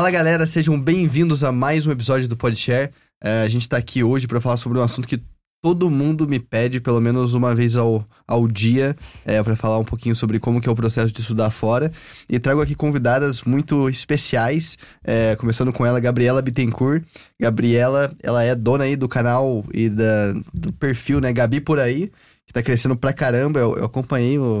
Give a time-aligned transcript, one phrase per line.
[0.00, 2.90] Fala galera, sejam bem-vindos a mais um episódio do Podshare.
[3.22, 5.22] É, a gente tá aqui hoje para falar sobre um assunto que
[5.62, 9.84] todo mundo me pede pelo menos uma vez ao, ao dia é, para falar um
[9.84, 11.92] pouquinho sobre como que é o processo de estudar fora.
[12.30, 17.04] E trago aqui convidadas muito especiais, é, começando com ela, Gabriela Bittencourt.
[17.38, 22.10] Gabriela, ela é dona aí do canal e da, do perfil, né, Gabi Por Aí
[22.50, 23.60] que tá crescendo pra caramba.
[23.60, 24.58] Eu, eu acompanhei o,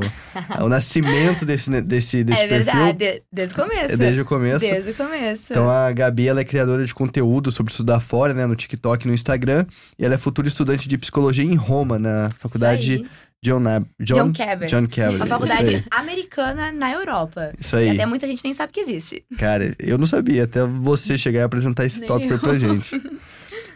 [0.60, 2.72] o nascimento desse, desse, desse é perfil.
[2.72, 3.96] verdade, desde o começo.
[3.96, 4.60] Desde o começo.
[4.60, 5.46] Desde o começo.
[5.50, 8.46] Então a Gabi, ela é criadora de conteúdo sobre estudar fora, né?
[8.46, 9.66] No TikTok e no Instagram.
[9.98, 13.04] E ela é futura estudante de psicologia em Roma, na faculdade
[13.42, 13.60] John,
[13.98, 14.66] John, John Cabot.
[14.68, 15.16] John Cabot.
[15.16, 17.52] Uma faculdade americana na Europa.
[17.58, 17.88] Isso aí.
[17.88, 19.24] E até muita gente nem sabe que existe.
[19.36, 22.94] Cara, eu não sabia, até você chegar e apresentar esse tópico pra gente.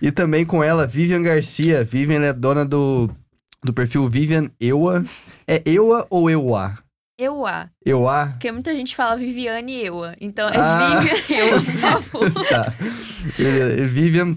[0.02, 1.82] E também com ela, Vivian Garcia.
[1.84, 3.10] Vivian é dona do,
[3.64, 5.04] do perfil Vivian Eua.
[5.48, 6.78] É Eua ou Eua?
[7.18, 7.70] Eua.
[7.86, 8.26] Eua?
[8.32, 10.14] Porque muita gente fala Viviane e Eua.
[10.20, 11.00] Então é Ah.
[11.00, 12.30] Vivian Eua, por favor.
[12.48, 12.72] tá.
[13.88, 14.36] Vivian,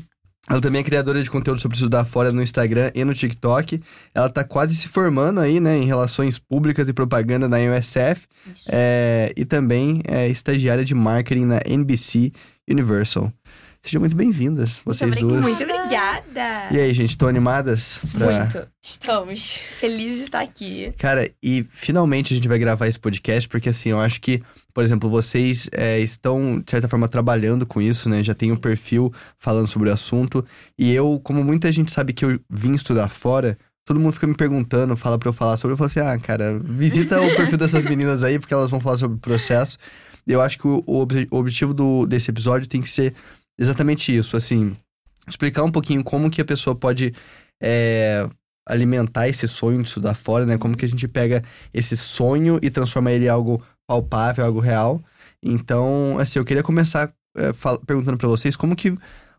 [0.49, 3.81] ela também é criadora de conteúdo sobre estudar fora no Instagram e no TikTok.
[4.13, 8.27] Ela tá quase se formando aí, né, em relações públicas e propaganda na USF.
[8.69, 12.31] É, e também é estagiária de marketing na NBC
[12.69, 13.31] Universal.
[13.87, 15.41] Sejam muito bem-vindas, vocês obrigada.
[15.41, 15.41] duas.
[15.45, 16.67] Muito obrigada.
[16.71, 18.01] E aí, gente, estão animadas?
[18.11, 18.41] Pra...
[18.41, 18.67] Muito.
[18.81, 19.61] Estamos.
[19.79, 20.93] Feliz de estar aqui.
[20.97, 24.83] Cara, e finalmente a gente vai gravar esse podcast, porque assim, eu acho que, por
[24.83, 28.21] exemplo, vocês é, estão, de certa forma, trabalhando com isso, né?
[28.21, 30.45] Já tem um perfil falando sobre o assunto.
[30.77, 34.35] E eu, como muita gente sabe que eu vim estudar fora, todo mundo fica me
[34.35, 35.75] perguntando, fala pra eu falar sobre.
[35.75, 38.97] Eu falo assim, ah, cara, visita o perfil dessas meninas aí, porque elas vão falar
[38.97, 39.77] sobre o processo.
[40.27, 43.13] Eu acho que o, o objetivo do, desse episódio tem que ser
[43.57, 44.75] exatamente isso, assim,
[45.27, 47.13] explicar um pouquinho como que a pessoa pode
[47.61, 48.27] é,
[48.67, 50.57] alimentar esse sonho de estudar fora, né?
[50.57, 51.41] Como que a gente pega
[51.73, 55.01] esse sonho e transforma ele em algo palpável, algo real.
[55.41, 57.51] Então, assim, eu queria começar é,
[57.85, 58.95] perguntando pra vocês como que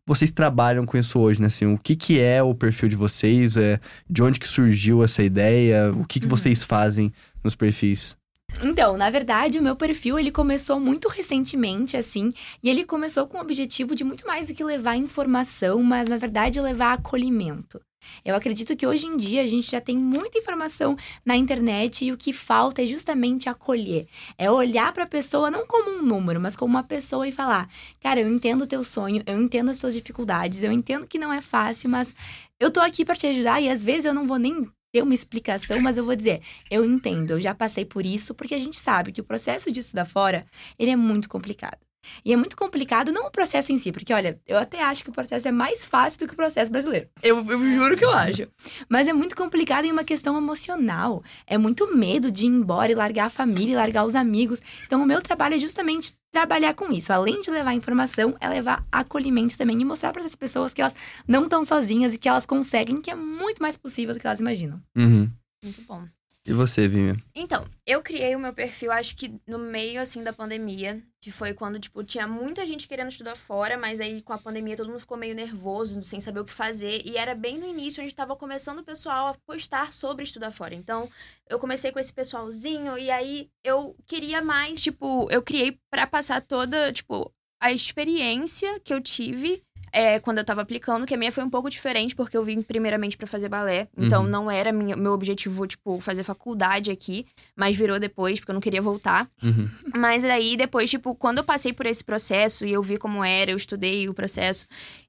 [0.06, 1.48] vocês trabalham com isso hoje, né?
[1.48, 3.56] Assim, o que que é o perfil de vocês?
[3.56, 5.92] É, de onde que surgiu essa ideia?
[5.92, 7.12] O que que vocês fazem
[7.44, 8.16] nos perfis?
[8.62, 12.28] Então, na verdade, o meu perfil, ele começou muito recentemente, assim.
[12.62, 16.16] E ele começou com o objetivo de muito mais do que levar informação, mas, na
[16.16, 17.80] verdade, levar acolhimento.
[18.24, 22.12] Eu acredito que hoje em dia a gente já tem muita informação na internet e
[22.12, 24.06] o que falta é justamente acolher.
[24.36, 27.68] É olhar para a pessoa não como um número, mas como uma pessoa e falar:
[28.00, 31.32] "Cara, eu entendo o teu sonho, eu entendo as tuas dificuldades, eu entendo que não
[31.32, 32.14] é fácil, mas
[32.58, 35.14] eu tô aqui para te ajudar e às vezes eu não vou nem ter uma
[35.14, 36.40] explicação, mas eu vou dizer:
[36.70, 39.80] eu entendo, eu já passei por isso, porque a gente sabe que o processo de
[39.80, 40.42] estudar fora,
[40.78, 41.87] ele é muito complicado.
[42.24, 45.10] E é muito complicado não o processo em si, porque olha, eu até acho que
[45.10, 47.08] o processo é mais fácil do que o processo brasileiro.
[47.22, 48.48] Eu, eu juro que eu acho.
[48.88, 51.22] Mas é muito complicado em uma questão emocional.
[51.46, 54.62] É muito medo de ir embora e largar a família e largar os amigos.
[54.86, 57.12] Então, o meu trabalho é justamente trabalhar com isso.
[57.12, 60.94] Além de levar informação, é levar acolhimento também e mostrar para essas pessoas que elas
[61.26, 64.40] não estão sozinhas e que elas conseguem, que é muito mais possível do que elas
[64.40, 64.80] imaginam.
[64.96, 65.30] Uhum.
[65.62, 66.04] Muito bom.
[66.48, 67.14] E você, Vivian?
[67.34, 71.02] Então, eu criei o meu perfil, acho que no meio, assim, da pandemia.
[71.20, 73.76] Que foi quando, tipo, tinha muita gente querendo estudar fora.
[73.76, 77.02] Mas aí, com a pandemia, todo mundo ficou meio nervoso, sem saber o que fazer.
[77.04, 80.74] E era bem no início, onde tava começando o pessoal a postar sobre estudar fora.
[80.74, 81.10] Então,
[81.50, 82.96] eu comecei com esse pessoalzinho.
[82.96, 85.28] E aí, eu queria mais, tipo...
[85.30, 87.30] Eu criei pra passar toda, tipo...
[87.60, 91.50] A experiência que eu tive é, quando eu tava aplicando, que a minha foi um
[91.50, 93.88] pouco diferente, porque eu vim primeiramente pra fazer balé.
[93.96, 94.28] Então, Uhum.
[94.28, 97.26] não era minha, meu objetivo, tipo, fazer faculdade aqui.
[97.56, 99.28] Mas virou depois, porque eu não queria voltar.
[99.42, 99.68] Uhum.
[99.96, 103.50] Mas aí, depois, tipo, quando eu passei por esse processo e eu vi como era,
[103.50, 104.66] eu estudei o processo.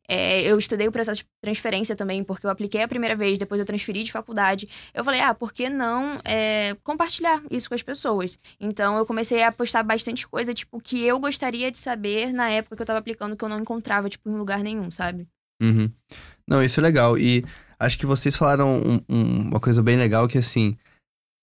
[0.10, 3.60] É, eu estudei o processo de transferência também, porque eu apliquei a primeira vez, depois
[3.60, 4.68] eu transferi de faculdade.
[4.94, 8.40] Eu falei, ah, por que não é, compartilhar isso com as pessoas?
[8.60, 12.76] Então, eu comecei a postar bastante coisa, tipo, que eu gostaria de saber na época
[12.76, 15.28] que eu tava aplicando, que eu não encontrava, tipo, em lugar nenhum, sabe?
[15.62, 15.92] Uhum.
[16.48, 17.18] Não, isso é legal.
[17.18, 17.46] E
[17.80, 20.76] acho que vocês falaram um- um- uma coisa bem legal que assim.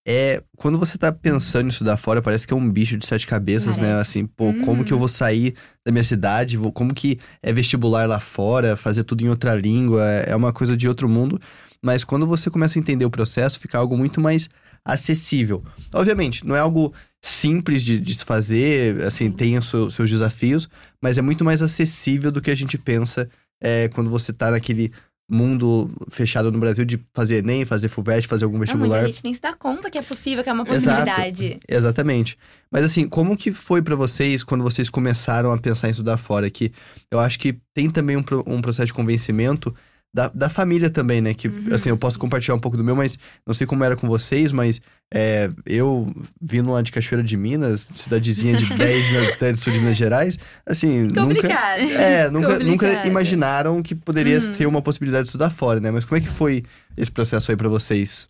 [0.07, 0.41] É.
[0.57, 3.77] Quando você tá pensando em estudar fora, parece que é um bicho de sete cabeças,
[3.77, 3.93] né?
[3.95, 4.01] Parece.
[4.03, 5.55] Assim, pô, como que eu vou sair
[5.85, 6.57] da minha cidade?
[6.57, 10.03] Vou- Como que é vestibular lá fora, fazer tudo em outra língua?
[10.05, 11.41] É uma coisa de outro mundo.
[11.83, 14.49] Mas quando você começa a entender o processo, fica algo muito mais
[14.85, 15.63] acessível.
[15.93, 20.69] Obviamente, não é algo simples de, de fazer, assim, tem os seus, seus desafios,
[21.03, 23.29] mas é muito mais acessível do que a gente pensa
[23.61, 24.93] é, quando você tá naquele
[25.29, 28.99] mundo fechado no Brasil de fazer Enem, fazer FUVEST, fazer algum Ah, vestibular.
[29.01, 30.85] muita gente nem se dá conta que é possível, que é uma Exato.
[31.05, 31.59] possibilidade.
[31.69, 32.39] Exatamente.
[32.71, 36.49] Mas assim, como que foi pra vocês quando vocês começaram a pensar em estudar fora?
[36.49, 36.73] Que
[37.11, 39.75] eu acho que tem também um, um processo de convencimento
[40.17, 41.35] da, da família também, né?
[41.35, 41.67] Que, Uhum.
[41.73, 44.51] assim, eu posso compartilhar um pouco do meu, mas não sei como era com vocês,
[44.51, 44.81] mas
[45.13, 46.11] é, eu
[46.41, 50.39] vindo lá de Cachoeira de Minas, cidadezinha de 10 mil habitantes sul de Minas Gerais,
[50.67, 51.21] assim, nunca.
[51.21, 51.81] Complicado.
[51.83, 53.07] É, nunca, nunca Complicado.
[53.07, 54.53] imaginaram que poderia Uhum.
[54.55, 55.91] ser uma possibilidade de estudar fora, né?
[55.91, 56.65] Mas como é que foi
[56.97, 58.27] esse processo aí pra vocês?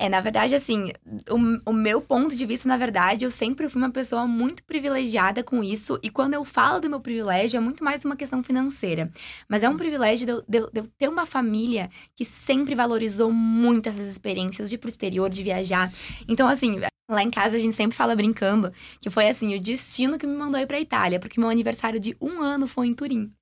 [0.00, 0.92] É, na verdade, assim,
[1.28, 5.42] o, o meu ponto de vista, na verdade, eu sempre fui uma pessoa muito privilegiada
[5.42, 5.98] com isso.
[6.02, 9.10] E quando eu falo do meu privilégio, é muito mais uma questão financeira.
[9.48, 13.32] Mas é um privilégio de eu, de de eu ter uma família que sempre valorizou
[13.32, 15.92] muito essas experiências de ir pro exterior, de viajar.
[16.28, 16.78] Então, assim,
[17.10, 20.36] lá em casa a gente sempre fala brincando que foi, assim, o destino que me
[20.36, 21.18] mandou ir pra Itália.
[21.18, 23.32] Porque meu aniversário de um ano foi em Turim.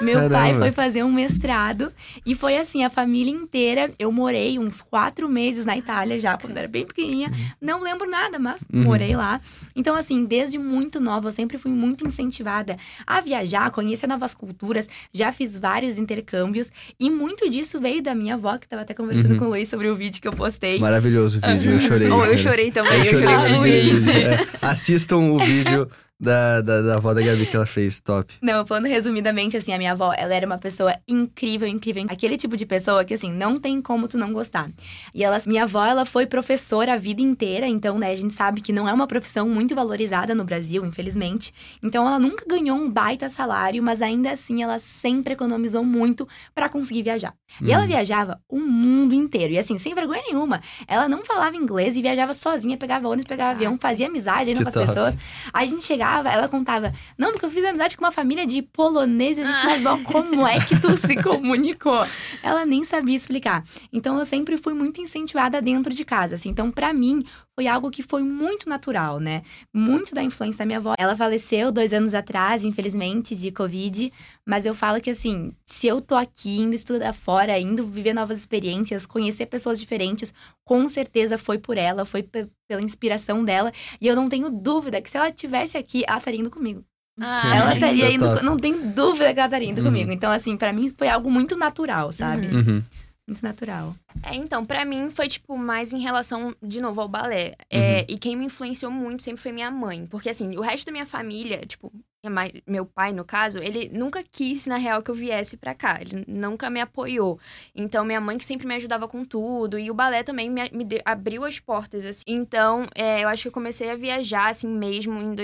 [0.00, 0.58] Meu pai Caramba.
[0.60, 1.92] foi fazer um mestrado
[2.24, 3.90] e foi assim, a família inteira.
[3.98, 7.30] Eu morei uns quatro meses na Itália já, quando era bem pequenininha.
[7.60, 8.82] Não lembro nada, mas Uhum.
[8.84, 9.40] morei lá.
[9.76, 12.76] Então, assim, desde muito nova, eu sempre fui muito incentivada
[13.06, 14.88] a viajar, conhecer novas culturas.
[15.12, 19.32] Já fiz vários intercâmbios e muito disso veio da minha avó, que tava até conversando
[19.32, 19.38] Uhum.
[19.38, 20.78] com o Luiz sobre o vídeo que eu postei.
[20.78, 22.08] Maravilhoso o vídeo, eu chorei.
[22.10, 23.60] Oh, eu chorei também, Eu eu chorei chorei muito.
[23.60, 24.00] várias muito.
[24.04, 24.08] vezes.
[24.08, 25.88] É, assistam o vídeo
[26.20, 28.34] da, da, da avó da Gabi que ela fez, top.
[28.42, 32.04] Não, falando resumidamente, assim, a minha avó, ela era uma pessoa incrível, incrível.
[32.10, 34.68] Aquele tipo de pessoa que, assim, não tem como tu não gostar.
[35.14, 38.60] E ela, minha avó, ela foi professora a vida inteira, então, né, a gente sabe
[38.60, 41.52] que não é uma profissão muito valorizada no Brasil, infelizmente.
[41.82, 46.68] Então, ela nunca ganhou um baita salário, mas ainda assim, ela sempre economizou muito pra
[46.68, 47.32] conseguir viajar.
[47.62, 47.88] E ela Uhum.
[47.88, 49.54] viajava o mundo inteiro.
[49.54, 50.60] E assim, sem vergonha nenhuma.
[50.86, 54.68] Ela não falava inglês e viajava sozinha, pegava ônibus, pegava avião, fazia amizade ainda com
[54.68, 54.86] as top.
[54.86, 55.14] pessoas.
[55.52, 58.62] Aí a gente chegava, ela contava: Não, porque eu fiz amizade com uma família de
[58.62, 59.46] poloneses.
[59.46, 62.06] A gente, mas Val, como é que tu se comunicou?
[62.42, 63.64] Ela nem sabia explicar.
[63.92, 66.34] Então eu sempre fui muito incentivada dentro de casa.
[66.34, 66.50] Assim.
[66.50, 67.24] Então, pra mim,
[67.60, 69.42] foi algo que foi muito natural, né?
[69.70, 70.94] Muito da influência da minha avó.
[70.98, 74.10] Ela faleceu dois anos atrás, infelizmente, de Covid.
[74.46, 78.38] Mas eu falo que, assim, se eu tô aqui indo estudar fora, indo viver novas
[78.38, 80.32] experiências, conhecer pessoas diferentes,
[80.64, 83.70] com certeza foi por ela, foi pe- pela inspiração dela.
[84.00, 86.82] E eu não tenho dúvida que se ela tivesse aqui, ela estaria indo comigo.
[87.20, 88.42] Ah, ela estaria indo.
[88.42, 89.84] Não tenho dúvida que ela estaria indo Uhum.
[89.88, 90.10] comigo.
[90.10, 92.46] Então, assim, pra mim foi algo muito natural, sabe?
[92.46, 92.82] Uhum.
[93.30, 93.94] Muito natural.
[94.24, 97.54] É, então, pra mim foi, tipo, mais em relação, de novo, ao balé.
[97.70, 100.04] É, E quem me influenciou muito sempre foi minha mãe.
[100.06, 101.92] Porque, assim, o resto da minha família, tipo,
[102.24, 105.76] minha mãe- meu pai, no caso, ele nunca quis, na real, que eu viesse pra
[105.76, 106.00] cá.
[106.00, 107.38] Ele nunca me apoiou.
[107.72, 109.78] Então, minha mãe que sempre me ajudava com tudo.
[109.78, 112.24] E o balé também me, me deu- abriu as portas, assim.
[112.26, 115.36] Então, é, eu acho que eu comecei a viajar, assim, mesmo em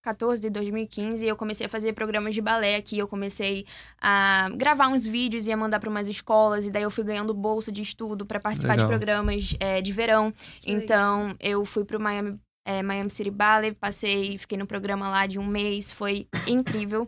[0.00, 1.26] 2014, 2015.
[1.26, 2.98] Eu comecei a fazer programas de balé aqui.
[2.98, 3.66] Eu comecei
[4.00, 6.66] a gravar uns vídeos e a mandar para umas escolas.
[6.66, 8.86] E daí eu fui ganhando bolsa de estudo para participar Legal.
[8.86, 10.32] de programas é, de verão.
[10.60, 15.26] Que então, eu fui pro Miami, é, Miami City Ballet, passei, fiquei no programa lá
[15.26, 17.06] de um mês, foi incrível.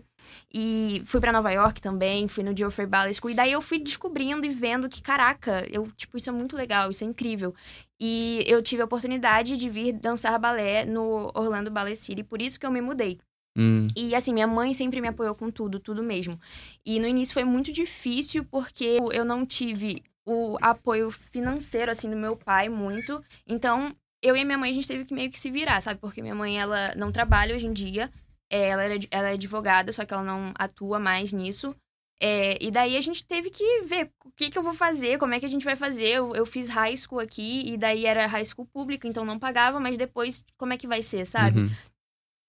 [0.52, 3.30] E fui pra Nova York também, fui no Geoffrey Ballet School.
[3.30, 6.90] E daí eu fui descobrindo e vendo que, caraca, eu, tipo, isso é muito legal,
[6.90, 7.54] isso é incrível.
[8.00, 12.58] E eu tive a oportunidade de vir dançar balé no Orlando Ballet City, por isso
[12.58, 13.18] que eu me mudei.
[13.56, 13.86] Hum.
[13.96, 16.40] E assim, minha mãe sempre me apoiou com tudo, tudo mesmo.
[16.84, 22.16] E no início foi muito difícil porque eu não tive o apoio financeiro assim do
[22.16, 23.22] meu pai muito.
[23.46, 26.00] Então, eu e minha mãe a gente teve que meio que se virar, sabe?
[26.00, 28.10] Porque minha mãe ela não trabalha hoje em dia.
[28.52, 31.74] É, ela, era, ela é advogada, só que ela não atua mais nisso.
[32.20, 35.34] É, e daí a gente teve que ver o que, que eu vou fazer, como
[35.34, 36.06] é que a gente vai fazer.
[36.06, 39.80] Eu, eu fiz high school aqui, e daí era high school pública, então não pagava,
[39.80, 41.58] mas depois como é que vai ser, sabe?
[41.58, 41.70] Uhum.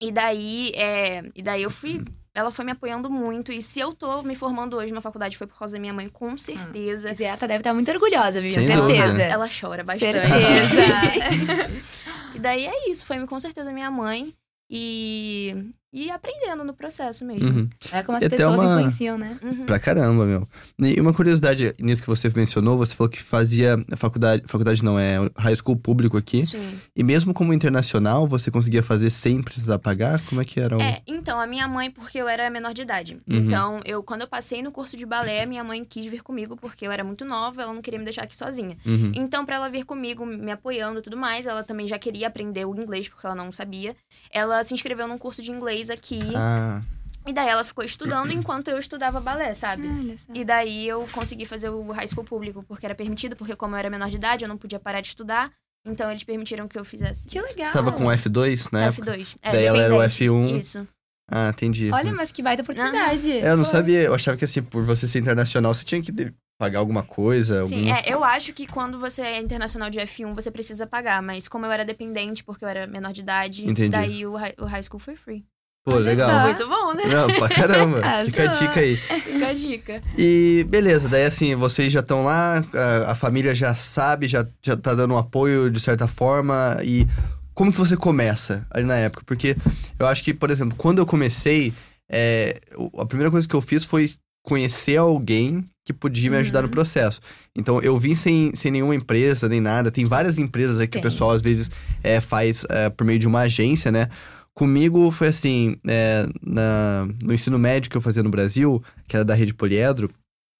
[0.01, 2.03] E daí, é, e daí eu fui.
[2.35, 3.51] Ela foi me apoiando muito.
[3.53, 6.09] E se eu tô me formando hoje na faculdade foi por causa da minha mãe,
[6.09, 7.09] com certeza.
[7.11, 8.59] A Ziata deve estar muito orgulhosa, Vivian.
[8.59, 9.07] Sem Certeza.
[9.07, 9.23] dúvida.
[9.23, 10.19] Ela chora bastante.
[10.41, 11.71] Certeza.
[12.35, 14.33] e daí é isso, foi com certeza minha mãe.
[14.69, 17.47] E, e aprendendo no processo mesmo.
[17.47, 17.69] Uhum.
[17.91, 19.37] É como as pessoas uma- influenciam, né?
[19.43, 19.65] Uhum.
[19.65, 20.47] Pra caramba, meu.
[20.79, 25.17] E uma curiosidade nisso que você mencionou, você falou que fazia faculdade, faculdade não, é
[25.37, 26.45] high school público aqui.
[26.45, 26.79] Sim.
[26.95, 30.19] E mesmo como internacional, você conseguia fazer sem precisar pagar?
[30.25, 30.81] Como é que era o...
[30.81, 33.13] É, então, a minha mãe, porque eu era menor de idade.
[33.29, 33.37] Uhum.
[33.37, 36.87] Então, eu, quando eu passei no curso de balé, minha mãe quis vir comigo, porque
[36.87, 38.75] eu era muito nova, ela não queria me deixar aqui sozinha.
[38.85, 39.11] Uhum.
[39.13, 42.65] Então, pra ela vir comigo, me apoiando e tudo mais, ela também já queria aprender
[42.65, 43.95] o inglês, porque ela não sabia.
[44.31, 46.19] Ela se inscreveu num curso de inglês aqui.
[46.35, 46.81] Ah,
[47.25, 49.87] E daí ela ficou estudando enquanto eu estudava balé, sabe?
[49.87, 50.25] Olha só.
[50.33, 53.79] E daí eu consegui fazer o high school público, porque era permitido, porque como eu
[53.79, 55.51] era menor de idade, eu não podia parar de estudar.
[55.85, 57.27] Então eles permitiram que eu fizesse.
[57.27, 57.67] Que legal.
[57.67, 59.17] você tava com F2 na época?
[59.17, 59.35] F2.
[59.41, 60.23] É, Daí ela era o dependente.
[60.29, 60.59] F1.
[60.59, 60.87] Isso.
[61.29, 61.91] Ah, entendi.
[61.91, 63.31] Olha, mas que baita oportunidade.
[63.31, 63.69] É, eu não Pô.
[63.69, 64.01] sabia.
[64.01, 66.11] Eu achava que assim, por você ser internacional, você tinha que
[66.59, 67.65] pagar alguma coisa.
[67.65, 67.99] Sim, algum...
[67.99, 71.21] é, eu acho que quando você é internacional de F1, você precisa pagar.
[71.21, 73.89] Mas como eu era dependente, porque eu era menor de idade, Entendi.
[73.89, 75.45] daí o high, o high school foi free.
[75.85, 76.47] Pô, legal.
[76.47, 77.03] Muito bom, né?
[77.07, 77.99] Não, pra caramba.
[77.99, 78.25] Arrasou.
[78.31, 78.95] Fica a dica aí.
[78.95, 80.01] Fica a dica.
[80.17, 84.77] E beleza, daí assim, vocês já estão lá, a, a família já sabe, já, já
[84.77, 86.77] tá dando um apoio de certa forma.
[86.85, 87.05] E
[87.53, 89.23] como que você começa ali na época?
[89.25, 89.57] Porque
[89.99, 91.73] eu acho que, por exemplo, quando eu comecei,
[92.09, 94.09] é, o- a primeira coisa que eu fiz foi
[94.41, 97.19] conhecer alguém que podia me ajudar no processo.
[97.55, 99.91] Então, eu vim sem, sem nenhuma empresa, nem nada.
[99.91, 101.09] Tem várias empresas aí que o Tem.
[101.09, 101.69] pessoal, às vezes,
[102.01, 104.07] é, faz é, por meio de uma agência, né?
[104.55, 109.25] Comigo foi assim, é, na, no ensino médio que eu fazia no Brasil, que era
[109.25, 110.09] da rede Poliedro,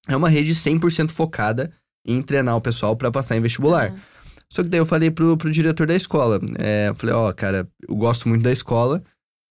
[0.08, 1.72] é uma rede 100% focada
[2.06, 3.90] em treinar o pessoal para passar em vestibular.
[3.92, 3.98] Uhum.
[4.50, 7.68] Só que daí eu falei pro, pro diretor da escola, é, eu falei, ó, cara,
[7.88, 9.02] eu gosto muito da escola,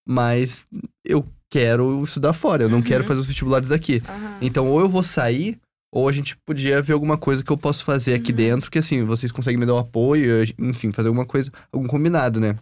[0.08, 0.66] mas
[1.06, 2.84] eu quero estudar fora, eu não Uhum.
[2.84, 4.02] quero fazer os vestibulares aqui.
[4.08, 4.38] Aham.
[4.42, 5.58] Então, ou eu vou sair,
[5.94, 8.38] ou a gente podia ver alguma coisa que eu posso fazer aqui Uhum.
[8.38, 12.40] dentro, que assim, vocês conseguem me dar o apoio, enfim, fazer alguma coisa, algum combinado,
[12.40, 12.58] né?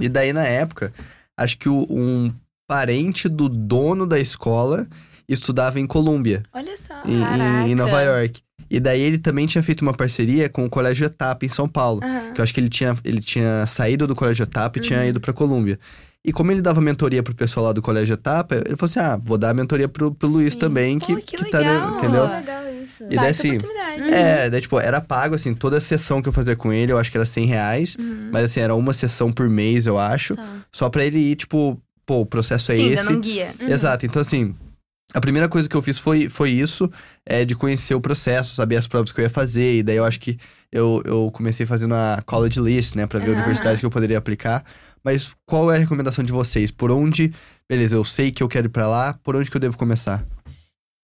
[0.00, 0.92] E daí, na época,
[1.36, 2.32] acho que o- um
[2.68, 4.86] parente do dono da escola
[5.28, 6.94] estudava em Colômbia, Olha só.
[7.06, 8.00] em, em- em Nova.
[8.02, 8.40] York.
[8.70, 12.00] E daí ele também tinha feito uma parceria com o Colégio Etapa em São Paulo.
[12.02, 12.32] Aham.
[12.32, 15.06] Que eu acho que ele tinha, ele tinha saído do Colégio Etapa e tinha Uhum.
[15.06, 15.78] ido pra Colômbia.
[16.26, 19.20] E como ele dava mentoria pro pessoal lá do Colégio Etapa, ele falou assim: ah,
[19.22, 20.58] vou dar a mentoria pro, pro Luiz Sim.
[20.58, 21.96] também, que, Pô, que tá, né, legal.
[21.98, 22.26] entendeu?
[22.26, 23.04] Muito legal isso.
[23.10, 24.14] E daí, assim, oportunidade.
[24.14, 26.98] É, daí, tipo, era pago, assim, toda a sessão que eu fazia com ele, eu
[26.98, 27.96] acho que era 100 reais.
[27.98, 28.30] Uhum.
[28.32, 30.36] Mas, assim, era uma sessão por mês, eu acho.
[30.36, 30.46] Tá.
[30.72, 33.12] Só pra ele ir, tipo, pô, o processo é Sim, esse.
[33.12, 33.52] um guia.
[33.60, 33.68] Uhum.
[33.68, 34.06] Exato.
[34.06, 34.54] Então, assim,
[35.12, 36.90] a primeira coisa que eu fiz foi, foi isso,
[37.24, 39.78] é de conhecer o processo, saber as provas que eu ia fazer.
[39.78, 40.38] E daí eu acho que
[40.72, 43.36] eu, eu comecei fazendo a college list, né, pra ver Aham.
[43.36, 44.64] universidades que eu poderia aplicar.
[45.04, 46.70] Mas qual é a recomendação de vocês?
[46.70, 47.32] Por onde,
[47.68, 50.24] beleza, eu sei que eu quero ir pra lá, por onde que eu devo começar?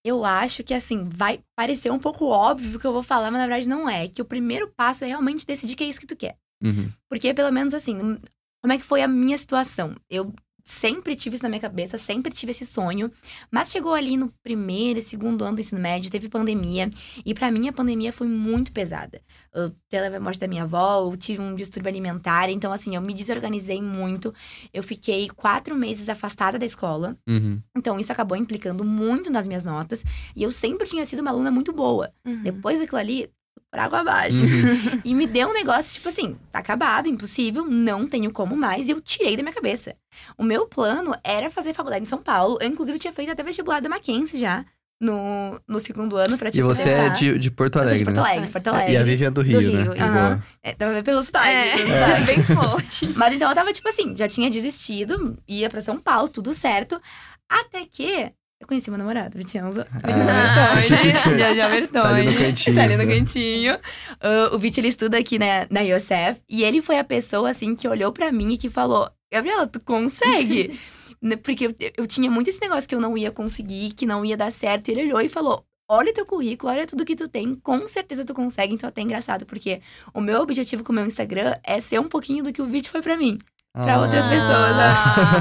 [0.04, 3.40] Eu acho que, assim, vai parecer um pouco óbvio o que eu vou falar, mas
[3.40, 4.08] na verdade não é.
[4.08, 6.36] Que o primeiro passo é realmente decidir que é isso que tu quer.
[6.62, 6.90] Uhum.
[7.08, 8.18] Porque, pelo menos assim, hum,
[8.62, 9.94] como é que foi a minha situação?
[10.08, 10.32] Eu
[10.64, 13.10] sempre tive isso na minha cabeça, sempre tive esse sonho.
[13.50, 16.90] Mas chegou ali no primeiro e segundo ano do ensino médio, teve pandemia.
[17.24, 19.20] E pra mim, a pandemia foi muito pesada.
[19.52, 22.48] Eu teve a morte da minha avó, eu tive um distúrbio alimentar.
[22.50, 24.32] Então, assim, eu me desorganizei muito.
[24.72, 27.16] Eu fiquei quatro meses afastada da escola.
[27.28, 27.60] Uhum.
[27.76, 30.04] Então, isso acabou implicando muito nas minhas notas.
[30.34, 32.10] E eu sempre tinha sido uma aluna muito boa.
[32.24, 32.42] Uhum.
[32.42, 33.30] Depois daquilo ali,
[33.70, 34.38] por água abaixo.
[34.38, 35.00] Uhum.
[35.04, 38.88] e me deu um negócio, tipo assim, tá acabado, impossível, não tenho como mais.
[38.88, 39.94] E eu tirei da minha cabeça.
[40.36, 42.58] O meu plano era fazer faculdade em São Paulo.
[42.60, 44.64] Eu, inclusive, tinha feito até vestibular da Mackenzie já.
[45.02, 47.98] No, no segundo ano, pra E tipo, você é de, de Porto Eu sou Alegre,
[47.98, 48.30] de Porto né?
[48.32, 48.92] Alegre, Porto Alegre.
[48.92, 49.80] E a Vivian do Rio, Rio, né?
[49.82, 50.18] isso.
[50.18, 50.44] Boa.
[50.62, 51.48] É, dava pra ver pelo sotaque.
[51.48, 52.22] É, pelo sotaque.
[52.24, 53.06] bem forte.
[53.16, 57.00] Mas então eu tava, tipo assim, já tinha desistido, ia pra São Paulo, tudo certo.
[57.48, 59.84] Até que eu conheci meu namorado, Vicenzo.
[59.90, 62.02] Ah, Vicenzo Já já Bertone.
[62.02, 63.16] Tá ali no cantinho, Tá ali no né?
[63.18, 63.78] cantinho.
[64.20, 66.42] Ah, o Vit, ele estuda aqui na, na IOSF.
[66.48, 69.80] E ele foi a pessoa, assim, que olhou pra mim e que falou: Gabriela, tu
[69.80, 70.78] consegue?
[71.22, 74.24] Né, Porque eu, eu tinha muito esse negócio que eu não ia conseguir, que não
[74.24, 74.88] ia dar certo.
[74.88, 78.24] E ele olhou e falou: Olha teu currículo, olha tudo que tu tem, com certeza
[78.24, 78.72] tu consegue.
[78.72, 79.82] Então é até engraçado, porque
[80.14, 82.88] o meu objetivo com o meu Instagram é ser um pouquinho do que o Vit
[82.88, 83.36] foi pra mim
[83.72, 84.00] pra Ah.
[84.00, 84.94] outras pessoas, né?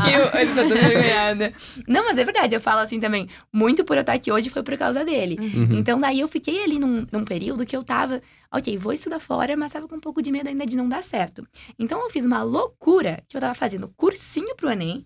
[0.10, 1.54] E eu, tá vergonhada.
[1.88, 3.28] Não, mas é verdade, eu falo assim também.
[3.54, 5.38] Muito por eu estar aqui hoje foi por causa dele.
[5.40, 5.78] Uhum.
[5.80, 8.20] Então, daí eu fiquei ali num, num período que eu tava,
[8.54, 11.02] ok, vou estudar fora, mas tava com um pouco de medo ainda de não dar
[11.04, 11.46] certo.
[11.78, 15.06] Então, eu fiz uma loucura que eu tava fazendo cursinho pro Enem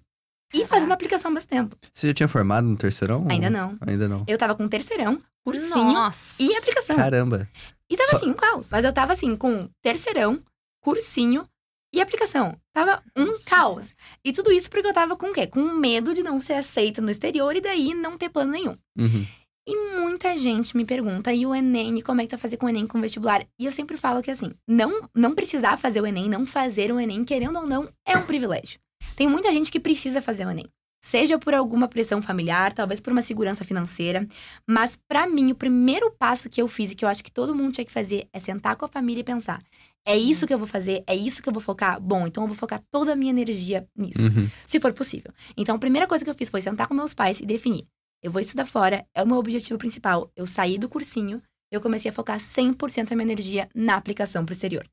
[0.54, 1.76] e fazendo aplicação ao mesmo tempo.
[1.94, 3.26] Você já tinha formado no terceirão?
[3.30, 3.78] Ainda não.
[3.88, 4.24] Ainda não.
[4.28, 6.44] Eu tava com terceirão, cursinho Nossa.
[6.44, 6.96] e aplicação.
[6.96, 7.48] Caramba.
[7.90, 8.70] E tava Só- assim, um caos.
[8.72, 10.40] Mas eu tava assim, com terceirão,
[10.82, 11.48] cursinho
[11.94, 12.58] e aplicação.
[12.74, 13.96] Tava um Nossa caos.
[14.26, 15.46] E tudo isso porque eu tava com o quê?
[15.46, 18.76] Com medo de não ser aceita no exterior e daí não ter plano nenhum.
[18.98, 19.26] Uhum.
[19.66, 22.66] E muita gente me pergunta, e o Enem, como é que tu vai fazer com
[22.66, 23.48] o Enem com o vestibular?
[23.58, 27.00] E eu sempre falo que assim, não, não precisar fazer o Enem, não fazer o
[27.00, 28.78] Enem, querendo ou não, é um privilégio.
[29.16, 30.66] Tem muita gente que precisa fazer o Enem.
[31.06, 34.26] Seja por alguma pressão familiar, talvez por uma segurança financeira.
[34.66, 37.54] Mas, pra mim, o primeiro passo que eu fiz e que eu acho que todo
[37.54, 39.62] mundo tinha que fazer é sentar com a família e pensar:
[40.06, 41.04] é isso que eu vou fazer?
[41.08, 42.00] É isso que eu vou focar?
[42.02, 44.50] Bom, então eu vou focar toda a minha energia nisso Uhum.
[44.66, 45.32] se for possível.
[45.56, 47.86] Então, a primeira coisa que eu fiz foi sentar com meus pais e definir.
[48.22, 50.32] Eu vou estudar fora, é o meu objetivo principal.
[50.36, 51.42] Eu saí do cursinho,
[51.72, 54.86] eu comecei a focar 100% da minha energia na aplicação pro exterior.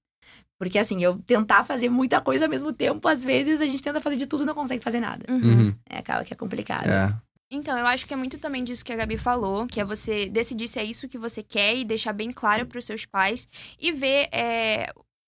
[0.59, 4.00] Porque, assim, eu tentar fazer muita coisa ao mesmo tempo, às vezes a gente tenta
[4.00, 5.25] fazer de tudo e não consegue fazer nada.
[5.29, 5.38] Uhum.
[5.38, 5.75] Uhum.
[5.88, 6.87] É, acaba que é complicado.
[6.87, 7.14] É.
[7.52, 10.28] Então, eu acho que é muito também disso que a Gabi falou, que é você
[10.28, 13.90] decidir se é isso que você quer e deixar bem claro pros seus pais e
[13.92, 14.85] ver, é,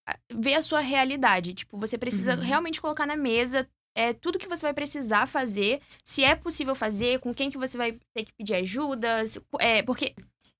[0.09, 1.53] a- ver a sua realidade.
[1.53, 2.41] Tipo, você precisa Uhum.
[2.43, 7.19] realmente colocar na mesa é, tudo que você vai precisar fazer, se é possível fazer,
[7.21, 10.15] com quem que você vai ter que pedir ajuda, se- é, porque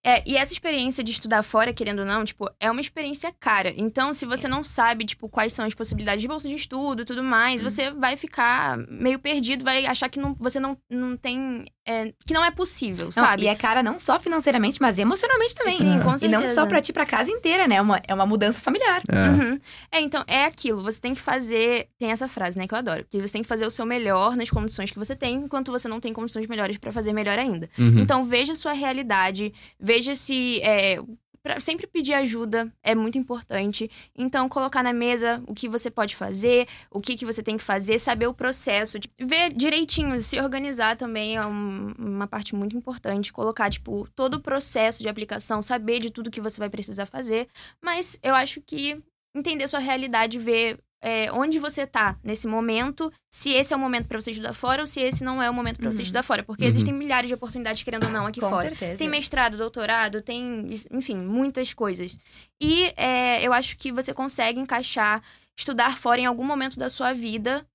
[0.05, 3.73] É, e essa experiência de estudar fora, querendo ou não, tipo, é uma experiência cara.
[3.77, 7.05] Então, se você não sabe, tipo, quais são as possibilidades de bolsa de estudo e
[7.05, 7.71] tudo mais, Uhum.
[7.71, 11.65] você vai ficar meio perdido, vai achar que não, você não, não tem.
[11.87, 13.43] é, que não é possível, Não, sabe?
[13.43, 15.77] E é cara não só financeiramente, mas emocionalmente também.
[15.79, 16.55] Sim, com E não certeza.
[16.55, 17.75] só pra ti, pra casa inteira, né?
[17.77, 19.03] É uma, é uma mudança familiar.
[19.09, 19.29] É.
[19.31, 19.57] Uhum.
[19.91, 20.83] É, então, é aquilo.
[20.85, 21.89] Você tem que fazer.
[21.99, 23.05] Tem essa frase, né, que eu adoro.
[23.11, 25.87] Que você tem que fazer o seu melhor nas condições que você tem, enquanto você
[25.89, 27.69] não tem condições melhores pra fazer melhor ainda.
[27.79, 27.99] Uhum.
[27.99, 30.61] Então, veja a sua realidade, veja se.
[30.63, 30.99] É,
[31.43, 33.91] pra sempre pedir ajuda é muito importante.
[34.17, 37.65] Então, colocar na mesa o que você pode fazer, o que, que você tem que
[37.65, 38.97] fazer, saber o processo.
[39.21, 43.33] Ver direitinho, se organizar também é um- uma parte muito importante.
[43.33, 47.49] Colocar, tipo, todo o processo de aplicação, saber de tudo que você vai precisar fazer.
[47.85, 49.03] Mas eu acho que
[49.35, 54.07] entender sua realidade, ver é, onde você tá nesse momento, se esse é o momento
[54.07, 56.03] pra você estudar fora ou se esse não é o momento você Uhum.
[56.03, 56.43] estudar fora.
[56.45, 56.69] Porque Uhum.
[56.71, 58.63] existem milhares de oportunidades, querendo ou não, aqui Com fora.
[58.69, 58.99] certeza.
[58.99, 62.17] Tem mestrado, doutorado, tem, enfim, muitas coisas.
[62.63, 65.21] E é, eu acho que você consegue encaixar
[65.59, 67.67] estudar fora em algum momento da sua vida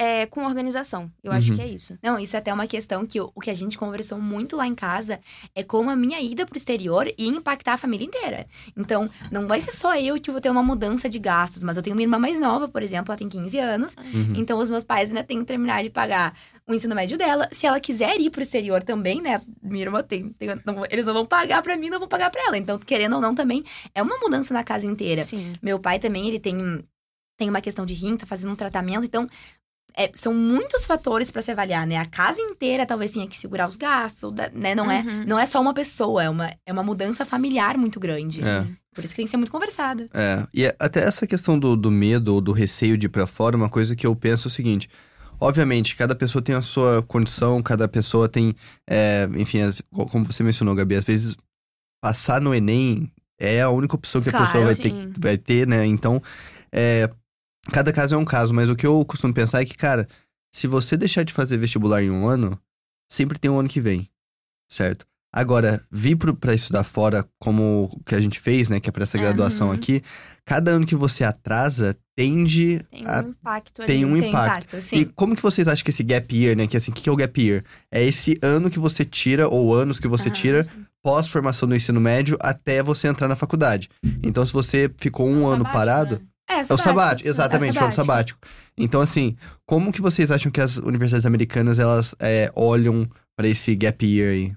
[0.00, 1.10] é, com organização.
[1.24, 1.56] Eu acho Uhum.
[1.56, 1.98] que é isso.
[2.00, 4.64] Não, isso é até uma questão que o, o que a gente conversou muito lá
[4.64, 5.18] em casa
[5.56, 8.46] é como a minha ida pro exterior ia impactar a família inteira.
[8.76, 11.82] Então, não vai ser só eu que vou ter uma mudança de gastos, mas eu
[11.82, 13.96] tenho uma irmã mais nova, por exemplo, ela tem 15 anos.
[14.14, 14.34] Uhum.
[14.36, 16.32] Então, os meus pais ainda têm que terminar de pagar
[16.64, 17.48] o ensino médio dela.
[17.50, 19.40] Se ela quiser ir pro exterior também, né?
[19.60, 20.28] Minha irmã tem.
[20.28, 22.56] tem- não- eles não vão pagar pra mim, não vão pagar pra ela.
[22.56, 23.64] Então, querendo ou não, também
[23.94, 25.24] é uma mudança na casa inteira.
[25.24, 25.54] Sim.
[25.60, 26.84] Meu pai também, ele tem,
[27.38, 29.26] tem uma questão de rim, tá fazendo um tratamento, então
[29.96, 31.96] é, são muitos fatores pra se avaliar, né?
[31.96, 34.74] A casa inteira talvez tenha que segurar os gastos, né?
[34.74, 35.24] Não, é, Uhum.
[35.26, 38.46] não é só uma pessoa, é uma, é uma mudança familiar muito grande.
[38.48, 38.64] É.
[38.94, 40.06] Por isso que tem que ser muito conversada.
[40.12, 43.26] É, e é- até essa questão do, do medo ou do receio de ir pra
[43.26, 44.88] fora, uma coisa que eu penso é o seguinte.
[45.40, 48.54] Obviamente, cada pessoa tem a sua condição, cada pessoa tem.
[48.88, 49.58] é, enfim,
[49.90, 51.36] como você mencionou, Gabi, às vezes
[52.02, 55.66] passar no Enem é a única opção que a Claro, pessoa vai ter, vai ter,
[55.66, 55.86] né?
[55.86, 56.20] Então,
[56.72, 57.08] é,
[57.72, 60.08] cada caso é um caso, mas o que eu costumo pensar é que, cara,
[60.54, 62.58] se você deixar de fazer vestibular em um ano,
[63.10, 64.08] sempre tem um ano que vem,
[64.70, 65.06] certo?
[65.30, 68.80] Agora, vir pro, pra estudar fora, como o que a gente fez, né?
[68.80, 69.74] Que é pra essa É, graduação uhum.
[69.74, 70.02] aqui,
[70.46, 73.86] cada ano que você atrasa tende Tem a um impacto ali.
[73.86, 74.56] tem um tem impacto.
[74.74, 75.04] impacto, E sim.
[75.14, 76.66] como que vocês acham que esse gap year, né?
[76.66, 77.62] Que assim, o que que é o gap year?
[77.92, 80.70] É esse ano que você tira, ou anos que você Ah, tira, sim.
[81.02, 83.90] pós-formação do ensino médio, até você entrar na faculdade.
[84.22, 88.40] Então, se você ficou um ano parado, É, é o sabático, exatamente, é o sabático.
[88.76, 93.74] Então, assim, como que vocês acham que as universidades americanas, elas é, olham pra esse
[93.76, 94.56] gap year aí?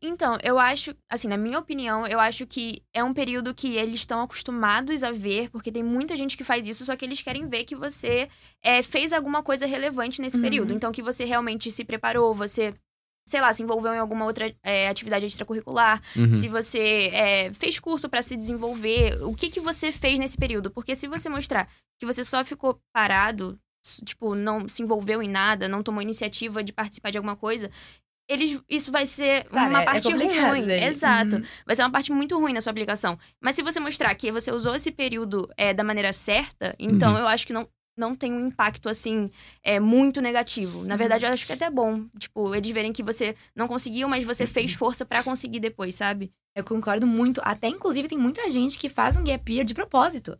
[0.00, 3.96] Então, eu acho, assim, na minha opinião, eu acho que é um período que eles
[3.96, 7.48] estão acostumados a ver, porque tem muita gente que faz isso, só que eles querem
[7.48, 8.28] ver que você
[8.62, 10.42] é, fez alguma coisa relevante nesse Uhum.
[10.42, 10.72] período.
[10.72, 12.72] Então, que você realmente se preparou, você,
[13.28, 16.32] sei lá, se envolveu em alguma outra é, atividade extracurricular, Uhum.
[16.32, 20.70] se você é, fez curso pra se desenvolver, o que, que você fez nesse período?
[20.70, 21.68] Porque se você mostrar
[22.00, 23.58] que você só ficou parado,
[24.04, 27.70] tipo, não se envolveu em nada, não tomou iniciativa de participar de alguma coisa,
[28.30, 30.66] eles, isso vai ser Claro, uma é- é parte complicado ruim.
[30.66, 30.84] daí.
[30.84, 31.36] Exato.
[31.36, 31.42] Uhum.
[31.66, 33.18] Vai ser uma parte muito ruim na sua aplicação.
[33.42, 37.18] Mas se você mostrar que você usou esse período é, da maneira certa, então Uhum.
[37.20, 37.66] eu acho que não,
[37.98, 39.30] não tem um impacto, assim,
[39.62, 40.84] é, muito negativo.
[40.84, 40.98] Na Uhum.
[40.98, 42.04] verdade, eu acho que é até bom.
[42.18, 46.30] Tipo, eles verem que você não conseguiu, mas você fez força pra conseguir depois, sabe?
[46.56, 47.40] Eu concordo muito.
[47.44, 50.36] Até, inclusive, tem muita gente que faz um gap year de propósito.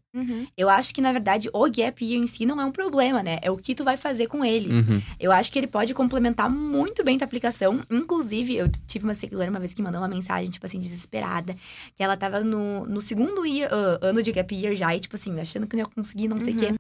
[0.57, 3.38] Eu acho que, na verdade, o gap year em si não é um problema, né?
[3.40, 4.68] É o que tu vai fazer com ele.
[4.73, 5.01] Uhum.
[5.21, 7.83] Eu acho que ele pode complementar muito bem tua aplicação.
[7.88, 11.57] Inclusive, eu tive uma seguidora uma vez que mandou uma mensagem, tipo assim, desesperada.
[11.94, 15.14] Que ela tava no, no segundo year- ah, ano de gap year já, e, tipo
[15.14, 16.75] assim, achando que não ia conseguir, não sei o quê.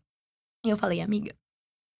[0.64, 1.34] E eu falei, amiga,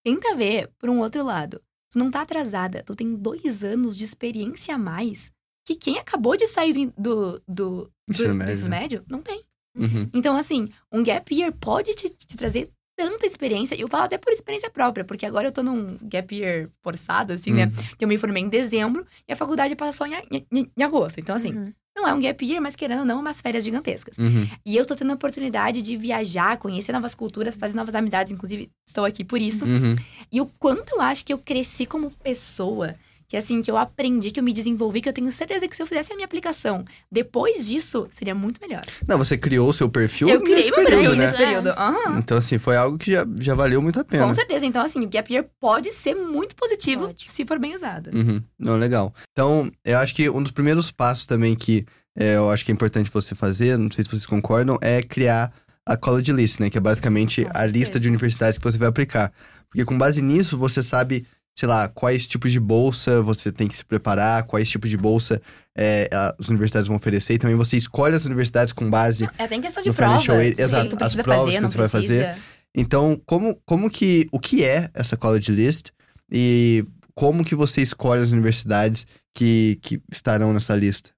[0.04, 1.60] tenta ver por um outro lado.
[1.90, 5.30] Tu não tá atrasada, tu tem dois anos de experiência a mais
[5.66, 8.52] que quem acabou de sair do, do, do, do- Ensino do médio.
[8.52, 9.42] ensino médio não tem.
[9.76, 10.08] Uhum.
[10.14, 13.74] Então, assim, um gap year pode te, te trazer tanta experiência.
[13.76, 17.32] E eu falo até por experiência própria, porque agora eu tô num gap year forçado,
[17.34, 17.66] assim, né?
[17.66, 17.72] Uhum.
[17.96, 20.14] Que eu me formei em dezembro e a faculdade passou em,
[20.50, 21.20] em, em agosto.
[21.20, 21.72] Então, assim, Uhum.
[21.98, 24.16] Não é um gap year, mas querendo ou não, umas férias gigantescas.
[24.16, 24.48] Uhum.
[24.64, 28.32] E eu tô tendo a oportunidade de viajar, conhecer novas culturas, fazer novas amizades.
[28.32, 29.64] Inclusive, estou aqui por isso.
[29.64, 29.96] Uhum.
[30.30, 32.94] E o quanto eu acho que eu cresci como pessoa.
[33.28, 35.82] Que assim, que eu aprendi, que eu me desenvolvi, que eu tenho certeza que se
[35.82, 38.82] eu fizesse a minha aplicação depois disso, seria muito melhor.
[39.06, 41.26] Não, você criou o seu perfil eu criei nesse meu período, perfil né?
[41.26, 41.68] nesse período.
[41.70, 42.18] Aham.
[42.18, 44.26] Então, assim, foi algo que já, já valeu muito a pena.
[44.26, 44.64] Com certeza.
[44.64, 47.30] Então, assim, o gap year pode ser muito positivo Pode.
[47.30, 48.10] se for bem usado.
[48.14, 48.40] Uhum.
[48.58, 49.14] Não, legal.
[49.32, 51.84] Então, eu acho que um dos primeiros passos também que
[52.16, 55.52] é, eu acho que é importante você fazer, não sei se vocês concordam, é criar
[55.86, 56.68] a College List, né?
[56.68, 59.32] Que é basicamente a lista de universidades que você vai aplicar.
[59.68, 61.26] Porque com base nisso, você sabe
[61.58, 65.42] sei lá, quais tipos de bolsa você tem que se preparar, quais tipos de bolsa
[65.76, 67.34] é, as universidades vão oferecer.
[67.34, 69.28] E também você escolhe as universidades com base.
[69.36, 70.20] É, tem questão de No prova.
[70.20, 72.24] financial aid, sim, exato, as precisa provas fazer, que você vai fazer.
[72.26, 72.46] precisa.
[72.76, 74.28] Então, como, como que.
[74.30, 75.88] O que é essa college list?
[76.30, 81.10] E como que você escolhe as universidades que, que estarão nessa lista?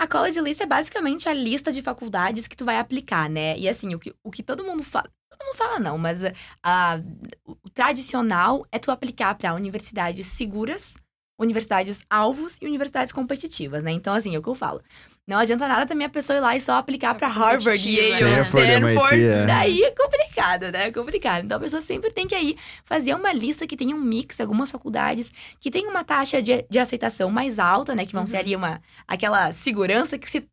[0.00, 3.58] A college list é basicamente a lista de faculdades que tu vai aplicar, né?
[3.58, 5.10] E assim, o que, o que todo mundo fala.
[5.36, 6.20] Todo mundo fala não, mas
[6.62, 7.00] ah,
[7.46, 10.96] o tradicional é tu aplicar para universidades seguras,
[11.38, 13.90] universidades alvos e universidades competitivas, né?
[13.90, 14.80] Então, assim, é o que eu falo.
[15.26, 18.42] Não adianta nada também a pessoa ir lá e só aplicar para Harvard, Yale, né?
[18.42, 19.14] Stanford, Stanford.
[19.14, 19.46] MIT, é.
[19.46, 20.86] Daí é complicado, né?
[20.88, 21.44] É complicado.
[21.44, 24.70] Então a pessoa sempre tem que aí fazer uma lista que tenha um mix, algumas
[24.70, 28.04] faculdades que tem uma taxa de, de aceitação mais alta, né?
[28.04, 28.40] Que vão ser Uhum.
[28.42, 30.46] ali uma aquela segurança que se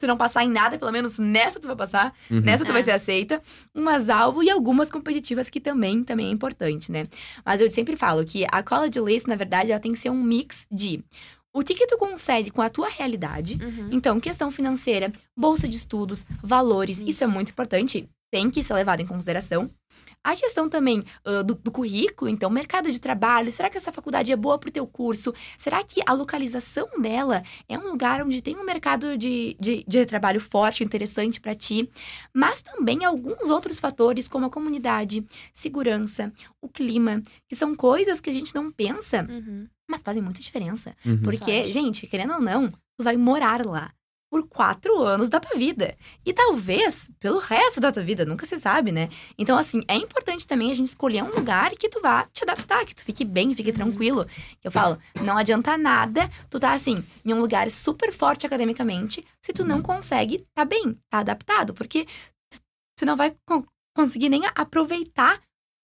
[0.00, 2.40] tu- não passar em nada, pelo menos nessa tu vai passar, Uhum.
[2.40, 2.72] nessa tu É.
[2.72, 3.40] vai ser aceita,
[3.74, 7.06] umas alvo e algumas competitivas que também também é importante, né?
[7.44, 10.20] Mas eu sempre falo que a college list, na verdade, ela tem que ser um
[10.22, 11.04] mix de
[11.52, 13.88] o que que tu consegue com a tua realidade, Uhum.
[13.92, 17.24] então, questão financeira, bolsa de estudos, valores, isso, Isso.
[17.24, 19.68] é muito importante, tem que ser levado em consideração.
[20.22, 24.30] A questão também ah, do, do currículo, então, mercado de trabalho, será que essa faculdade
[24.30, 25.32] é boa pro teu curso?
[25.56, 30.04] Será que a localização dela é um lugar onde tem um mercado de, de, de
[30.06, 31.90] trabalho forte, interessante para ti?
[32.34, 38.28] Mas também alguns outros fatores, como a comunidade, segurança, o clima, que são coisas que
[38.30, 39.66] a gente não pensa, Uhum.
[39.88, 40.94] mas fazem muita diferença.
[41.04, 41.22] Uhum.
[41.22, 41.72] Porque, Faz.
[41.72, 43.90] gente, querendo ou não, tu vai morar lá
[44.30, 45.96] por quatro anos da tua vida.
[46.24, 49.08] E talvez pelo resto da tua vida, nunca se sabe, né?
[49.36, 52.86] Então, assim, é importante também a gente escolher um lugar que tu vá te adaptar,
[52.86, 54.24] que tu fique bem, fique tranquilo.
[54.62, 59.52] Eu falo, não adianta nada tu tá, assim, em um lugar super forte academicamente, se
[59.52, 61.74] tu não consegue tá bem, tá adaptado.
[61.74, 62.06] Porque
[62.96, 63.64] tu- não vai con-
[63.96, 65.40] conseguir nem aproveitar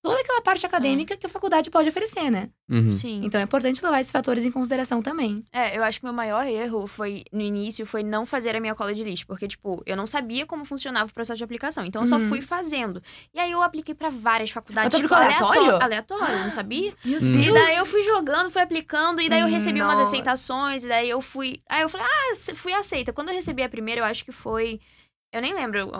[0.09, 2.49] toda aquela parte acadêmica que a faculdade pode oferecer, né?
[2.71, 2.92] Uhum.
[2.95, 3.21] Sim.
[3.25, 5.45] Então é importante levar esses fatores em consideração também.
[5.53, 8.75] É, eu acho que meu maior erro foi, no início, foi não fazer a minha
[8.75, 9.25] college list.
[9.27, 11.85] Porque, tipo, eu não sabia como funcionava o processo de aplicação.
[11.85, 12.29] Então, eu só Uhum.
[12.29, 13.03] fui fazendo.
[13.35, 14.92] E aí, eu apliquei pra várias faculdades.
[14.92, 15.83] Mas tu tipo, aleatório?
[15.83, 16.92] Aleatório, eu não sabia.
[17.05, 17.40] Meu Hum.
[17.40, 19.21] E daí, eu fui jogando, fui aplicando.
[19.21, 20.11] E daí, eu recebi umas Nossa.
[20.11, 20.85] aceitações.
[20.85, 21.61] E daí, eu fui...
[21.69, 23.12] Aí, eu falei, ah, fui aceita.
[23.12, 24.81] Quando eu recebi a primeira, eu acho que foi...
[25.33, 25.91] Eu nem lembro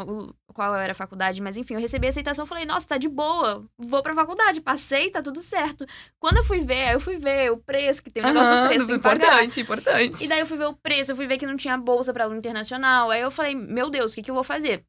[0.55, 3.65] qual era a faculdade, mas enfim, eu recebi a aceitação, falei, nossa, tá de boa,
[3.77, 5.85] vou pra faculdade, passei, tá tudo certo.
[6.19, 8.69] Quando eu fui ver, aí eu fui ver o preço, que tem o negócio do
[8.69, 9.45] preço, tem pagar.
[9.45, 10.25] importante.
[10.25, 12.25] E daí eu fui ver o preço, eu fui ver que não tinha bolsa pra
[12.25, 13.11] aluno internacional.
[13.11, 14.85] Aí eu falei, meu Deus, o que, que eu vou fazer?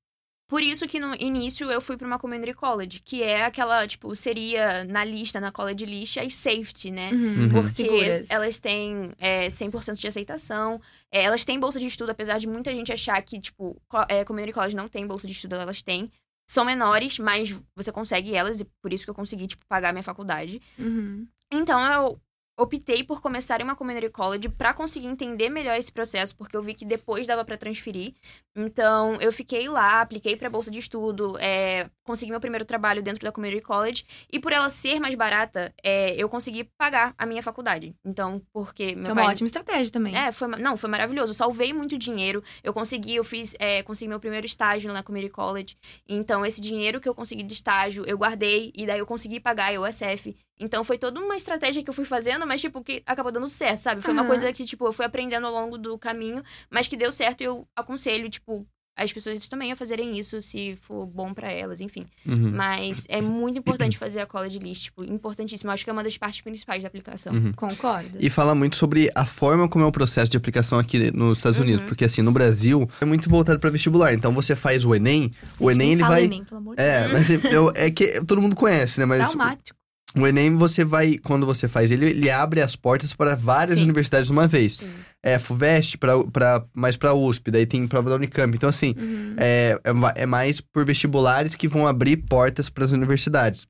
[0.47, 4.15] Por isso que no início eu fui pra uma community college, que é aquela, tipo,
[4.15, 7.11] seria na lista, na college list, as safety, né?
[7.11, 7.49] Uhum.
[7.49, 8.29] Porque Seguras.
[8.29, 10.81] elas têm é, 100% de aceitação.
[11.11, 14.25] É, elas têm bolsa de estudo, apesar de muita gente achar que, tipo, co- é,
[14.25, 16.11] community college não tem bolsa de estudo, elas têm.
[16.49, 20.03] São menores, mas você consegue elas, e por isso que eu consegui, tipo, pagar minha
[20.03, 20.61] faculdade.
[20.79, 21.27] Uhum.
[21.51, 22.19] Então eu
[22.57, 26.61] optei por começar em uma community college pra conseguir entender melhor esse processo, porque eu
[26.61, 28.13] vi que depois dava pra transferir.
[28.55, 33.23] Então eu fiquei lá, apliquei pra bolsa de estudo, é, consegui meu primeiro trabalho dentro
[33.23, 37.43] da community college e por ela ser mais barata, é, eu consegui pagar a minha
[37.43, 37.95] faculdade.
[38.03, 40.15] Então porque meu Que é pai uma ótima estratégia também.
[40.17, 41.31] é, foi, não, foi maravilhoso.
[41.31, 42.43] Eu salvei muito dinheiro.
[42.63, 45.77] Eu consegui, eu fiz, é, consegui meu primeiro estágio na Community College.
[46.07, 49.75] Então, esse dinheiro que eu consegui de estágio, eu guardei e daí eu consegui pagar
[49.75, 50.35] a USF.
[50.59, 53.79] Então, foi toda uma estratégia que eu fui fazendo, mas, tipo, que acabou dando certo,
[53.79, 54.01] sabe?
[54.01, 54.29] Foi uma Aham.
[54.29, 57.43] coisa que, tipo, eu fui aprendendo ao longo do caminho, mas que deu certo e
[57.43, 58.65] eu aconselho, tipo,
[58.97, 62.03] as pessoas também a fazerem isso se for bom pra elas, enfim.
[62.25, 62.51] Uhum.
[62.51, 65.69] Mas é muito importante fazer a college list, tipo, importantíssimo.
[65.69, 67.31] Eu acho que é uma das partes principais da aplicação.
[67.31, 67.53] Uhum.
[67.53, 68.17] Concordo.
[68.19, 71.59] E fala muito sobre a forma como é o processo de aplicação aqui nos Estados
[71.59, 71.83] Unidos.
[71.83, 71.87] Uhum.
[71.87, 74.13] Porque, assim, no Brasil, é muito voltado para vestibular.
[74.13, 76.23] Então, você faz o Enem, o Enem, nem ele fala vai...
[76.23, 79.05] Enem, pelo amor de É, mas eu, é que todo mundo conhece, né?
[79.05, 79.19] Deus.
[79.19, 79.77] Mas Traumático.
[80.21, 81.17] O Enem, você vai...
[81.23, 83.83] Quando você faz ele, ele abre as portas para várias Sim.
[83.83, 84.73] universidades de uma vez.
[84.73, 84.89] Sim.
[85.23, 87.51] É, FUVEST, pra, pra, mais pra USP.
[87.51, 88.55] Daí tem prova da Unicamp.
[88.55, 89.35] Então, assim, Uhum.
[89.37, 93.65] é, é é mais por vestibulares que vão abrir portas para as universidades.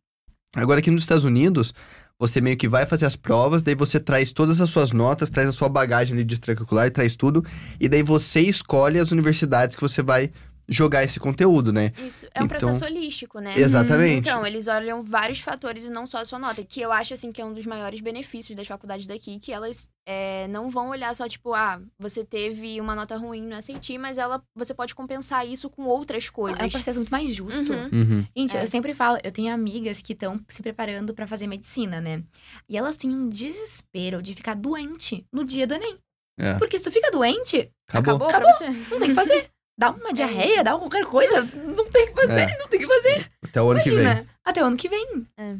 [0.56, 1.74] Agora, aqui nos Estados Unidos,
[2.20, 5.48] você meio que vai fazer as provas, daí você traz todas as suas notas, traz
[5.48, 7.46] a sua bagagem ali de extracurricular, traz tudo,
[7.80, 10.32] e daí você escolhe as universidades que você vai
[10.70, 11.92] jogar esse conteúdo, né?
[12.06, 13.54] Isso, é um Então- processo holístico, né?
[13.56, 14.28] Exatamente.
[14.28, 16.64] Então, eles olham vários fatores e não só a sua nota.
[16.64, 19.40] Que eu acho, assim, que é um dos maiores benefícios das faculdades daqui.
[19.40, 23.62] Que elas é, não vão olhar só, tipo, ah, você teve uma nota ruim no
[23.62, 26.62] SAT, mas ela, você pode compensar isso com outras coisas.
[26.62, 27.74] É um processo muito mais justo.
[27.74, 27.90] Uhum.
[27.92, 28.26] Uhum.
[28.36, 28.64] Gente, É.
[28.64, 32.24] eu sempre falo, eu tenho amigas que estão se preparando pra fazer medicina, né?
[32.70, 35.98] E elas têm um desespero de ficar doente no dia do Enem.
[36.40, 36.54] É.
[36.56, 38.28] Porque se tu fica doente, Acabou.
[38.28, 38.68] Acabou, pra você?
[38.70, 39.50] não tem que fazer.
[39.80, 42.58] Dá uma diarreia, dá qualquer coisa, não tem que fazer, É.
[42.58, 43.30] não tem que fazer.
[43.44, 44.00] Até o ano que vem.
[44.02, 45.28] Imagina, até o ano que vem.
[45.38, 45.56] É.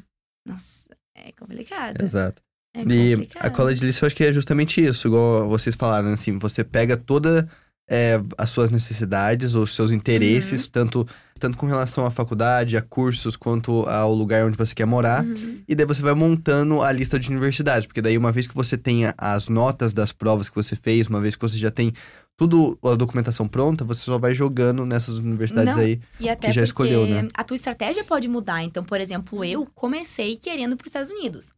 [0.46, 2.02] Nossa, é complicado.
[2.04, 2.42] Exato.
[2.76, 3.46] É E complicado.
[3.46, 6.64] a cola de lixo eu acho que é justamente isso, igual vocês falaram, assim, você
[6.64, 7.48] pega toda
[7.90, 10.72] é, as suas necessidades, os seus interesses, Uhum.
[10.74, 11.08] tanto,
[11.40, 15.24] tanto com relação à faculdade, a cursos, quanto ao lugar onde você quer morar.
[15.24, 15.62] Uhum.
[15.66, 18.78] E daí você vai montando a lista de universidades, porque daí uma vez que você
[18.78, 21.94] tenha as notas das provas que você fez, uma vez que você já tem
[22.38, 26.00] tudo a documentação pronta, você só vai jogando nessas universidades Não, aí.
[26.20, 27.28] E até que já escolheu, né?
[27.34, 28.64] a tua estratégia pode mudar.
[28.64, 31.52] Então, por exemplo, eu comecei querendo para os Estados Unidos.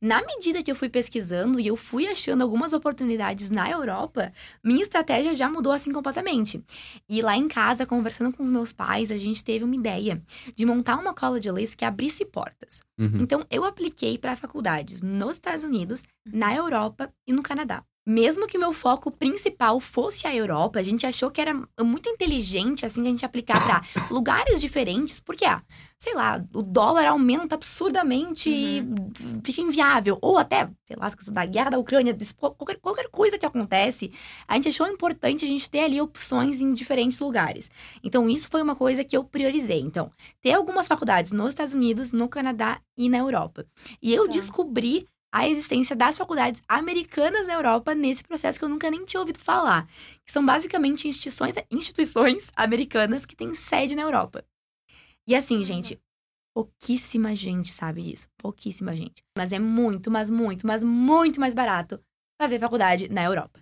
[0.00, 4.82] Na medida que eu fui pesquisando e eu fui achando algumas oportunidades na Europa, minha
[4.82, 6.62] estratégia já mudou assim completamente.
[7.08, 10.22] E lá em casa, conversando com os meus pais, a gente teve uma ideia
[10.54, 12.82] de montar uma college list que abrisse portas.
[12.98, 13.20] Uhum.
[13.20, 17.82] Então, eu apliquei para faculdades nos Estados Unidos, na Europa e no Canadá.
[18.06, 22.86] Mesmo que meu foco principal fosse a Europa, a gente achou que era muito inteligente,
[22.86, 23.82] assim, a gente aplicar para
[24.14, 25.60] lugares diferentes, porque, ah,
[25.98, 28.86] sei lá, o dólar aumenta absurdamente e
[29.42, 30.18] fica inviável.
[30.22, 34.12] Ou até, sei lá, da guerra da Ucrânia, qualquer, qualquer coisa que acontece,
[34.46, 37.68] a gente achou importante a gente ter ali opções em diferentes lugares.
[38.04, 39.80] Então, isso foi uma coisa que eu priorizei.
[39.80, 43.66] Então, ter algumas faculdades nos Estados Unidos, no Canadá e na Europa.
[44.00, 44.32] E eu Tá.
[44.32, 49.20] descobri a existência das faculdades americanas na Europa nesse processo que eu nunca nem tinha
[49.20, 49.86] ouvido falar.
[50.24, 54.42] Que são basicamente instituições, instituições americanas que têm sede na Europa.
[55.28, 56.00] E assim, gente,
[56.54, 58.26] pouquíssima gente sabe disso.
[58.38, 59.22] Pouquíssima gente.
[59.36, 62.00] Mas é muito, mas muito, mas muito mais barato
[62.40, 63.60] fazer faculdade na Europa.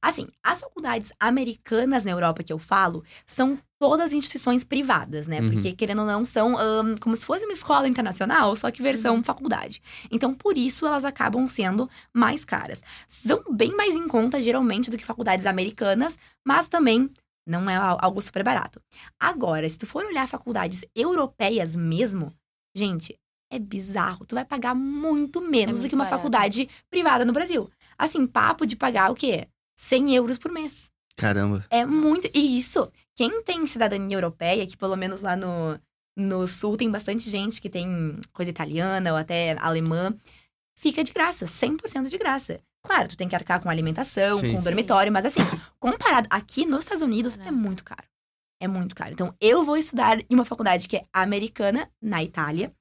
[0.00, 5.40] Assim, as faculdades americanas na Europa que eu falo são todas instituições privadas, né?
[5.40, 5.50] Uhum.
[5.50, 9.22] Porque, querendo ou não, são ahn, como se fosse uma escola internacional, só que versão
[9.22, 9.80] faculdade.
[10.10, 12.82] Então, por isso, elas acabam sendo mais caras.
[13.06, 17.08] São bem mais em conta, geralmente, do que faculdades americanas, mas também
[17.46, 18.80] não é al- algo super barato.
[19.18, 22.32] Agora, se tu for olhar faculdades europeias mesmo,
[22.74, 23.16] gente,
[23.50, 24.26] é bizarro.
[24.26, 26.18] Tu vai pagar muito menos do muito que uma barato.
[26.20, 27.70] faculdade privada no Brasil.
[27.96, 29.46] Assim, papo de pagar o quê?
[29.76, 30.90] 100 euros por mês.
[31.16, 31.64] Caramba.
[31.70, 32.28] É muito.
[32.34, 35.76] E isso, quem tem cidadania europeia, que pelo menos lá no,
[36.16, 40.14] no sul tem bastante gente que tem coisa italiana ou até alemã,
[40.76, 42.60] fica de graça, 100% de graça.
[42.80, 44.62] Claro, tu tem que arcar com alimentação, Sim, com sim.
[44.62, 45.40] dormitório, mas assim,
[45.80, 47.56] comparado aqui nos Estados Unidos, é Caraca.
[47.56, 48.04] muito caro.
[48.62, 49.12] É muito caro.
[49.14, 52.72] Então, eu vou estudar em uma faculdade que é americana, na Itália.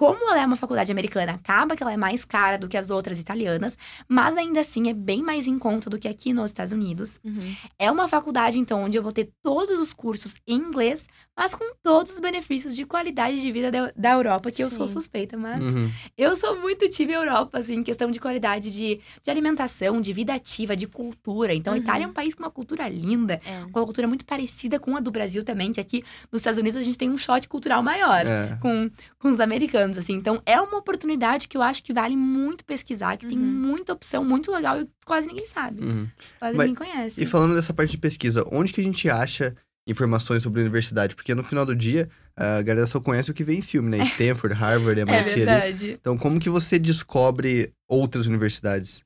[0.00, 2.90] Como ela é uma faculdade americana, acaba que ela é mais cara do que as
[2.90, 3.76] outras italianas,
[4.08, 7.20] mas ainda assim é bem mais em conta do que aqui nos Estados Unidos.
[7.22, 7.54] Uhum.
[7.78, 11.06] É uma faculdade, então, onde eu vou ter todos os cursos em inglês,
[11.40, 14.86] mas com todos os benefícios de qualidade de vida da, da Europa, que eu sou
[14.86, 14.92] Sim.
[14.94, 15.90] suspeita, mas Uhum.
[16.18, 20.34] eu sou muito time Europa, assim, em questão de qualidade de, de alimentação, de vida
[20.34, 21.54] ativa, de cultura.
[21.54, 21.82] Então, a Uhum.
[21.82, 23.62] Itália é um país com uma cultura linda, É.
[23.72, 26.76] com uma cultura muito parecida com a do Brasil também, que aqui nos Estados Unidos
[26.76, 28.58] a gente tem um choque cultural maior É.
[28.60, 30.12] com, com os americanos, assim.
[30.12, 33.44] Então, é uma oportunidade que eu acho que vale muito pesquisar, que tem Uhum.
[33.44, 35.82] muita opção, muito legal e quase ninguém sabe.
[35.82, 36.06] Uhum.
[36.38, 37.22] Quase Mas- ninguém conhece.
[37.22, 39.56] E falando dessa parte de pesquisa, onde que a gente acha
[39.90, 41.14] informações sobre a universidade?
[41.14, 43.98] Porque no final do dia, a galera só conhece o que vem em filme, né?
[43.98, 45.44] Stanford, Harvard, É MIT ali.
[45.44, 45.90] verdade.
[46.00, 49.02] Então, como que você descobre outras universidades?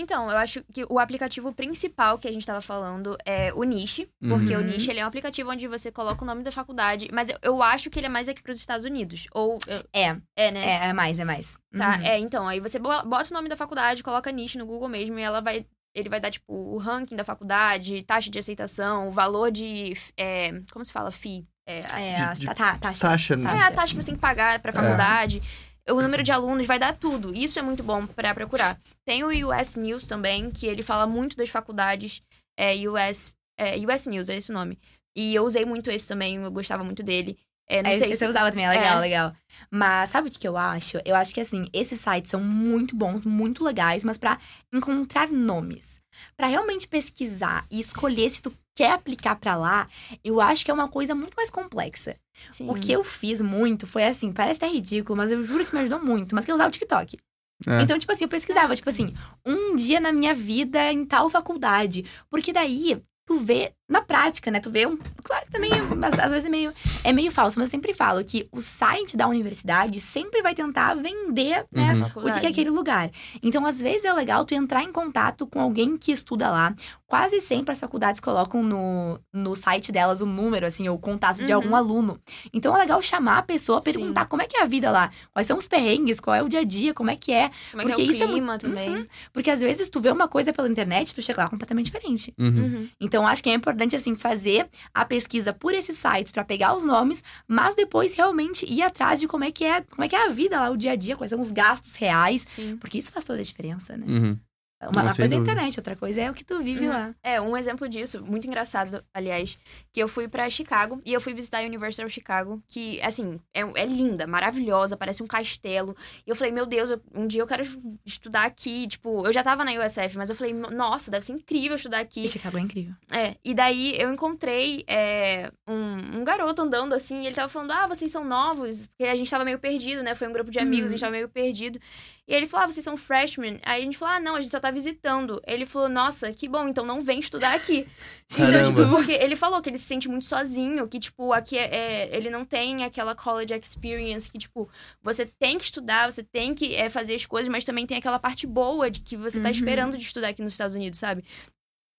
[0.00, 4.06] Então, eu acho que o aplicativo principal que a gente tava falando é o Niche,
[4.28, 4.62] porque Uhum.
[4.62, 7.36] o Niche ele é um aplicativo onde você coloca o nome da faculdade, mas eu,
[7.42, 9.26] eu acho que ele é mais aqui pros Estados Unidos.
[9.32, 9.58] Ou.
[9.92, 10.64] É, É, né?
[10.64, 11.56] é, é mais, é mais.
[11.76, 12.04] Tá, Uhum.
[12.04, 15.18] é, então, aí você bo- bota o nome da faculdade, coloca Niche no Google mesmo
[15.18, 15.66] e ela vai.
[15.94, 19.92] Ele vai dar, tipo, o ranking da faculdade, taxa de aceitação, o valor de.
[20.16, 21.10] é, como se fala?
[21.10, 21.46] FII.
[21.66, 23.08] É, a- É, De- a de ta- ta- taxa.
[23.08, 23.50] Taxa, né?
[23.50, 25.42] é a taxa que você tem que pagar pra faculdade.
[25.90, 27.34] O número de alunos vai dar tudo.
[27.36, 28.78] Isso é muito bom pra procurar.
[29.06, 32.22] Tem o US News também, que ele fala muito das faculdades.
[32.58, 34.78] É US, é, US News, é esse o nome.
[35.16, 37.38] E eu usei muito esse também, eu gostava muito dele.
[37.70, 38.24] É, não É, sei esse se...
[38.24, 39.00] eu usava também, é legal, É.
[39.00, 39.32] legal.
[39.70, 40.98] Mas sabe o que eu acho?
[41.04, 44.38] Eu acho que, assim, esses sites são muito bons, muito legais, mas pra
[44.72, 46.00] encontrar nomes.
[46.36, 49.88] Pra realmente pesquisar e escolher se tu quer aplicar pra lá,
[50.24, 52.16] eu acho que é uma coisa muito mais complexa.
[52.50, 52.70] Sim.
[52.70, 55.80] O que eu fiz muito foi assim, parece até ridículo, mas eu juro que me
[55.80, 57.18] ajudou muito, mas que eu usava o TikTok.
[57.66, 57.82] É.
[57.82, 62.04] Então, tipo assim, eu pesquisava, tipo assim, um dia na minha vida em tal faculdade.
[62.30, 64.60] Porque daí tu vê na prática, né?
[64.60, 64.98] Tu vê um.
[65.22, 65.70] Claro que também,
[66.02, 66.72] às, às vezes é meio,
[67.04, 70.94] é meio falso, mas eu sempre falo que o site da universidade sempre vai tentar
[70.94, 71.94] vender, né?
[71.94, 72.28] Uhum.
[72.28, 73.10] O que é aquele lugar.
[73.42, 76.74] Então, às vezes é legal tu entrar em contato com alguém que estuda lá.
[77.06, 81.38] Quase sempre as faculdades colocam no, no site delas o número, assim, ou o contato
[81.38, 81.54] de Uhum.
[81.56, 82.18] algum aluno.
[82.52, 83.92] Então é legal chamar a pessoa, Sim.
[83.92, 86.48] perguntar como é que é a vida lá, quais são os perrengues, qual é o
[86.48, 87.50] dia a dia, como é que é.
[87.70, 88.90] Como é que porque é o isso é clima muito- também.
[88.96, 89.06] Uhum.
[89.32, 92.34] Porque às vezes tu vê uma coisa pela internet, tu chega lá completamente diferente.
[92.38, 92.46] Uhum.
[92.48, 92.88] Uhum.
[93.00, 96.74] Então acho que é impor- importante, assim, fazer a pesquisa por esses sites para pegar
[96.74, 100.16] os nomes, mas depois realmente ir atrás de como é que é, como é que
[100.16, 102.42] é a vida lá, o dia a dia, quais são os gastos reais.
[102.42, 102.76] Sim.
[102.76, 104.06] Porque isso faz toda a diferença, né?
[104.08, 104.38] Uhum.
[104.80, 106.92] Uma, Não, uma coisa é internet, outra coisa é o que tu vive Uhum.
[106.92, 107.14] lá.
[107.20, 109.58] É, um exemplo disso, muito engraçado, aliás,
[109.92, 113.40] que eu fui pra Chicago e eu fui visitar a University of Chicago, que, assim,
[113.52, 115.96] é, é linda, maravilhosa, parece um castelo.
[116.24, 117.64] E eu falei, meu Deus, eu- um dia eu quero
[118.06, 118.86] estudar aqui.
[118.86, 122.24] Tipo, eu já tava na USF, mas eu falei, nossa, deve ser incrível estudar aqui.
[122.24, 122.94] E Chicago é incrível.
[123.10, 127.72] É, e daí eu encontrei é, um, um garoto andando assim, e ele tava falando,
[127.72, 130.14] ah, vocês são novos, porque a gente tava meio perdido, né?
[130.14, 131.80] Foi um grupo de amigos, a gente tava meio perdido.
[132.28, 133.58] E ele falou, ah, vocês são freshmen?
[133.64, 135.40] Aí a gente falou, ah, não, a gente só tá visitando.
[135.46, 137.86] Ele falou, nossa, que bom, então não vem estudar aqui.
[138.30, 141.64] Então, tipo, porque ele falou que ele se sente muito sozinho, que, tipo, aqui é,
[141.74, 144.68] é- ele não tem aquela college experience, que, tipo,
[145.02, 148.18] você tem que estudar, você tem que é, fazer as coisas, mas também tem aquela
[148.18, 149.50] parte boa de que você tá Uhum.
[149.54, 151.24] esperando de estudar aqui nos Estados Unidos, sabe?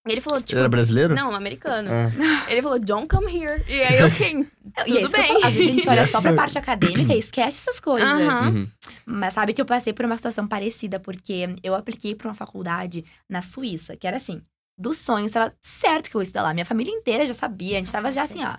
[0.08, 1.14] Ele falou, tipo, Ele era brasileiro?
[1.14, 1.90] não, americano.
[1.92, 2.46] Ah.
[2.50, 3.62] Ele falou, don't come here.
[3.68, 4.32] E aí eu fiquei,
[4.88, 5.28] E é tudo que eu bem.
[5.28, 8.10] falo, Às vezes a gente olha só pra parte acadêmica e esquece essas coisas.
[8.10, 8.68] Uhum.
[9.06, 13.04] Mas sabe que eu passei por uma situação parecida, porque eu apliquei pra uma faculdade
[13.30, 14.42] na Suíça, que era assim,
[14.78, 16.54] dos sonhos, tava certo que eu ia estudar lá.
[16.54, 18.56] Minha família inteira já sabia, a gente tava já assim, ó.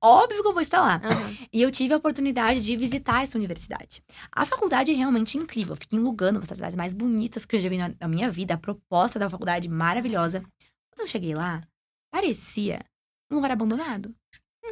[0.00, 1.00] Óbvio que eu vou estudar lá.
[1.04, 1.36] Aham.
[1.52, 4.00] E eu tive a oportunidade de visitar essa universidade.
[4.30, 5.74] A faculdade é realmente incrível.
[5.74, 8.30] Fica em Lugano, uma das cidades mais bonitas que eu já vi na, na minha
[8.30, 8.54] vida.
[8.54, 10.42] A proposta da faculdade maravilhosa.
[11.02, 11.62] Quando eu cheguei lá,
[12.12, 12.78] parecia
[13.30, 14.14] um lugar abandonado.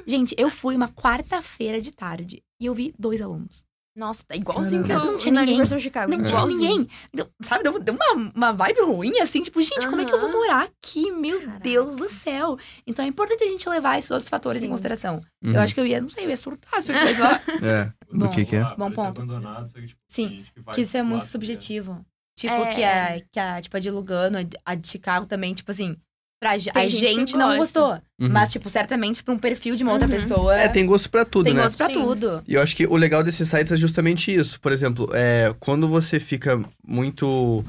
[0.06, 3.64] Gente, eu fui uma quarta-feira de tarde e eu vi dois alunos.
[3.96, 5.66] Nossa, tá igualzinho que eu Não tinha na ninguém.
[5.80, 6.12] Chicago.
[6.16, 6.88] Não tinha ninguém.
[7.12, 10.20] Então, sabe, deu, deu uma, uma vibe ruim, assim, tipo, gente, como é que eu
[10.20, 11.10] vou morar aqui?
[11.10, 11.58] Meu Caraca.
[11.58, 12.56] Deus do céu.
[12.86, 14.70] Então é importante a gente levar esses outros fatores em Sim.
[14.70, 15.16] consideração.
[15.44, 15.52] Uhum.
[15.54, 17.40] Eu acho que eu ia, não sei, eu ia surtar se eu estivesse lá.
[17.66, 17.92] É.
[18.12, 18.62] Do Bom, que que é?
[18.76, 19.20] Bom ponto.
[19.22, 21.98] tipo, Sim, Que isso é muito porque- subjetivo.
[22.38, 22.74] Tipo, É.
[22.74, 25.94] que, a, que a, tipo, a de Lugano, a de Chicago também, tipo assim,
[26.40, 27.80] pra, Tem a gente gente, não gosta.
[27.80, 27.92] gostou.
[28.18, 28.28] Uhum.
[28.32, 30.14] Mas, tipo, certamente pra um perfil de uma outra Uhum.
[30.14, 30.56] pessoa.
[30.58, 31.62] É, tem gosto pra tudo, tem né?
[31.62, 31.92] gosto pra Sim.
[31.94, 32.42] tudo.
[32.48, 34.58] E eu acho que o legal desses sites é justamente isso.
[34.60, 37.62] Por exemplo, é, quando você fica muito.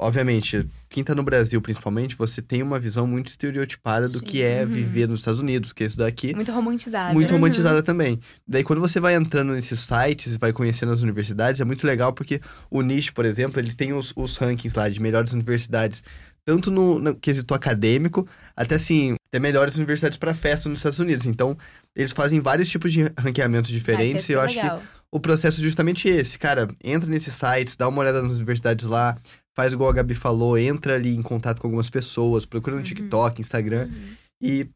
[0.00, 4.24] Obviamente, quem tá no Brasil principalmente, você tem uma visão muito estereotipada do Sim.
[4.24, 4.68] que é Uhum.
[4.68, 6.32] viver nos Estados Unidos, que é isso daqui.
[6.36, 7.12] Muito romantizada.
[7.12, 7.36] Muito Uhum.
[7.38, 8.20] romantizada também.
[8.46, 12.12] Daí, quando você vai entrando nesses sites e vai conhecendo as universidades, é muito legal
[12.12, 16.04] porque o Niche, por exemplo, ele tem os, os rankings lá de melhores universidades,
[16.44, 21.26] tanto no, no quesito acadêmico, até assim, até melhores universidades para festa nos Estados Unidos.
[21.26, 21.56] Então,
[21.94, 24.82] eles fazem vários tipos de ranqueamentos diferentes Vai ser e eu acho que legal.
[25.10, 26.38] o processo é justamente esse.
[26.38, 29.16] Cara, entra nesses sites, dá uma olhada nas universidades lá,
[29.54, 32.86] faz igual a Gabi falou, entra ali em contato com algumas pessoas, procura no Uhum.
[32.88, 34.14] TikTok, Instagram Uhum.
[34.40, 34.68] e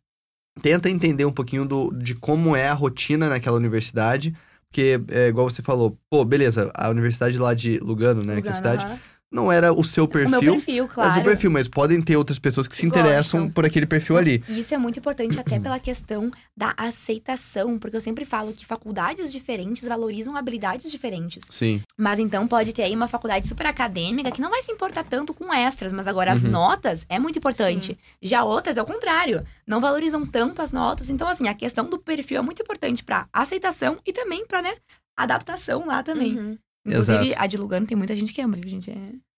[0.61, 4.35] tenta entender um pouquinho do, de como é a rotina naquela universidade.
[4.69, 8.51] Porque, é, igual você falou, pô, beleza, a universidade lá de Lugano, né, que é
[8.51, 8.99] a Lugano, cidade, aham.
[9.33, 10.41] Não era o seu O perfil.
[10.41, 11.13] meu perfil, é o claro.
[11.15, 13.51] seu perfil, mas podem ter outras pessoas que se interessam gostam.
[13.55, 14.45] por aquele perfil ali.
[14.49, 18.67] E isso é muito importante até pela questão da aceitação, porque eu sempre falo que
[18.67, 21.45] faculdades diferentes valorizam habilidades diferentes.
[21.51, 21.81] Sim.
[21.97, 25.33] Mas então pode ter aí uma faculdade super acadêmica que não vai se importar tanto
[25.35, 26.51] com extras, mas agora as Uhum.
[26.51, 27.99] notas é muito importante.
[28.21, 31.09] Já outras é o contrário, não valorizam tanto as notas.
[31.11, 34.75] Então assim, a questão do perfil é muito importante pra aceitação e também pra, né,
[35.17, 36.39] adaptação lá também.
[36.39, 36.59] Uhum.
[36.87, 37.43] Inclusive, Exato.
[37.43, 38.91] a de Lugano tem muita gente que ama, viu, gente?
[38.91, 38.95] É...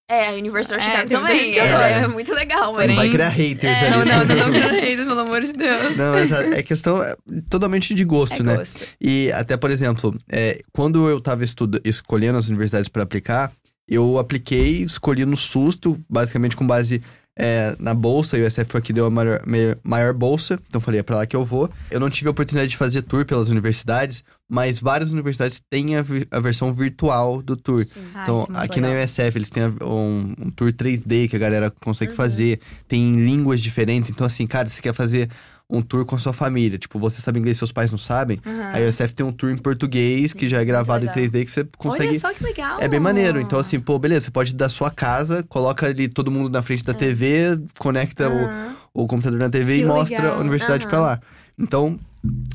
[0.07, 1.47] É, a University of É, Chicago tem muita também.
[1.47, 2.95] gente que É, é muito legal, mas...
[2.95, 3.97] Porém- Vai criar haters É, ali.
[3.97, 5.97] Não, não, não, não, haters, pelo amor de Deus.
[5.97, 7.15] Não, mas é é questão é,
[7.49, 8.57] totalmente de gosto, É né?
[8.57, 8.87] gosto.
[9.01, 13.51] E até, por exemplo, é, quando eu tava estuda- escolhendo as universidades para aplicar,
[13.89, 17.01] eu apliquei, escolhi no susto, basicamente com base
[17.37, 19.41] é, na bolsa, e o SF foi que deu a maior,
[19.83, 21.69] maior bolsa, então falei, é pra lá que eu vou.
[21.91, 26.03] Eu não tive a oportunidade de fazer tour pelas universidades, mas várias universidades têm a,
[26.03, 27.85] vi- a versão virtual do tour.
[27.85, 28.01] Sim.
[28.15, 29.05] Ah, Então, muito aqui na legal.
[29.05, 32.17] USF, eles têm a- um, um tour 3D que a galera consegue Uhum.
[32.17, 32.61] fazer.
[32.87, 34.11] Tem línguas diferentes.
[34.11, 35.29] Então, assim, cara, você quer fazer
[35.77, 36.79] um tour com a sua família.
[36.79, 38.41] Tipo, você sabe inglês, seus pais não sabem.
[38.45, 38.73] Aham.
[38.75, 41.25] A USF tem um tour em português que já é gravado em legal.
[41.25, 42.11] 3D que você consegue.
[42.11, 42.79] Olha só que legal.
[42.81, 43.41] É bem maneiro.
[43.41, 46.63] Então, assim, pô, beleza, você pode ir da sua casa, coloca ali todo mundo na
[46.63, 48.77] frente da TV, conecta o, Aham.
[48.93, 50.37] o computador na TV Que e mostra legal.
[50.37, 50.91] a universidade Aham.
[50.91, 51.21] pra lá.
[51.59, 51.99] Então,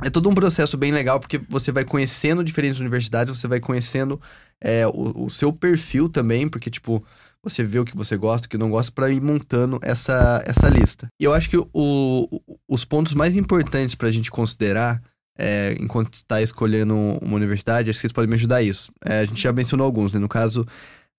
[0.04, 4.20] é todo um processo bem legal, porque você vai conhecendo diferentes universidades, você vai conhecendo
[4.60, 7.04] é, o, o seu perfil também, porque, tipo,
[7.44, 10.68] você vê o que você gosta, o que não gosta, pra ir montando essa, essa
[10.68, 11.08] lista.
[11.20, 15.02] E eu acho que o, os pontos mais importantes pra gente considerar
[15.38, 18.92] é, enquanto está escolhendo uma universidade, acho que vocês podem me ajudar a isso.
[19.06, 20.20] É, a gente já mencionou alguns, né?
[20.20, 20.66] No caso,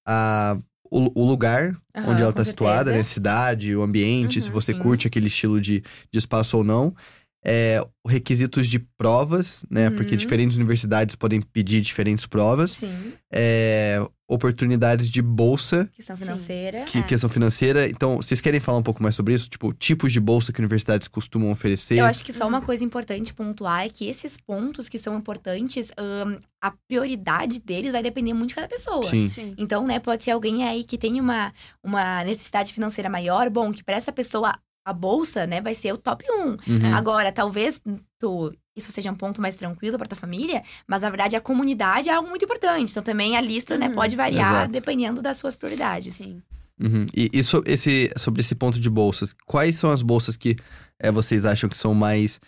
[0.07, 0.59] a,
[0.91, 3.03] o, o lugar Aham, onde ela está situada, né?
[3.03, 4.79] Cidade, o ambiente, se Uhum, você sim.
[4.79, 5.81] curte aquele estilo de,
[6.13, 6.95] de espaço ou não.
[7.43, 9.89] É, requisitos de provas, né?
[9.89, 10.19] Porque Uhum.
[10.19, 12.73] diferentes universidades podem pedir diferentes provas.
[12.73, 13.15] Sim.
[13.33, 16.85] É, oportunidades de bolsa, Questão financeira.
[16.85, 17.03] que É.
[17.03, 17.89] questão financeira.
[17.89, 19.49] Então, vocês querem falar um pouco mais sobre isso?
[19.51, 21.99] Tipo, tipos de bolsa que universidades costumam oferecer?
[21.99, 25.91] Eu acho que só uma coisa importante pontuar é que esses pontos que são importantes,
[25.99, 29.03] ahn, a prioridade deles vai depender muito de cada pessoa.
[29.03, 29.29] Sim.
[29.29, 29.55] Sim.
[29.59, 31.53] Então, né, pode ser alguém aí que tem uma,
[31.83, 34.55] uma necessidade financeira maior, bom, que para essa pessoa
[34.85, 36.33] a bolsa, né, vai ser o top 1.
[36.45, 36.95] Uhum.
[36.95, 37.81] Agora, talvez
[38.19, 42.09] tu, isso seja um ponto mais tranquilo para tua família, mas na verdade a comunidade
[42.09, 42.91] é algo muito importante.
[42.91, 43.95] Então também a lista, né, Uhum.
[43.95, 44.73] pode variar Exato.
[44.73, 46.17] dependendo das suas prioridades.
[46.17, 46.43] Sim.
[46.83, 47.07] Uhum.
[47.15, 50.57] E, e so- esse, sobre esse ponto de bolsas, quais são as bolsas que
[50.99, 52.41] é, vocês acham que são mais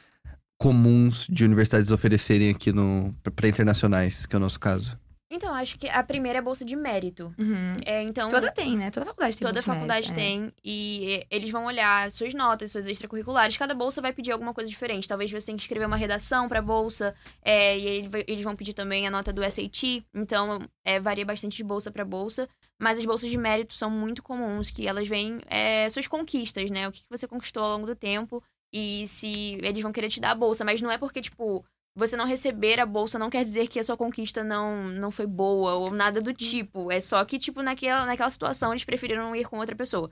[0.59, 4.97] comuns de universidades oferecerem aqui no para internacionais, que é o nosso caso?
[5.35, 7.35] Então, acho que a primeira é bolsa de mérito.
[7.39, 7.81] Uhum.
[7.87, 8.91] É, então, Toda tem, né?
[8.91, 10.15] Toda faculdade tem Toda faculdade mérito, é.
[10.15, 10.53] tem.
[10.63, 13.57] E eles vão olhar suas notas, suas extracurriculares.
[13.57, 15.09] Cada bolsa vai pedir alguma coisa diferente.
[15.09, 17.15] Talvez você tenha que escrever uma redação pra bolsa.
[17.43, 20.05] é, e eles vão pedir também a nota do SAT.
[20.15, 22.47] Então, é, varia bastante de bolsa pra bolsa.
[22.79, 26.87] Mas as bolsas de mérito são muito comuns, que elas vêm é, suas conquistas, né?
[26.89, 28.43] O que que você conquistou ao longo do tempo.
[28.71, 30.65] E se eles vão querer te dar a bolsa.
[30.65, 31.65] Mas não é porque, tipo,
[31.95, 35.27] você não receber a bolsa não quer dizer que a sua conquista não, não foi
[35.27, 36.91] boa ou nada do tipo.
[36.91, 40.11] É só que, tipo, naquela, naquela situação eles preferiram ir com outra pessoa.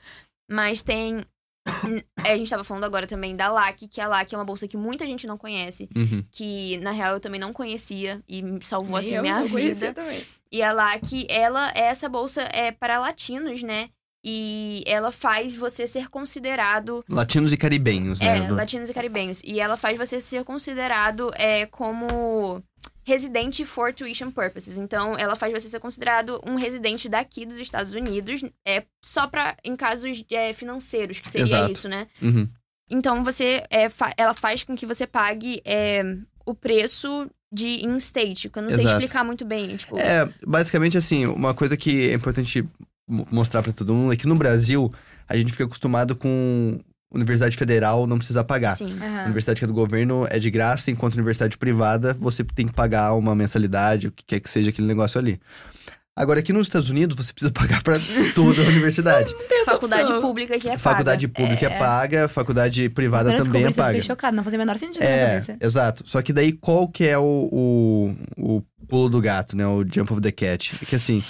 [0.51, 1.25] Mas tem.
[2.25, 4.77] A gente tava falando agora também da LAC, que a LAC é uma bolsa que
[4.77, 5.89] muita gente não conhece.
[5.95, 6.23] Uhum.
[6.33, 9.95] Que, na real, eu também não conhecia e salvou, assim, Eu minha vida.
[9.95, 10.23] também.
[10.51, 13.91] E a LAC, ela, essa bolsa é para latinos, né?
[14.23, 18.39] E ela faz você ser considerado Latinos e caribenhos, né?
[18.39, 19.41] é, Do- latinos e caribenhos.
[19.45, 22.63] E ela faz você ser considerado é, como
[23.03, 24.77] residente for tuition purposes.
[24.77, 29.57] Então, ela faz você ser considerado um residente daqui dos Estados Unidos, é só para
[29.65, 31.73] em casos é, financeiros, que seria Exato.
[31.73, 32.07] isso, né?
[32.21, 32.47] Uhum.
[32.91, 36.03] Então, você é, fa- ela faz com que você pague é,
[36.45, 38.99] o preço de in-state, que eu não sei Exato.
[39.01, 39.77] explicar muito bem.
[39.77, 42.69] Tipo, É, basicamente assim, uma coisa que é importante
[43.31, 44.91] mostrar pra todo mundo é que no Brasil
[45.29, 46.79] a gente fica acostumado com
[47.13, 48.77] universidade federal não precisa pagar.
[48.77, 48.89] sim.
[49.03, 49.25] Aham.
[49.25, 53.15] Universidade que é do governo é de graça, enquanto universidade privada você tem que pagar
[53.15, 55.41] uma mensalidade, o que quer que seja aquele negócio ali.
[56.17, 57.95] Agora, aqui nos Estados Unidos, você precisa pagar pra
[58.35, 59.35] toda a universidade.
[59.49, 60.21] Tem essa Faculdade opção.
[60.21, 61.43] pública que é faculdade paga.
[61.49, 61.79] pública é, É.
[61.79, 63.89] paga, faculdade privada eu também é eu paga.
[63.95, 64.37] fiquei chocada.
[64.37, 65.57] Não fazia o menor sentido na É, cabeça.
[65.61, 66.03] exato.
[66.07, 69.67] Só que daí qual que é o, o, o pulo do gato, né?
[69.67, 70.75] O jump of the cat.
[70.83, 71.23] É que assim,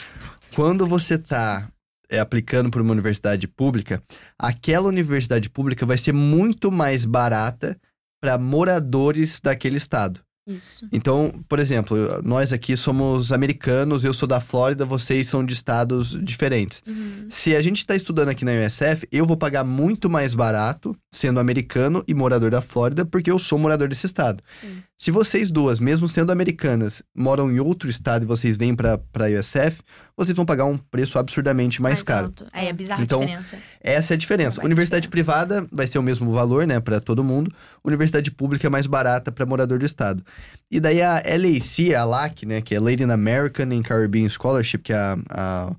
[0.54, 1.68] quando você tá
[2.10, 4.02] é, aplicando para uma universidade pública,
[4.38, 7.78] aquela universidade pública vai ser muito mais barata
[8.20, 10.20] para moradores daquele estado.
[10.46, 10.88] Isso.
[10.90, 16.18] Então, por exemplo, nós aqui somos americanos, eu sou da Flórida, vocês são de estados
[16.24, 16.82] diferentes.
[16.86, 17.26] Uhum.
[17.30, 21.38] Se a gente está estudando aqui na USF, eu vou pagar muito mais barato sendo
[21.38, 24.42] americano e morador da Flórida, porque eu sou morador desse estado.
[24.50, 24.82] Sim.
[24.96, 29.40] Se vocês duas, mesmo sendo americanas, moram em outro estado e vocês vêm para a
[29.40, 29.82] USF,
[30.24, 32.26] vocês vão pagar um preço absurdamente mais, caro.
[32.26, 32.46] alto.
[32.52, 33.58] Aí é bizarra Então, a diferença.
[33.80, 34.60] Essa é a diferença.
[34.60, 35.32] Ter Universidade diferença.
[35.32, 37.50] privada vai ser o mesmo valor, né, para todo mundo.
[37.82, 40.22] Universidade pública é mais barata para morador do estado.
[40.70, 44.78] E daí a LAC, a LAC, né, que é Lady in American and Caribbean Scholarship,
[44.78, 45.76] que é a, a,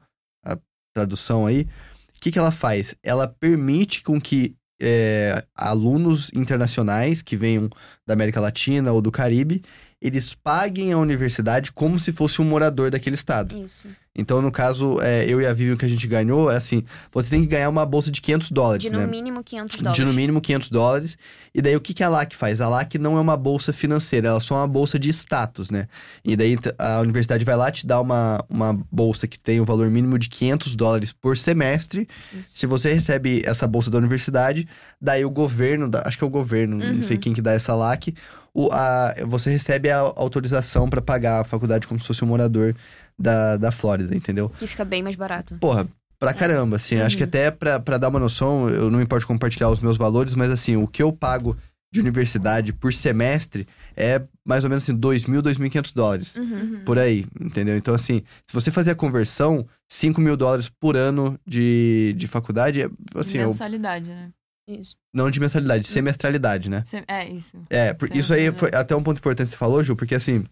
[0.54, 0.58] a
[0.96, 1.68] tradução aí,
[2.18, 2.96] o que, que ela faz?
[3.04, 7.70] Ela permite com que é, alunos internacionais que venham
[8.08, 9.62] da América Latina ou do Caribe,
[10.02, 13.56] eles paguem a universidade como se fosse um morador daquele estado.
[13.56, 13.88] Isso.
[14.14, 16.84] Então, no caso, é, eu e a Vivian que a gente ganhou, é assim,
[17.14, 19.06] você tem que ganhar uma bolsa de 500 dólares, De né?
[19.06, 19.96] no mínimo 500 dólares.
[19.98, 21.18] De no mínimo 500 dólares.
[21.56, 22.60] E daí, o que, que a LAC faz?
[22.60, 25.88] A LAC não é uma bolsa financeira, ela é só uma bolsa de status, né?
[26.26, 29.90] E daí, a universidade vai lá te dar uma, uma bolsa que tem o valor
[29.90, 32.06] mínimo de 500 dólares por semestre.
[32.34, 32.52] Isso.
[32.54, 34.68] Se você recebe essa bolsa da universidade,
[35.00, 37.04] daí o governo, acho que é o governo, não Uhum.
[37.04, 38.14] sei quem que dá essa LAC,
[38.54, 42.76] o, a, você recebe a autorização para pagar a faculdade como se fosse um morador
[43.18, 44.50] da, da Flórida, entendeu?
[44.58, 45.56] Que fica bem mais barato.
[45.60, 45.88] Porra,
[46.20, 46.98] pra caramba, assim.
[47.00, 47.30] Acho que Uhum.
[47.30, 50.50] até pra, pra dar uma noção, eu não me importo compartilhar os meus valores, mas
[50.50, 51.56] assim, o que eu pago
[51.94, 56.38] de universidade por semestre é mais ou menos assim, 2 mil, 2.500 dólares.
[56.38, 56.82] Uhum.
[56.86, 57.76] Por aí, entendeu?
[57.76, 62.82] Então, assim, se você fazer a conversão, 5 mil dólares por ano de, de faculdade,
[62.82, 64.30] é, assim, eu- Mensalidade, né?
[64.68, 64.96] Isso.
[65.14, 66.84] não de mensalidade, de semestralidade, né?
[67.08, 67.58] É, isso.
[67.70, 70.46] É, por- isso aí foi até um ponto importante que você falou, Ju, porque assim,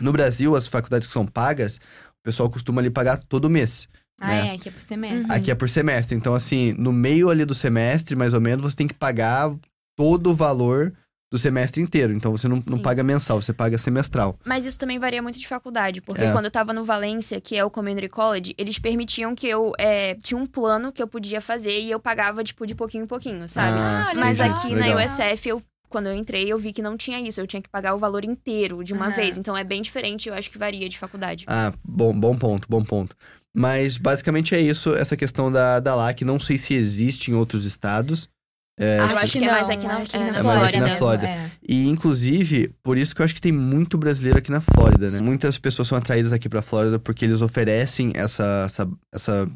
[0.00, 3.88] no Brasil, as faculdades que são pagas, o pessoal costuma ali pagar todo mês.
[4.20, 4.48] Ah, né?
[4.48, 5.30] é, aqui é por semestre.
[5.30, 5.36] Uhum.
[5.36, 6.16] Aqui é por semestre.
[6.16, 9.52] Então, assim, no meio ali do semestre, mais ou menos, você tem que pagar
[9.96, 10.92] todo o valor
[11.32, 12.12] do semestre inteiro.
[12.12, 14.38] Então, você não, não paga mensal, você paga semestral.
[14.44, 16.30] Mas isso também varia muito de faculdade, porque É.
[16.30, 20.14] quando eu tava no Valência, que é o Community College, eles permitiam que eu é,
[20.16, 23.48] tinha um plano que eu podia fazer e eu pagava, tipo, de pouquinho em pouquinho,
[23.48, 23.78] sabe?
[23.78, 24.96] Ah, Mas aqui Legal.
[24.96, 27.40] na USF, eu, quando eu entrei, eu vi que não tinha isso.
[27.40, 29.14] Eu tinha que pagar o valor inteiro de uma Aham.
[29.16, 29.38] vez.
[29.38, 31.44] Então é bem diferente, eu acho que varia de faculdade.
[31.48, 33.16] Ah, bom, bom ponto, bom ponto.
[33.54, 36.22] Mas basicamente é isso, essa questão da, da LAC.
[36.24, 38.28] Não sei se existe em outros estados.
[38.78, 40.80] É, Ah, eu acho que é mais aqui na- aqui é, na É mais aqui
[40.80, 41.26] na Flórida.
[41.28, 41.50] é.
[41.68, 45.20] E, inclusive, por isso que eu acho que tem muito brasileiro aqui na Flórida, né?
[45.20, 49.46] Muitas pessoas são atraídas aqui pra Flórida porque eles oferecem essa, essa, essa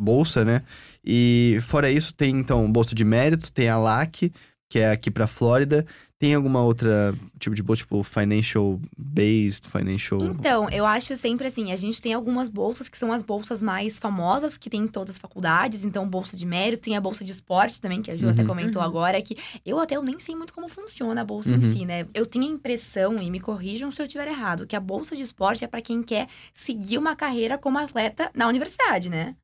[0.00, 0.62] bolsa, né?
[1.04, 4.32] E fora isso, tem, então, bolsa de mérito, tem a LAC,
[4.70, 5.84] que é aqui pra Flórida.
[6.22, 10.22] Tem alguma outra tipo de bolsa, tipo financial based, financial...
[10.22, 13.98] Então, eu acho sempre assim, a gente tem algumas bolsas que são as bolsas mais
[13.98, 17.32] famosas que tem em todas as faculdades, então bolsa de mérito, tem a bolsa de
[17.32, 18.46] esporte também, que a Ju até Uhum.
[18.46, 18.86] comentou Uhum.
[18.86, 21.56] agora, que eu até eu nem sei muito como funciona a bolsa Uhum.
[21.56, 22.06] em si, né?
[22.14, 25.22] Eu tenho a impressão, e me corrijam se eu estiver errado, que a bolsa de
[25.22, 29.34] esporte é para quem quer seguir uma carreira como atleta na universidade, né?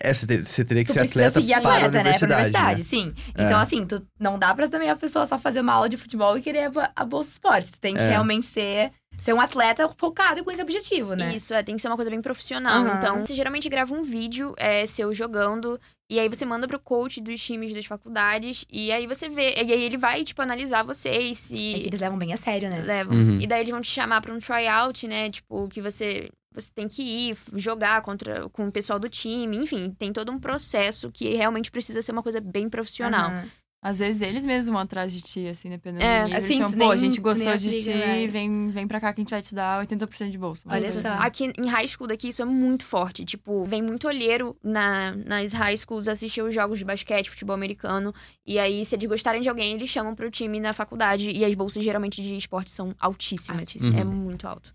[0.00, 1.90] É, você, te- você teria que Tu ser atleta seguir para a atleta, né?
[1.90, 2.82] Pra universidade, universidade, né?
[2.84, 3.14] sim.
[3.36, 3.42] É.
[3.44, 6.36] Então, assim, tu não dá pra também a pessoa só fazer uma aula de futebol
[6.36, 7.72] e querer a a bolsa de esporte.
[7.72, 8.08] Tu tem que É.
[8.10, 11.34] realmente ser, ser um atleta focado com esse objetivo, né?
[11.34, 12.84] Isso, é, tem que ser uma coisa bem profissional.
[12.84, 12.96] Aham.
[12.96, 15.78] Então, você geralmente grava um vídeo é, seu jogando,
[16.10, 19.54] e aí você manda pro coach dos times das faculdades, e aí você vê.
[19.54, 21.74] E aí ele vai, tipo, analisar vocês se.
[21.74, 22.80] É que eles levam bem a sério, né?
[22.80, 23.16] levam.
[23.16, 23.38] Uhum.
[23.40, 25.30] E daí eles vão te chamar pra um tryout, né?
[25.30, 26.28] Tipo, que você.
[26.52, 30.40] Você tem que ir jogar contra com o pessoal do time, enfim, tem todo um
[30.40, 33.30] processo que realmente precisa ser uma coisa bem profissional.
[33.30, 33.48] Aham.
[33.82, 36.38] Às vezes eles mesmos vão atrás de ti, assim, dependendo É, do nível.
[36.38, 38.26] assim, chamam, pô, a gente gostou de aplica, ti, né?
[38.26, 40.62] vem, vem pra cá que a gente vai te dar 80% de bolsa.
[40.68, 41.08] Olha só.
[41.14, 43.24] Aqui em high school daqui, isso é muito forte.
[43.24, 48.14] Tipo, vem muito olheiro na, nas high schools assistir os jogos de basquete, futebol americano.
[48.46, 51.30] E aí, se eles gostarem de alguém, eles chamam pro time na faculdade.
[51.30, 53.60] E as bolsas, geralmente, de esporte são altíssimas.
[53.60, 53.98] Altíssimas.
[53.98, 54.74] É muito alto.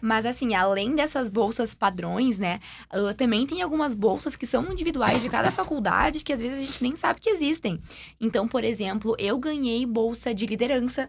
[0.00, 2.58] Mas assim, além dessas bolsas padrões, né?
[3.16, 6.82] também tem algumas bolsas que são individuais de cada faculdade que às vezes a gente
[6.82, 7.78] nem sabe que existem.
[8.20, 11.08] Então, por exemplo, eu ganhei bolsa de liderança.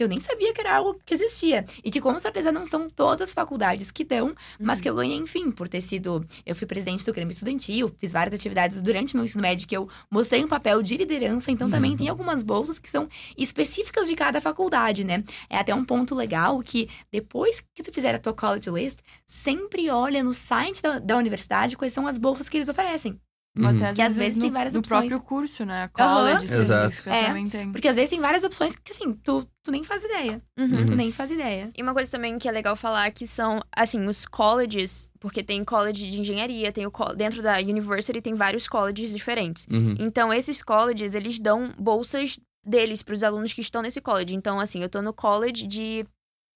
[0.00, 1.66] Que eu nem sabia que era algo que existia.
[1.84, 5.18] E que com certeza não são todas as faculdades que dão, mas que eu ganhei,
[5.18, 6.24] enfim, por ter sido.
[6.46, 9.90] Eu fui presidente do Grêmio Estudantil, fiz várias atividades durante meu ensino médio que eu
[10.10, 11.50] mostrei um papel de liderança.
[11.50, 15.22] Então também tem algumas bolsas que são específicas de cada faculdade, né?
[15.50, 19.90] É até um ponto legal que depois que tu fizer a tua college list, sempre
[19.90, 23.20] olha no site da, da universidade quais são as bolsas que eles oferecem.
[23.58, 23.66] Uhum.
[23.66, 25.08] até, Que às vezes no, tem várias no opções.
[25.08, 25.88] próprio curso, né?
[25.92, 26.60] College Aham.
[26.60, 27.08] Exato.
[27.10, 27.72] É, também tem.
[27.72, 30.40] Porque às vezes tem várias opções que, assim, tu, tu nem faz ideia.
[30.58, 30.86] Uhum.
[30.86, 31.70] Tu nem faz ideia.
[31.76, 35.64] E uma coisa também que é legal falar que são, assim, os colleges, porque tem
[35.64, 39.66] college de engenharia, tem o dentro da university tem vários colleges diferentes.
[39.70, 39.96] Uhum.
[39.98, 44.34] Então, esses colleges, eles dão bolsas deles para os alunos que estão nesse college.
[44.34, 46.04] Então, assim, eu tô no college de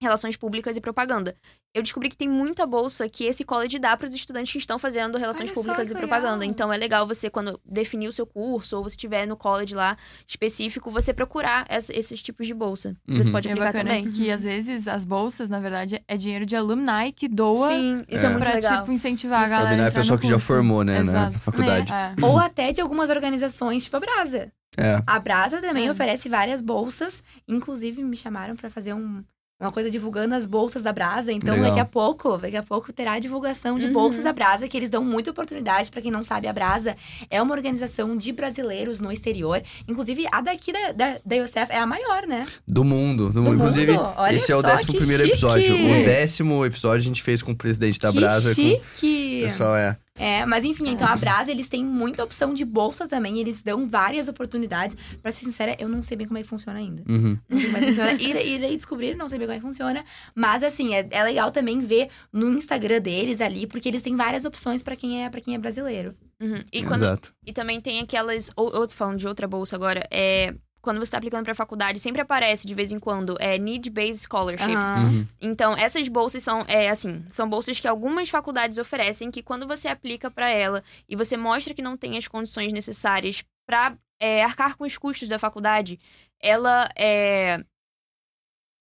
[0.03, 1.35] Relações Públicas e Propaganda.
[1.75, 4.79] Eu descobri que tem muita bolsa que esse college dá para os estudantes que estão
[4.79, 6.37] fazendo Relações Olha Públicas e Propaganda.
[6.37, 6.51] legal.
[6.51, 9.97] Então, é legal você, quando definir o seu curso, ou você estiver no college lá
[10.27, 12.95] específico, você procurar essa- esses tipos de bolsa.
[13.09, 13.33] Você Uhum.
[13.33, 14.11] pode E é aplicar bacana também.
[14.13, 18.25] que às vezes as bolsas, na verdade, é dinheiro de alumni que doa Sim, isso
[18.25, 18.31] é, É.
[18.31, 18.81] muito pra, legal.
[18.81, 19.51] tipo, incentivar a Isso.
[19.51, 19.69] galera.
[19.71, 21.93] Sabe, não é a a pessoa que já formou, né, na, faculdade.
[21.93, 22.15] É.
[22.23, 24.53] Ou até de algumas organizações, tipo a Brasa.
[24.77, 25.01] É.
[25.07, 25.91] A Brasa também É.
[25.91, 27.23] oferece várias bolsas.
[27.49, 29.23] Inclusive, me chamaram pra fazer um-
[29.61, 31.31] uma coisa divulgando as bolsas da Brasa.
[31.33, 31.69] Então, Legal.
[31.71, 33.93] daqui a pouco, daqui a pouco terá divulgação de Uhum.
[33.93, 35.91] bolsas da Brasa, que eles dão muita oportunidade.
[35.91, 36.97] Pra quem não sabe, a Brasa
[37.31, 39.63] é uma organização de brasileiros no exterior.
[39.89, 42.47] Inclusive, a daqui da, da, da USF é a maior, né?
[42.67, 43.29] Do mundo.
[43.29, 43.55] Do Do mundo.
[43.57, 44.13] Inclusive, mundo?
[44.17, 45.33] Olha esse é o décimo primeiro chique!
[45.35, 45.75] episódio.
[45.75, 48.49] O décimo episódio a gente fez com o presidente da que Brasa.
[48.55, 48.55] Com...
[48.61, 49.41] chique!
[49.43, 49.97] O pessoal é.
[50.17, 53.39] É, mas enfim, então a Brasa, eles têm muita opção de bolsa também.
[53.39, 54.97] Eles dão várias oportunidades.
[55.21, 57.03] Pra ser sincera, eu não sei bem como é que funciona ainda.
[57.09, 57.37] Uhum.
[57.49, 58.13] Não sei como é que funciona.
[58.13, 60.05] Irei, irei descobrir, não sei bem como é que funciona.
[60.35, 64.45] Mas, assim, é, é legal também ver no Instagram deles ali, porque eles têm várias
[64.45, 66.15] opções pra quem é para quem é brasileiro.
[66.41, 66.63] Uhum.
[66.73, 67.35] E, quando, Exato.
[67.45, 68.51] e também tem aquelas.
[68.55, 70.55] Ou, ou falando de outra bolsa agora, é.
[70.85, 74.91] Quando você tá aplicando pra faculdade, sempre aparece de vez em quando é Need-Based Scholarships.
[74.91, 75.05] Aham.
[75.09, 75.27] Uhum.
[75.41, 79.89] Então, essas bolsas são, é, assim, são bolsas que algumas faculdades oferecem, que quando você
[79.89, 84.77] aplica pra ela e você mostra que não tem as condições necessárias pra é, arcar
[84.77, 85.99] com os custos da faculdade,
[86.39, 87.65] ela é,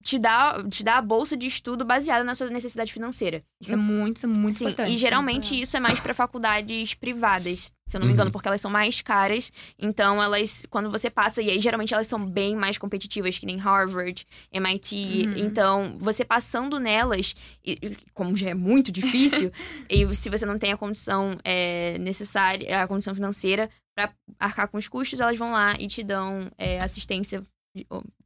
[0.03, 3.41] te, dá, te dá a bolsa de estudo baseada na sua necessidade financeira.
[3.61, 4.91] Isso é muito, isso é muito Sim, importante.
[4.93, 8.15] e geralmente Muito isso é mais pra faculdades privadas, se eu não me Uhum.
[8.15, 9.51] engano, porque elas são mais caras.
[9.79, 13.57] Então, elas, quando você passa, e aí geralmente elas são bem mais competitivas, que nem
[13.57, 14.95] Harvard, MIT.
[15.27, 15.33] Uhum.
[15.37, 17.33] Então, você passando nelas,
[17.65, 19.51] e, como já é muito difícil,
[19.89, 24.77] e se você não tem a condição é, necessária, a condição financeira pra arcar com
[24.77, 27.41] os custos, elas vão lá e te dão é, assistência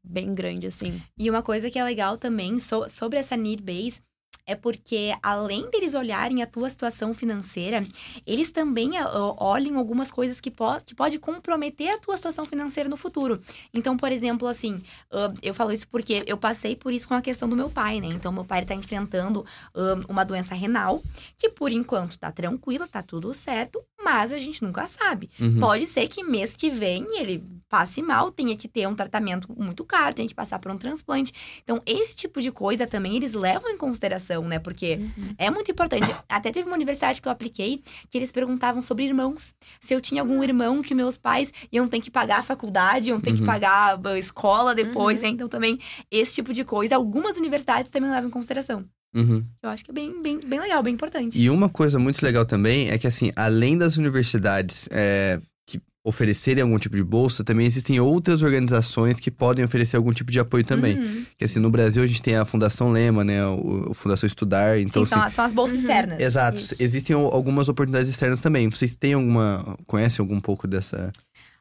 [0.03, 1.01] bem grande, assim.
[1.17, 4.01] E uma coisa que é legal também so- sobre essa need base
[4.45, 7.83] é porque, além deles olharem a tua situação financeira,
[8.25, 12.89] eles também uh, olham algumas coisas que, po que pode comprometer a tua situação financeira
[12.89, 13.41] no futuro.
[13.73, 14.75] Então, por exemplo, assim,
[15.11, 17.99] uh, eu falo isso porque eu passei por isso com a questão do meu pai,
[17.99, 18.07] né?
[18.07, 19.41] Então, meu pai está enfrentando
[19.75, 21.03] uh, uma doença renal,
[21.37, 25.29] que por enquanto tá tranquila, tá tudo certo, mas a gente nunca sabe.
[25.37, 25.59] Uhum.
[25.59, 29.83] Pode ser que mês que vem ele passe mal, tenha que ter um tratamento muito
[29.83, 31.33] caro, tenha que passar por um transplante.
[31.63, 34.57] Então, esse tipo de coisa também eles levam em consideração, né?
[34.59, 35.33] Porque Uhum.
[35.37, 36.05] é muito importante.
[36.29, 39.53] Até teve uma universidade que eu apliquei que eles perguntavam sobre irmãos.
[39.81, 43.19] Se eu tinha algum irmão que meus pais iam ter que pagar a faculdade, iam
[43.19, 43.45] ter que Uhum.
[43.45, 45.23] pagar a escola depois, Uhum.
[45.23, 45.29] né?
[45.29, 45.77] Então, também,
[46.09, 48.85] esse tipo de coisa, algumas universidades também levam em consideração.
[49.15, 49.43] Uhum.
[49.63, 51.39] Eu acho que é bem, bem, bem legal, bem importante.
[51.41, 55.56] E uma coisa muito legal também é que, assim, além das universidades é, que
[56.07, 60.39] oferecerem algum tipo de bolsa, também existem outras organizações que podem oferecer algum tipo de
[60.39, 60.97] apoio também.
[60.97, 61.25] Uhum.
[61.37, 63.45] Que, assim, no Brasil a gente tem a Fundação Lema, né?
[63.45, 64.79] O, o Fundação Estudar.
[64.79, 65.81] Então, Sim, são, assim, as- são as bolsas Uhum.
[65.83, 66.19] externas.
[66.21, 66.57] Exato.
[66.59, 66.75] Isso.
[66.79, 68.69] Existem al- algumas oportunidades externas também.
[68.69, 69.77] Vocês têm alguma.
[69.85, 71.11] Conhecem algum pouco dessa.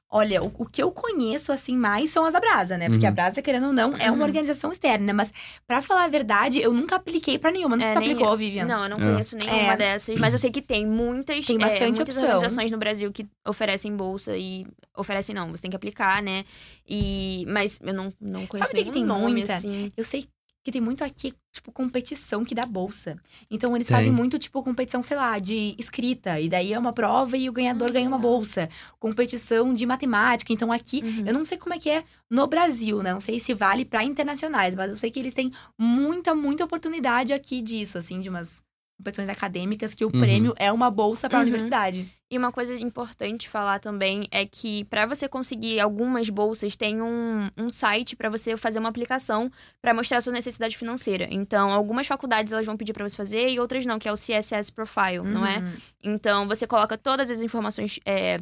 [0.09, 2.89] Olha, o, o que eu conheço, assim, mais são as da Brasa, né?
[2.89, 3.11] Porque Uhum.
[3.11, 4.25] a Brasa, querendo ou não, é uma Uhum.
[4.25, 5.13] organização externa.
[5.13, 5.33] Mas,
[5.67, 7.77] pra falar a verdade, eu nunca apliquei pra nenhuma.
[7.77, 8.37] Não sei É, se tu aplicou, eu.
[8.37, 8.65] Vivian.
[8.67, 9.11] Não, eu não É.
[9.11, 9.77] conheço nenhuma É.
[9.77, 10.19] dessas.
[10.21, 12.23] Mas eu sei que tem muitas, Tem é, bastante muitas opção.
[12.23, 14.65] organizações no Brasil que oferecem bolsa e
[14.97, 16.45] oferecem não, você tem que aplicar, né?
[16.89, 19.55] E mas eu não, não conheço Sabe o que tem nome, muita?
[19.57, 19.93] assim.
[19.97, 20.29] Eu sei
[20.67, 23.17] que tem muito aqui, tipo, competição que dá bolsa.
[23.49, 23.97] Então, eles Tem.
[23.97, 26.41] fazem muito, tipo, competição, sei lá, de escrita.
[26.41, 28.33] E daí é uma prova e o ganhador Ah, ganha uma legal.
[28.33, 28.69] bolsa.
[28.99, 30.53] Competição de matemática.
[30.53, 31.25] Então, aqui, Uhum.
[31.29, 33.13] eu não sei como é que é no Brasil, né?
[33.13, 34.75] Não sei se vale pra internacionais.
[34.75, 38.65] Mas eu sei que eles têm muita, muita oportunidade aqui disso, assim, de umas
[38.99, 40.21] competições acadêmicas que o Uhum.
[40.21, 41.43] prêmio é uma bolsa pra Uhum.
[41.45, 42.11] universidade.
[42.31, 47.49] E uma coisa importante falar também é que para você conseguir algumas bolsas tem um,
[47.57, 51.29] um site para você fazer uma aplicação para mostrar a sua necessidade financeira.
[51.31, 54.17] Então, algumas faculdades elas vão pedir para você fazer e outras não, que é o
[54.17, 55.59] CSS Profile, não é?
[55.59, 55.73] Uhum.
[56.03, 58.01] Então, você coloca todas as informações.
[58.05, 58.41] É,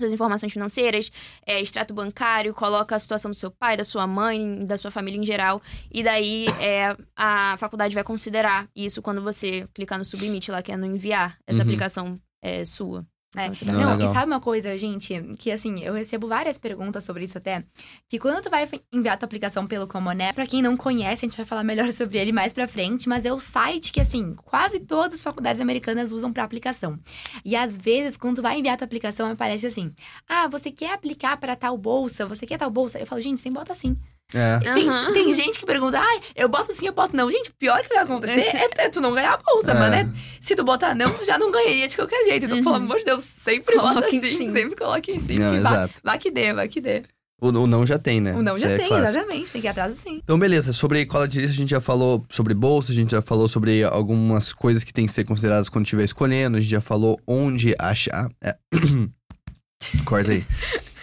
[0.00, 1.10] suas informações financeiras,
[1.44, 5.18] é, extrato bancário, coloca a situação do seu pai, da sua mãe, da sua família
[5.20, 5.60] em geral.
[5.92, 10.70] E daí é, a faculdade vai considerar isso quando você clicar no submit lá, que
[10.70, 11.62] é no enviar essa Uhum.
[11.64, 13.04] aplicação é, sua.
[13.36, 13.46] É.
[13.46, 14.10] Então, Não, legal.
[14.10, 15.22] e sabe uma coisa, gente?
[15.38, 17.62] Que assim, eu recebo várias perguntas sobre isso até.
[18.08, 21.36] Que quando tu vai enviar tua aplicação pelo Comoné, pra quem não conhece, a gente
[21.36, 24.80] vai falar melhor sobre ele mais pra frente, mas é o site que, assim, quase
[24.80, 26.98] todas as faculdades americanas usam pra aplicação.
[27.44, 29.92] E às vezes, quando tu vai enviar tua aplicação, aparece assim:
[30.26, 32.24] Ah, você quer aplicar pra tal bolsa?
[32.24, 32.98] Você quer tal bolsa?
[32.98, 33.96] Eu falo, gente, sem bota sim.
[34.34, 34.58] É.
[34.74, 35.12] Tem, Aham.
[35.14, 37.30] tem gente que pergunta, ai, eu boto sim, eu boto não.
[37.30, 39.74] Gente, o pior que vai acontecer é, tu- é tu não ganhar a bolsa, É.
[39.74, 40.12] mas né?
[40.40, 42.44] Se tu botar não, tu já não ganharia de qualquer jeito.
[42.44, 42.64] Então, Uhum.
[42.64, 44.50] pelo amor de Deus, sempre bota Coloquem sim, sim.
[44.50, 45.38] sempre coloque em sim.
[45.38, 45.94] Não, vai, exato.
[46.04, 47.02] vai que dê, vai que dê.
[47.40, 48.34] O, o não já tem, né?
[48.34, 49.08] O não já É tem, clássico.
[49.08, 49.52] exatamente.
[49.52, 50.20] Tem que ir atrás sim.
[50.22, 50.72] Então, beleza.
[50.72, 53.82] Sobre cola de lista, a gente já falou sobre bolsa, a gente já falou sobre
[53.84, 57.74] algumas coisas que tem que ser consideradas quando estiver escolhendo, a gente já falou onde
[57.78, 58.28] achar.
[58.42, 58.56] É.
[60.04, 60.44] Corta aí.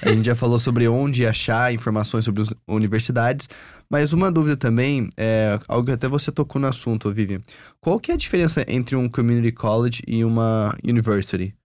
[0.02, 3.48] A gente já falou sobre onde achar informações sobre universidades,
[3.90, 7.40] mas uma dúvida também, é algo que até você tocou no assunto, Vivian.
[7.80, 11.56] Qual que é a diferença entre um community college e uma university?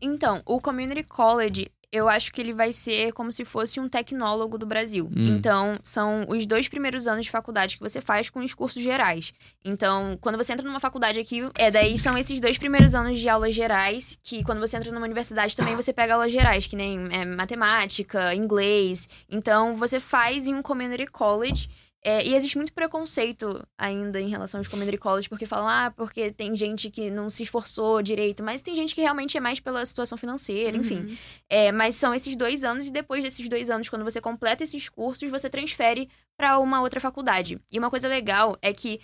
[0.00, 4.58] Então, o Community College, eu acho que ele vai ser como se fosse um tecnólogo
[4.58, 5.06] do Brasil.
[5.06, 5.36] Hum.
[5.36, 9.32] Então, são os dois primeiros anos de faculdade que você faz com os cursos gerais.
[9.64, 13.28] Então, quando você entra numa faculdade aqui, é daí são esses dois primeiros anos de
[13.28, 17.08] aulas gerais, que quando você entra numa universidade também você pega aulas gerais, que nem
[17.10, 19.08] é, matemática, inglês.
[19.28, 21.68] Então, você faz em um Community College.
[22.06, 26.30] É, e existe muito preconceito ainda em relação aos community college, porque falam, ah, porque
[26.30, 29.84] tem gente que não se esforçou direito, mas tem gente que realmente é mais pela
[29.84, 31.00] situação financeira, enfim.
[31.00, 31.16] Uhum.
[31.48, 34.88] É, mas são esses dois anos, e depois desses dois anos, quando você completa esses
[34.88, 37.60] cursos, você transfere para uma outra faculdade.
[37.72, 39.00] E uma coisa legal é que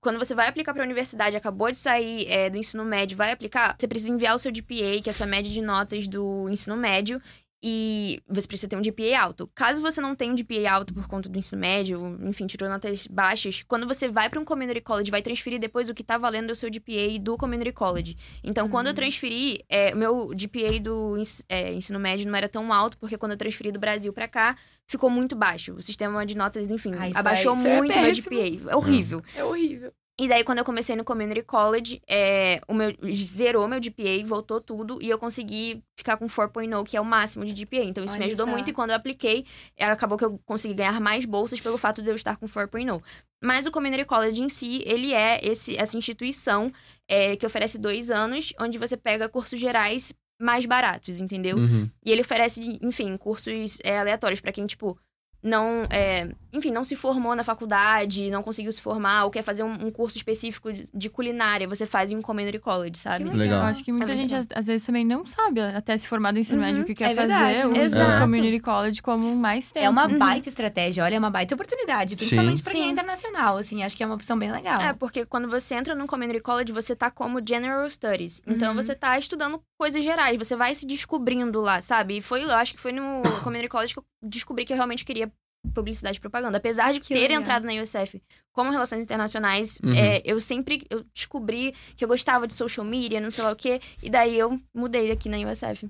[0.00, 3.32] quando você vai aplicar para a universidade, acabou de sair é, do ensino médio, vai
[3.32, 6.48] aplicar, você precisa enviar o seu GPA, que é a sua média de notas do
[6.48, 7.20] ensino médio,
[7.66, 9.50] e você precisa ter um GPA alto.
[9.54, 13.06] Caso você não tenha um GPA alto por conta do ensino médio, enfim, tirou notas
[13.06, 16.50] baixas, quando você vai para um community college, vai transferir depois o que tá valendo
[16.50, 18.18] o seu GPA do community college.
[18.42, 18.96] Então, quando eu Uhum.
[18.96, 21.14] transferi, é, o meu GPA do
[21.48, 24.56] é, ensino médio não era tão alto, porque quando eu transferi do Brasil para cá,
[24.86, 25.72] ficou muito baixo.
[25.74, 28.14] O sistema de notas, enfim, Ah, abaixou é- isso é muito meu.
[28.14, 28.70] GPA.
[28.72, 29.22] É horrível.
[29.34, 29.90] É horrível.
[30.18, 34.60] E daí, quando eu comecei no Community College, é, o meu zerou meu GPA, voltou
[34.60, 37.82] tudo, e eu consegui ficar com 4.0, que é o máximo de GPA.
[37.82, 38.52] Então, isso me Olha ajudou só.
[38.52, 38.70] muito.
[38.70, 39.44] E quando eu apliquei,
[39.76, 43.02] é, acabou que eu consegui ganhar mais bolsas pelo fato de eu estar com 4.0.
[43.42, 46.72] Mas o Community College em si, ele é esse, essa instituição
[47.08, 51.56] é, que oferece dois anos, onde você pega cursos gerais mais baratos, entendeu?
[51.56, 51.88] Uhum.
[52.04, 54.96] E ele oferece, enfim, cursos é, aleatórios pra quem, tipo,
[55.44, 59.62] não, é, enfim, não se formou na faculdade, não conseguiu se formar, ou quer fazer
[59.62, 63.24] um, um curso específico de, de culinária, você faz em um community college, sabe?
[63.24, 63.62] Que Eu Legal.
[63.64, 66.38] acho que muita É gente, às, às vezes, também não sabe, até se formar do
[66.38, 67.66] ensino Uhum, médio, o que quer é verdade, fazer.
[67.74, 68.20] Usa exato.
[68.22, 69.84] community college como mais tempo.
[69.84, 70.18] É uma Uhum.
[70.18, 72.16] baita estratégia, olha, é uma baita oportunidade.
[72.16, 72.90] Principalmente pra quem é Sim.
[72.92, 74.80] internacional, assim, acho que é uma opção bem legal.
[74.80, 78.40] É, porque quando você entra num community college, você tá como General Studies.
[78.46, 78.76] Então Uhum.
[78.82, 82.16] você tá estudando coisas gerais, você vai se descobrindo lá, sabe?
[82.16, 85.04] E foi, eu acho que foi no community college que eu descobri que eu realmente
[85.04, 85.30] queria
[85.72, 86.58] publicidade e propaganda.
[86.58, 87.40] Apesar de Que ter legal.
[87.40, 88.20] entrado na USF
[88.52, 89.94] como relações internacionais, Uhum.
[89.94, 93.56] é, eu sempre eu descobri que eu gostava de social media, não sei lá o
[93.56, 95.88] quê, e daí eu mudei aqui na USF.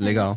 [0.00, 0.36] Legal.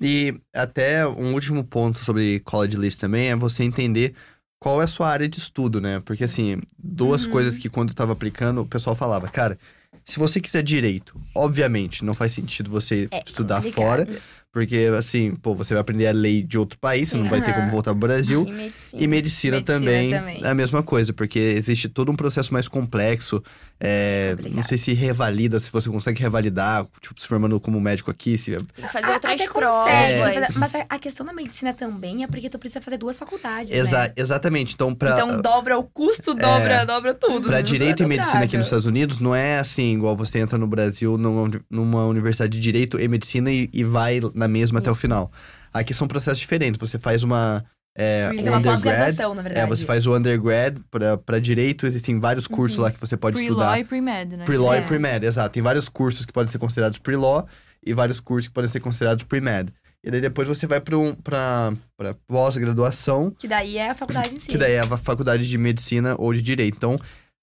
[0.00, 4.14] E até um último ponto sobre college list também é você entender
[4.60, 6.00] qual é a sua área de estudo, né?
[6.00, 7.30] Porque assim, duas Uhum.
[7.30, 9.58] coisas que quando eu tava aplicando, o pessoal falava, cara,
[10.04, 14.06] se você quiser direito, obviamente, não faz sentido você É estudar complicado.
[14.06, 14.22] fora,
[14.52, 17.30] porque assim, pô, você vai aprender a lei de outro país, você não Sim.
[17.30, 18.46] vai ter como voltar pro Brasil.
[18.46, 19.02] E medicina.
[19.02, 20.44] E medicina, Medicina também, também.
[20.44, 23.42] é a mesma coisa, porque existe todo um processo mais complexo.
[23.80, 28.36] É, não sei se revalida, se você consegue revalidar, tipo, se formando como médico aqui,
[28.36, 29.92] se que fazer A- outras provas.
[29.92, 30.46] É.
[30.58, 34.12] Mas a- questão da medicina também é porque tu precisa fazer duas faculdades, Exa- né?
[34.16, 34.74] Exatamente.
[34.74, 37.46] Então, pra, Então dobra o custo, dobra, dobra tudo.
[37.46, 37.62] pra né?
[37.62, 38.66] direito e É medicina aqui nos.
[38.66, 43.00] Estados Unidos, não é assim, igual você entra no Brasil numa, numa universidade de direito
[43.00, 45.00] e medicina e, e vai na mesma até o Isso.
[45.00, 45.30] final.
[45.72, 46.78] Aqui são processos diferentes.
[46.80, 47.64] Você faz uma.
[48.00, 48.82] É, Pre- um É uma undergrad.
[48.84, 49.68] pós-graduação, na É, verdade.
[49.70, 53.58] você faz o undergrad pra, pra direito, existem vários cursos lá que você pode Pre-law
[53.58, 53.80] estudar.
[53.80, 54.44] e pre-med, né?
[54.44, 54.80] Pre-law É.
[54.80, 55.50] e pre-med, exato.
[55.52, 57.44] Tem vários cursos que podem ser considerados pre-law
[57.84, 59.72] e vários cursos que podem ser considerados pre-med.
[60.04, 64.32] E daí depois você vai pra, um, pra, pra pós-graduação, Que daí é a faculdade
[64.32, 64.46] em si.
[64.46, 66.76] que daí é a faculdade de medicina ou de direito.
[66.76, 66.96] Então,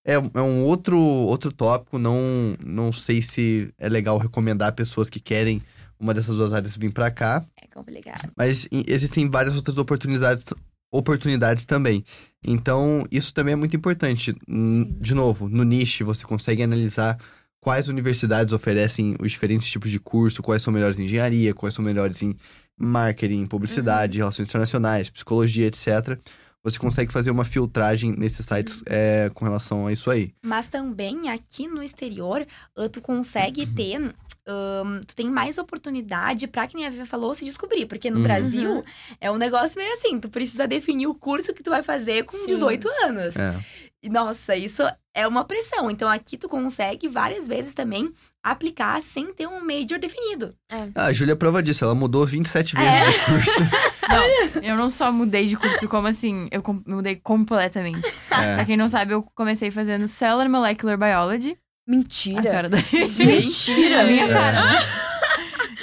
[0.08, 1.97] é, é um outro, outro tópico.
[1.99, 5.62] Não, não sei se é legal recomendar pessoas que querem
[6.00, 7.43] uma dessas duas áreas vir pra cá.
[7.62, 8.32] É complicado.
[8.38, 10.46] Mas existem várias outras oportunidades,
[10.91, 12.04] oportunidades também.
[12.43, 14.36] Então, isso também é muito importante.
[14.48, 17.18] N- De novo, no niche você consegue analisar
[17.60, 21.84] quais universidades oferecem os diferentes tipos de curso, quais são melhores em engenharia, quais são
[21.84, 22.36] melhores em
[22.78, 26.20] marketing, publicidade, relações internacionais, psicologia, etc.
[26.66, 30.34] Você consegue fazer uma filtragem nesses sites é, com relação a isso aí.
[30.43, 32.43] Mas também aqui no exterior,
[32.76, 33.97] ah, tu consegue ter.
[34.47, 37.86] ahn, tu tem mais oportunidade pra, que nem a Viva falou, se descobrir.
[37.86, 38.24] Porque no Uhum.
[38.24, 38.84] Brasil
[39.22, 42.36] é um negócio meio assim: tu precisa definir o curso que tu vai fazer com
[42.36, 42.47] Sim.
[42.47, 43.36] 18 anos.
[43.36, 43.55] É.
[44.10, 44.84] Nossa, isso
[45.14, 45.89] é uma pressão.
[45.89, 48.12] Então aqui tu consegue várias vezes também
[48.43, 50.53] aplicar sem ter um major definido.
[50.95, 53.12] Ah, a Júlia é prova disso, ela mudou 27 vezes É.
[53.12, 53.60] de curso.
[54.62, 58.08] Eu não só mudei de curso, como assim, eu com- mudei completamente.
[58.30, 58.56] É.
[58.56, 61.58] Pra quem não sabe, eu comecei fazendo Cell and Molecular Biology.
[61.88, 62.43] A Mentira.
[62.51, 62.78] cara da...
[62.78, 64.01] Mentira!
[64.01, 64.30] A minha É.
[64.34, 64.62] cara.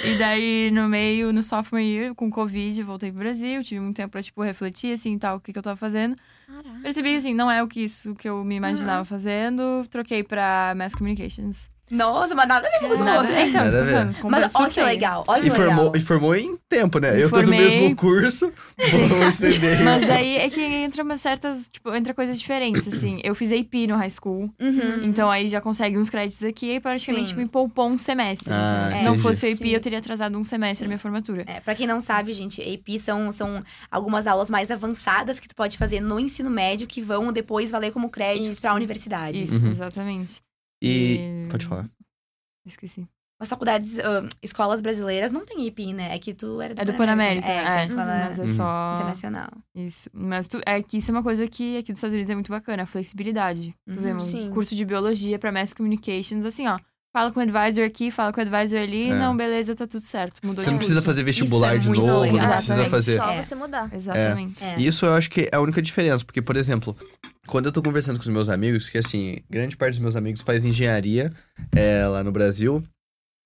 [0.05, 3.63] E daí, no meio, no sophomore year, com Covid, voltei pro Brasil.
[3.63, 6.15] Tive muito tempo pra, tipo, refletir, assim, tal, o que, que eu tava fazendo.
[6.45, 6.79] Caraca.
[6.81, 9.85] Percebi assim, não é o que isso que eu me imaginava fazendo.
[9.89, 11.72] Troquei pra Mass Communications.
[11.93, 13.33] Nossa, mas nada a ver com o Nada, outro.
[13.33, 13.91] é, então, Nada a ver.
[13.91, 14.31] falando.
[14.31, 15.91] Mas olha que legal, olha que E formou, legal.
[15.95, 17.15] e formou em tempo, né?
[17.21, 17.59] Eu tô no formei.
[17.59, 18.51] mesmo curso,
[19.09, 19.81] vou estender.
[19.85, 23.19] Mas daí é que entra umas certas, tipo, entra coisas diferentes, assim.
[23.23, 24.49] Eu fiz AP no high school.
[24.59, 25.03] Uhum.
[25.03, 27.35] Então aí já consegue uns créditos aqui e praticamente Sim.
[27.41, 28.51] me poupou um semestre.
[28.51, 28.89] Ah?
[28.91, 29.21] Se não entendi.
[29.21, 29.69] fosse o AP, Sim.
[29.69, 30.83] eu teria atrasado um semestre Sim.
[30.85, 31.43] na minha formatura.
[31.47, 35.55] É, pra quem não sabe, gente, AP são, são algumas aulas mais avançadas que tu
[35.55, 38.61] pode fazer no ensino médio que vão depois valer como créditos Isso.
[38.61, 39.43] pra universidade.
[39.43, 39.71] Isso, Uhum.
[39.71, 40.41] exatamente.
[40.83, 41.45] E.
[41.45, 41.85] E- Pode falar.
[42.65, 43.07] Esqueci.
[43.39, 46.15] As faculdades, ah, escolas brasileiras não tem AP, né?
[46.15, 47.45] É que tu era do É do Pan-América.
[47.45, 48.93] É, que é É, escola mas é só.
[48.95, 49.49] internacional.
[49.75, 50.09] Isso.
[50.13, 52.49] Mas tu, é que isso é uma coisa que aqui dos Estados Unidos é muito
[52.51, 53.75] bacana, a flexibilidade.
[53.85, 54.49] Tu Uhum, vê, um sim.
[54.51, 56.79] curso de biologia pra mass communications, assim, ó.
[57.11, 59.09] Fala com o advisor aqui, fala com o advisor ali.
[59.11, 59.13] É.
[59.13, 60.39] Não, beleza, tá tudo certo.
[60.43, 61.05] Mudou Você não precisa curso.
[61.11, 62.37] fazer vestibular é de novo, legal.
[62.47, 63.15] não precisa fazer.
[63.17, 63.41] Só É.
[63.43, 63.93] você mudar.
[63.93, 64.63] Exatamente.
[64.63, 64.79] É.
[64.79, 66.95] Isso eu acho que é a única diferença, porque, por exemplo,
[67.47, 70.41] quando eu tô conversando com os meus amigos, que assim, grande parte dos meus amigos
[70.41, 71.31] faz engenharia
[71.75, 72.83] é, lá no Brasil,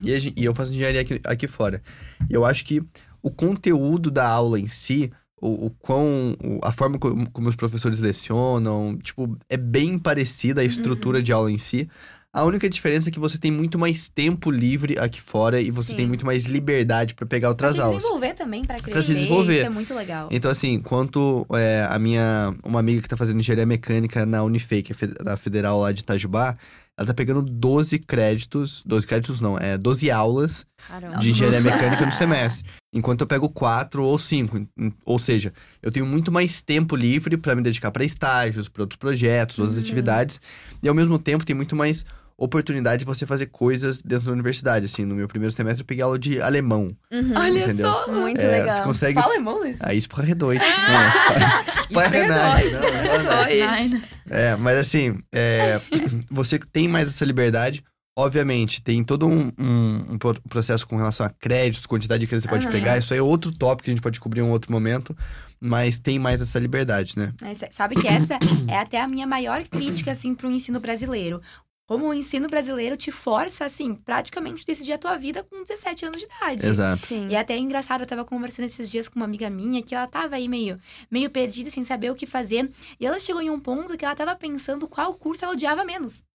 [0.03, 1.81] e, a e eu faço engenharia aqui, aqui fora.
[2.29, 2.81] E eu acho que
[3.21, 6.35] o conteúdo da aula em si, o, o quão.
[6.43, 11.31] o- a forma como, como os professores lecionam, tipo, é bem parecida a estrutura de
[11.33, 11.89] aula em si.
[12.34, 15.91] A única diferença é que você tem muito mais tempo livre aqui fora e você
[15.91, 15.97] Sim.
[15.97, 17.97] tem muito mais liberdade pra pegar Pra outras se aulas.
[17.97, 19.01] desenvolver também, pra crescer.
[19.01, 19.55] se desenvolver.
[19.55, 20.28] Isso é muito legal.
[20.32, 22.53] Então, assim, enquanto é, a minha.
[22.63, 26.01] Uma amiga que tá fazendo engenharia mecânica na Unifei, que é na federal lá de
[26.01, 26.53] Itajubá,
[26.97, 28.83] ela tá pegando 12 créditos.
[28.85, 31.17] 12 créditos não, é 12 aulas Caramba.
[31.19, 32.65] de engenharia mecânica no semestre.
[32.93, 34.67] Enquanto eu pego 4 ou 5.
[35.05, 38.97] Ou seja, eu tenho muito mais tempo livre pra me dedicar pra estágios, pra outros
[38.97, 39.83] projetos, outras Uhum.
[39.83, 40.41] atividades.
[40.81, 42.03] E ao mesmo tempo tem muito mais
[42.38, 44.85] oportunidade de você fazer coisas dentro da universidade.
[44.85, 46.95] Assim, no meu primeiro semestre eu peguei aula de alemão.
[47.11, 47.33] Uhum.
[47.35, 47.88] Olha Entendeu?
[47.91, 48.11] só.
[48.11, 48.75] Muito É, legal.
[48.77, 49.19] Você consegue.
[49.19, 49.79] Fala alemão, Luiz.
[49.81, 50.63] Ah, isso pra redoite.
[51.89, 53.41] Não, não, não.
[53.41, 54.03] Spreadoid.
[54.29, 55.79] É, mas assim, é,
[56.29, 57.83] você tem mais essa liberdade.
[58.19, 62.49] Obviamente, tem todo um, um- um pro- processo com relação a créditos, quantidade de créditos
[62.49, 62.79] que você pode Aham.
[62.83, 62.97] pegar.
[62.97, 65.15] Isso aí é outro tópico que a gente pode cobrir em um outro momento.
[65.59, 67.31] Mas tem mais essa liberdade, né?
[67.43, 71.41] É, sa- Sabe que essa é até a minha maior crítica, assim, pro ensino brasileiro.
[71.88, 76.19] Como o ensino brasileiro te força, assim, praticamente decidir a tua vida com 17 anos
[76.19, 76.67] de idade.
[76.67, 77.05] Exato.
[77.05, 77.29] Sim.
[77.29, 80.05] E é até engraçado, eu tava conversando esses dias com uma amiga minha que ela
[80.05, 80.75] tava aí meio,
[81.09, 82.69] meio perdida, sem saber o que fazer.
[82.99, 86.25] E ela chegou em um ponto que ela tava pensando qual curso ela odiava menos.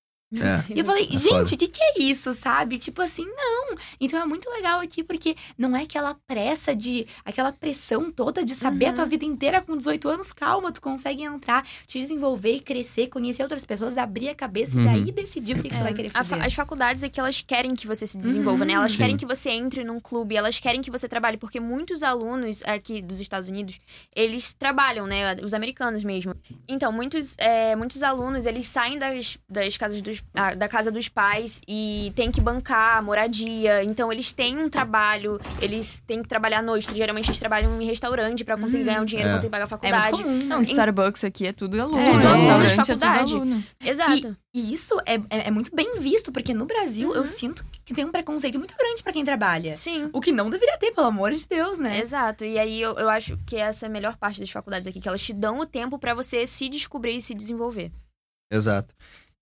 [0.40, 0.72] É.
[0.74, 2.78] E eu falei, É gente, o que, que é isso, sabe?
[2.78, 3.76] Tipo assim, não.
[4.00, 7.06] Então é muito legal aqui, porque não é aquela pressa de.
[7.24, 8.94] aquela pressão toda de saber a Uhum.
[8.94, 10.32] tua vida inteira com 18 anos.
[10.32, 14.82] Calma, tu consegue entrar, te desenvolver, crescer, conhecer outras pessoas, abrir a cabeça Uhum.
[14.84, 16.42] e daí decidir o que, que tu vai querer A fa- fazer.
[16.46, 18.68] as faculdades é que elas querem que você se desenvolva, Uhum.
[18.68, 18.72] né?
[18.74, 18.98] Elas Sim.
[18.98, 23.02] querem que você entre num clube, elas querem que você trabalhe, porque muitos alunos aqui
[23.02, 23.78] dos Estados Unidos,
[24.14, 25.36] eles trabalham, né?
[25.42, 26.34] Os americanos mesmo.
[26.68, 30.21] Então, muitos, é, muitos alunos, eles saem das, das casas dos,
[30.56, 33.84] da casa dos pais e tem que bancar moradia.
[33.84, 36.88] Então, eles têm um trabalho, eles têm que trabalhar à noite.
[36.96, 38.86] Geralmente, eles trabalham em restaurante pra conseguir Uhum.
[38.86, 39.32] ganhar um dinheiro, É.
[39.34, 40.22] conseguir pagar a É faculdade.
[40.24, 40.46] muito comum.
[40.46, 41.98] Não, Starbucks aqui é tudo aluno.
[41.98, 43.34] É, É, tudo aluno de restaurante é faculdade.
[43.34, 43.64] aluno.
[43.84, 44.36] Exato.
[44.54, 48.04] E isso é, é, é muito bem visto, porque no Brasil eu sinto que tem
[48.04, 49.74] um preconceito muito grande pra quem trabalha.
[49.76, 50.08] Sim.
[50.14, 51.98] O que não deveria ter, pelo amor de Deus, né?
[52.00, 52.44] Exato.
[52.44, 55.08] E aí eu, eu acho que essa é a melhor parte das faculdades aqui, que
[55.08, 57.90] elas te dão o tempo pra você se descobrir e se desenvolver.
[58.50, 58.94] Exato.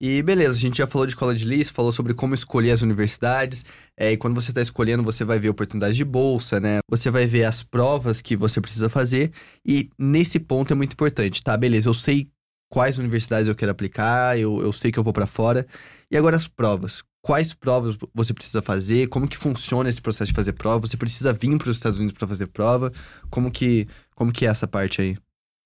[0.03, 3.65] E beleza, a gente já falou de college list, falou sobre como escolher as universidades.
[3.95, 6.79] É, e quando você está escolhendo, você vai ver oportunidades de bolsa, né?
[6.89, 9.31] Você vai ver as provas que você precisa fazer.
[9.67, 11.55] E nesse ponto é muito importante, tá?
[11.55, 12.31] Beleza, eu sei
[12.71, 15.67] quais universidades eu quero aplicar, eu, eu sei que eu vou para fora.
[16.11, 17.03] E agora as provas.
[17.23, 19.07] Quais provas você precisa fazer?
[19.09, 20.87] Como que funciona esse processo de fazer prova?
[20.87, 22.91] Você precisa vir para os Estados Unidos para fazer prova?
[23.29, 25.19] Como que, como que é essa parte aí?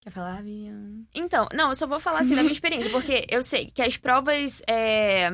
[0.04, 1.02] Quer falar, Vivian?
[1.14, 3.96] Então, não, eu só vou falar assim da minha experiência, porque eu sei que as
[3.96, 5.30] provas é,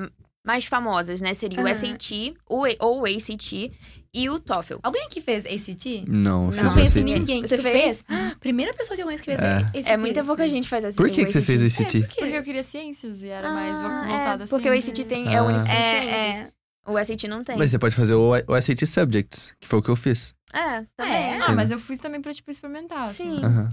[0.46, 1.74] mais famosas, né, seria o Aham.
[1.74, 3.72] SAT, o, ou o ACT
[4.14, 4.76] e o TOEFL.
[4.84, 6.04] Alguém aqui fez ACT?
[6.06, 7.40] Não, eu fiz Não o conheço ninguém.
[7.44, 8.04] Você Tu fez?
[8.08, 9.56] Ah, Primeira pessoa que eu conheço que fez É.
[9.58, 9.88] ACT.
[9.90, 10.96] É muita pouca gente faz assim.
[10.96, 12.00] Por que, o que você fez o É, ACT?
[12.00, 12.20] por quê?
[12.20, 14.50] Porque eu queria ciências e era mais Ah, voltada é, assim.
[14.50, 16.46] porque o ACT tem, é o único que tem É, ciências.
[16.46, 16.52] é.
[16.86, 17.58] O SAT não tem.
[17.58, 20.32] Mas você pode fazer o, o SAT Subjects, que foi o que eu fiz.
[20.52, 21.14] É, também.
[21.34, 21.40] É.
[21.42, 23.02] Ah, mas eu fui também pra, tipo, experimentar.
[23.02, 23.36] assim.
[23.40, 23.68] Sim.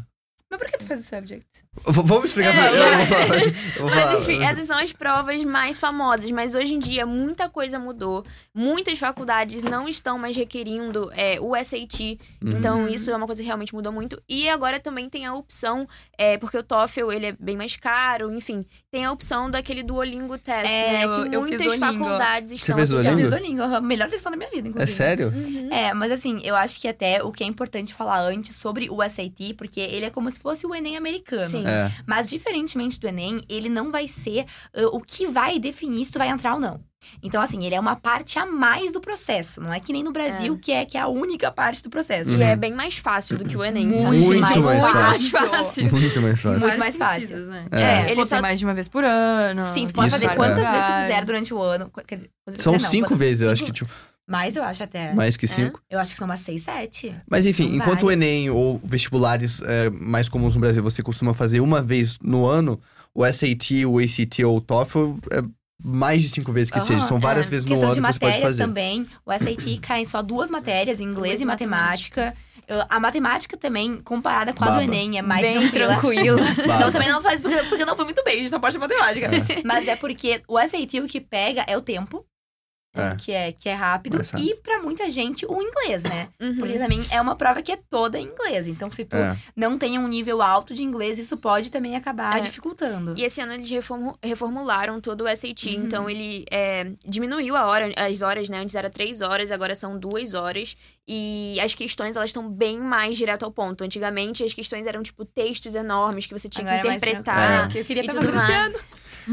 [0.50, 1.46] Mas por que tu fez o subject?
[1.86, 3.40] V- Vamos explicar É, pra eu vou falar.
[3.40, 4.20] eu vou Mas falar.
[4.20, 6.32] enfim, essas são as provas mais famosas.
[6.32, 8.26] Mas hoje em dia, muita coisa mudou.
[8.56, 12.00] Muitas faculdades não estão mais requerindo é, o SAT.
[12.44, 12.52] Uhum.
[12.58, 14.22] Então, isso é uma coisa que realmente mudou muito.
[14.28, 15.88] E agora também tem a opção,
[16.18, 18.66] é, porque o TOEFL, ele é bem mais caro, enfim.
[18.90, 21.04] Tem a opção daquele Duolingo Test, É, né?
[21.06, 22.06] eu- que eu fiz muitas Duolingo.
[22.06, 23.22] faculdades estão fez Eu Duolingo?
[23.22, 24.94] fiz o Lingo, a melhor lição da minha vida, É inclusive.
[24.98, 25.28] sério?
[25.28, 25.70] Uhum.
[25.72, 29.04] É, mas assim, eu acho que até o que é importante falar antes sobre o
[29.04, 31.50] SAT, porque ele é como se fosse o Enem americano.
[31.50, 31.66] Sim.
[31.66, 31.92] É.
[32.06, 36.20] Mas diferentemente do Enem, ele não vai ser ah, o que vai definir se tu
[36.20, 36.80] vai entrar ou não.
[37.24, 39.62] Então, assim, ele é uma parte a mais do processo.
[39.62, 42.32] Não é que nem no Brasil, que, é, que é a única parte do processo.
[42.32, 43.90] E é bem mais fácil do que o Enem.
[43.90, 43.96] tá?
[43.96, 44.94] Muito mais muito fácil.
[44.94, 45.92] mais fácil.
[45.92, 46.60] Muito mais fácil.
[46.60, 47.22] Muito mais fácil.
[47.22, 47.66] sentidos, né?
[47.72, 47.82] É.
[47.82, 49.62] É, Ele só- mais de uma vez por ano.
[49.74, 50.36] Sim, tu pode Isso, fazer é.
[50.36, 51.92] quantas vezes tu quiser durante o ano.
[52.06, 52.30] Quer dizer,
[52.62, 53.90] São não, cinco quantas- vezes, eu acho que, tipo,
[54.28, 55.14] Mais, eu acho até.
[55.14, 55.82] mais que cinco.
[55.90, 57.16] Eu acho que são umas seis, sete.
[57.30, 58.24] Mas enfim, São enquanto o várias.
[58.24, 62.80] Enem ou vestibulares é, mais comuns no Brasil você costuma fazer uma vez no ano,
[63.16, 65.42] o SAT, o ACT ou o TOEFL é
[65.84, 67.00] mais de cinco vezes que Aham, seja.
[67.02, 67.50] São várias é.
[67.50, 68.64] vezes no Questão ano de que você pode matérias fazer.
[68.64, 69.08] também.
[69.26, 72.34] O SAT cai em só duas matérias, inglês Inglês e matemática.
[72.70, 74.84] Uh, A matemática também, comparada com a do Baba.
[74.84, 75.88] Enem, é mais Bem tranquila.
[76.00, 76.38] tranquila.
[76.68, 76.76] Baba.
[76.76, 78.80] Então também não faz porque, porque não foi muito bem, a gente não pode de
[78.80, 79.30] matemática.
[79.64, 82.26] Mas é porque o SAT o que pega é o tempo.
[83.02, 83.16] É.
[83.16, 84.18] Que, é, que é rápido.
[84.18, 84.40] Rápido.
[84.40, 86.28] E pra muita gente, o inglês, né?
[86.40, 86.58] Uhum.
[86.58, 88.68] Porque também é uma prova que é toda em inglês.
[88.68, 89.36] Então, se tu É.
[89.56, 92.40] não tem um nível alto de inglês, isso pode também acabar É.
[92.40, 93.14] dificultando.
[93.18, 95.84] E esse ano eles reformu- reformularam todo o SAT, Uhum.
[95.86, 98.60] então ele é, diminuiu a hora, as horas, né?
[98.60, 100.76] Antes era três horas, agora são duas horas.
[101.10, 103.82] E as questões, elas estão bem mais direto ao ponto.
[103.84, 107.60] Antigamente, as questões eram, tipo, textos enormes que você tinha Agora é que mais interpretar.
[107.62, 107.80] tranquilo.
[107.80, 108.80] Eu queria estar tudo fazendo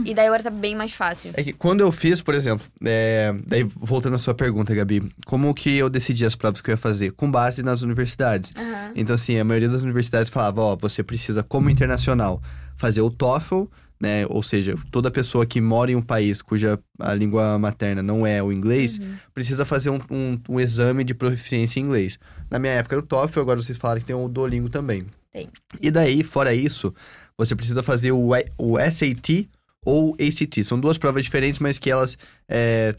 [0.04, 1.30] E daí agora tá bem mais fácil.
[1.34, 5.52] É que quando eu fiz, por exemplo, é, daí voltando à sua pergunta, Gabi, como
[5.54, 7.12] que eu decidi as provas que eu ia fazer?
[7.12, 8.52] Com base nas universidades.
[8.56, 8.92] Aham.
[8.96, 12.42] Então, assim, a maioria das universidades falava, ó, você precisa, como internacional,
[12.76, 13.64] fazer o TOEFL,
[14.00, 14.26] né?
[14.28, 18.42] Ou seja, toda pessoa que mora em um país cuja a língua materna não é
[18.42, 19.14] o inglês, Uhum.
[19.32, 22.18] precisa fazer um, um- um exame de proficiência em inglês.
[22.50, 25.06] Na minha época era o TOEFL, agora vocês falaram que tem o Duolingo também.
[25.32, 25.48] Tem.
[25.80, 26.94] E daí, fora isso,
[27.36, 29.48] você precisa fazer o, o SAT
[29.84, 30.64] ou ACT.
[30.64, 32.16] São duas provas diferentes, mas que elas
[32.48, 32.94] é,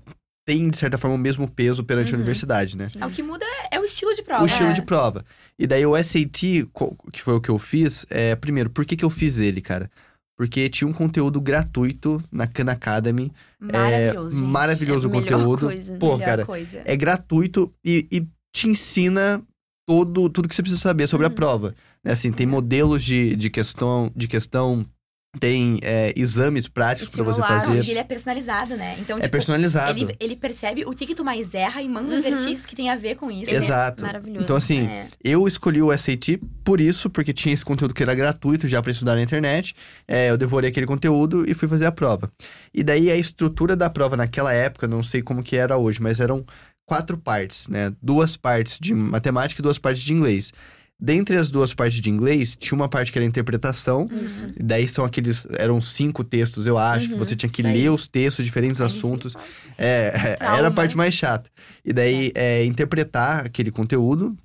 [0.48, 2.18] têm, de certa forma, o mesmo peso perante a Uhum.
[2.20, 2.86] universidade, né?
[2.86, 3.00] Sim.
[3.02, 4.44] É, o que muda é o estilo de prova.
[4.44, 4.74] O estilo É.
[4.74, 5.26] de prova.
[5.58, 6.68] E daí o SAT,
[7.12, 9.90] que foi o que eu fiz, é, primeiro, por que, que eu fiz ele, cara?
[10.38, 13.32] Porque tinha um conteúdo gratuito na Khan Academy.
[13.60, 15.66] Maravilhoso, é, maravilhoso É o a conteúdo.
[15.68, 15.98] coisa.
[15.98, 16.82] Pô, cara, coisa.
[16.84, 19.42] é gratuito e, e te ensina
[19.88, 21.36] todo, tudo que você precisa saber sobre a Uhum.
[21.36, 21.76] prova.
[22.04, 24.86] Né, Assim, tem modelos de, de, questão, de questão,
[25.40, 27.84] tem é, exames práticos para você fazer.
[27.84, 28.96] E ele é personalizado, né?
[29.00, 30.00] Então, É tipo, personalizado.
[30.00, 32.20] ele, ele percebe o que, que tu mais erra e manda Uhum.
[32.20, 33.52] exercícios que tem a ver com isso.
[33.54, 34.04] Exato.
[34.04, 34.44] Maravilhoso.
[34.44, 35.08] Então, assim, É.
[35.24, 38.92] Eu escolhi o SAT por isso, porque tinha esse conteúdo que era gratuito já para
[38.92, 39.76] estudar na internet.
[40.08, 42.32] É, eu devorei aquele conteúdo e fui fazer a prova.
[42.74, 46.20] E daí a estrutura da prova naquela época, não sei como que era hoje, mas
[46.20, 46.46] eram
[46.86, 47.92] quatro partes, né?
[48.02, 50.52] Duas partes de matemática e duas partes de inglês.
[51.00, 54.08] Dentre as duas partes de inglês, tinha uma parte que era interpretação.
[54.26, 54.46] Isso.
[54.58, 55.46] E daí são aqueles.
[55.58, 59.36] Eram cinco textos, eu acho, que Uhum, você tinha que ler os textos, diferentes assuntos.
[59.78, 60.58] É, Calma.
[60.58, 61.50] era a parte mais chata.
[61.84, 64.36] E daí, é, interpretar aquele conteúdo.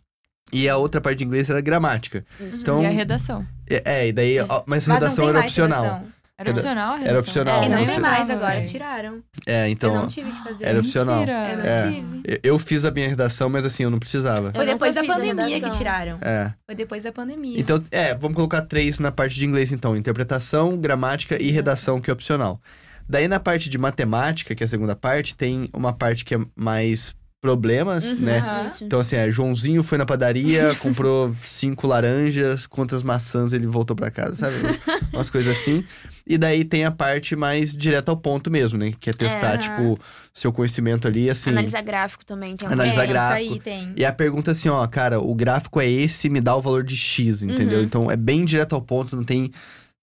[0.53, 2.27] E a outra parte de inglês era gramática.
[2.41, 2.63] Isso.
[2.63, 3.47] Então, E a redação.
[3.69, 4.45] é, é, e daí, É.
[4.45, 5.83] mas Mas não redação tem era mais opcional.
[5.85, 6.09] redação.
[6.41, 7.85] Era opcional a era opcional, E não né?
[7.85, 9.23] tem Você- mais agora, tiraram.
[9.47, 10.65] É, então, eu não tive que fazer.
[10.65, 11.19] era opcional.
[11.19, 11.51] Mentira.
[11.51, 11.91] Eu não É.
[11.93, 12.21] tive.
[12.25, 14.51] eu- eu fiz a minha redação, mas assim, eu não precisava.
[14.53, 16.19] Foi Eu depois da pandemia que tiraram.
[16.23, 16.53] É.
[16.67, 17.61] Foi depois da pandemia.
[17.61, 19.95] Então, é, vamos colocar três na parte de inglês, então.
[19.97, 22.61] Interpretação, gramática e redação, que é opcional.
[23.09, 26.39] Daí, na parte de matemática, que é a segunda parte, tem uma parte que é
[26.57, 28.67] mais problemas, Uhum, né?
[28.67, 28.85] Isso.
[28.85, 34.11] Então, assim, é, Joãozinho foi na padaria, comprou cinco laranjas, quantas maçãs ele voltou pra
[34.11, 34.57] casa, sabe?
[35.13, 35.83] Umas coisas assim.
[36.27, 38.93] E daí tem a parte mais direta ao ponto mesmo, né?
[39.01, 39.99] Que é testar, É, tipo,
[40.33, 41.51] seu conhecimento ali, assim.
[41.51, 43.43] Analisar gráfico também tem Analisar é, gráfico.
[43.43, 43.93] Isso aí tem.
[43.97, 46.97] E a pergunta assim, ó, cara, o gráfico é esse, me dá o valor de
[46.97, 47.79] X, entendeu?
[47.79, 47.85] Uhum.
[47.85, 49.51] Então é bem direto ao ponto, não tem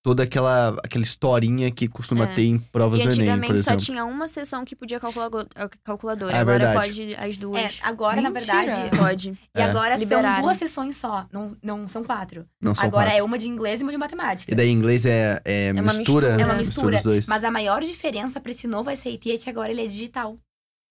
[0.08, 2.28] toda aquela, aquela historinha que costuma É.
[2.28, 3.86] ter em provas E do Enem, por antigamente só exemplo.
[3.86, 5.46] tinha uma sessão que podia calculador,
[5.84, 6.34] calculadora.
[6.34, 6.88] Ah, é Agora verdade.
[6.88, 7.62] pode as duas.
[7.62, 8.56] É, agora, na Mentira.
[8.64, 8.98] verdade.
[8.98, 9.30] Pode.
[9.54, 9.64] E É.
[9.64, 10.36] agora Liberaram.
[10.36, 11.26] são duas sessões só.
[11.30, 12.46] Não, não são quatro.
[12.62, 13.20] Não são agora quatro.
[13.20, 14.50] é uma de inglês e uma de matemática.
[14.50, 16.28] E daí inglês é, é, uma mistura, mistura.
[16.42, 16.96] É uma É, mistura.
[16.96, 17.28] os dois.
[17.28, 20.38] Mas a maior diferença pra esse novo SAT é que agora ele é digital.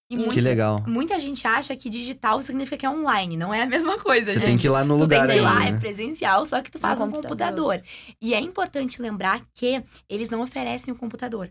[0.08, 0.84] E Que muita, legal.
[0.86, 3.36] muita gente acha que digital significa que é online.
[3.36, 4.46] Não é a mesma coisa, Você gente.
[4.46, 5.78] tem que ir lá no Tu lugar tem que ir lá, ainda, é né?
[5.80, 7.74] presencial, só que tu faz No no computador.
[7.78, 7.82] computador.
[8.20, 11.50] E é importante lembrar que eles não oferecem o computador.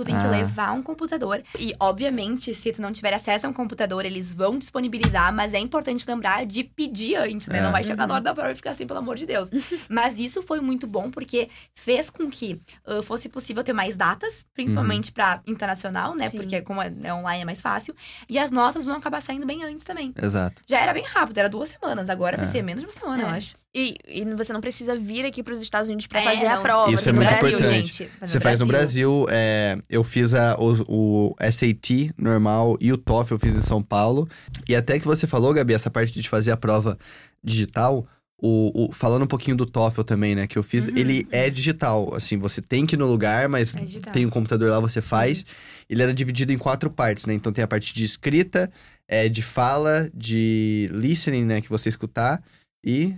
[0.00, 0.30] Tu tem que Ah.
[0.30, 1.42] levar um computador.
[1.58, 5.58] E, obviamente, se tu não tiver acesso a um computador, eles vão disponibilizar, mas é
[5.58, 7.58] importante lembrar de pedir antes, né?
[7.58, 7.62] É.
[7.62, 8.14] Não vai chegar na Uhum.
[8.14, 9.50] hora da prova e ficar assim, pelo amor de Deus.
[9.90, 14.42] mas isso foi muito bom porque fez com que ah, fosse possível ter mais datas,
[14.54, 16.30] principalmente pra internacional, né?
[16.30, 16.38] Sim.
[16.38, 17.94] Porque como é é online é mais fácil.
[18.28, 20.14] E as notas vão acabar saindo bem antes também.
[20.20, 20.62] Exato.
[20.66, 22.08] Já era bem rápido, era duas semanas.
[22.08, 22.50] Agora vai É.
[22.50, 23.26] ser menos de uma semana, É.
[23.26, 23.54] eu acho.
[23.74, 26.54] E, e você não precisa vir aqui para os Estados Unidos para É, fazer não.
[26.54, 26.92] a prova.
[26.92, 27.48] Isso é no muito Brasil.
[27.58, 27.86] importante.
[27.86, 28.10] gente.
[28.20, 33.34] Você faz no Brasil, é, eu fiz a, o, o SAT normal e o TOEFL
[33.34, 34.28] eu fiz em São Paulo.
[34.68, 36.98] E até que você falou, Gabi, essa parte de fazer a prova
[37.44, 38.04] digital,
[38.42, 40.96] o, o- falando um pouquinho do TOEFL também, né, que eu fiz, Uhum.
[40.96, 42.12] ele é digital.
[42.14, 43.80] Assim, você tem que ir no lugar, mas É
[44.12, 45.46] tem um computador lá, você faz.
[45.88, 47.34] Ele era dividido em quatro partes, né?
[47.34, 48.68] Então tem a parte de escrita,
[49.06, 52.42] é, de fala, de listening, né, que você escutar,
[52.84, 53.14] e.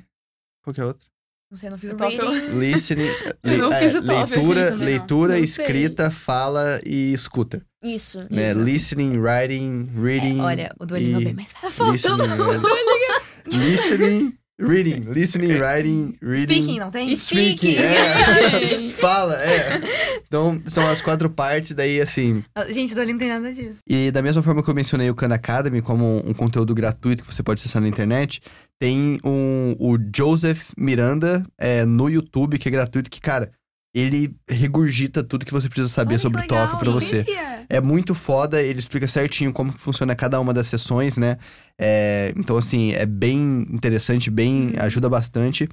[0.63, 1.07] Qual que é a outra?
[1.51, 1.97] Não sei, não fiz o.
[1.97, 2.59] TOEFL.
[2.59, 3.09] Listening.
[3.45, 7.63] Eu não é, fiz o TOEFL, leitura, gente, leitura Não escrita, fala e escuta.
[7.83, 8.51] Isso, Né?
[8.53, 8.61] isso.
[8.63, 10.39] Listening, writing, reading.
[10.39, 11.91] É, olha, o Duolingo e é bem mais fácil.
[11.93, 13.59] listening, writing.
[13.59, 15.01] listening, reading.
[15.09, 16.63] Listening, writing, reading.
[16.63, 17.15] Speaking, não tem?
[17.15, 18.89] Speaking, é.
[18.99, 19.81] Fala, é.
[20.27, 22.45] Então, são as quatro partes, daí assim.
[22.71, 23.81] Gente, o Duolingo não tem nada disso.
[23.87, 27.35] E da mesma forma que eu mencionei o Khan Academy como um, conteúdo gratuito que
[27.35, 28.41] você pode acessar na internet,
[28.79, 33.53] tem um, o Joseph Miranda é, no YouTube, que é gratuito, que, cara,
[33.95, 37.25] ele regurgita tudo que você precisa saber Olha, sobre o legal, TOEFL pra você.
[37.69, 41.37] É muito foda, ele explica certinho como que funciona cada uma das sessões, né?
[41.79, 44.73] É, então, assim, é bem interessante, bem.
[44.79, 45.69] ajuda bastante.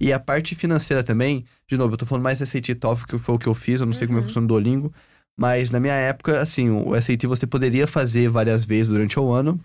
[0.00, 3.18] E a parte financeira também, de novo, eu tô falando mais SAT e TOEFL, que
[3.18, 4.28] foi o que eu fiz, eu não sei como é que Uhum.
[4.28, 4.92] funciona o Duolingo.
[5.36, 9.60] Mas na minha época, assim, o SAT você poderia fazer várias vezes durante o ano.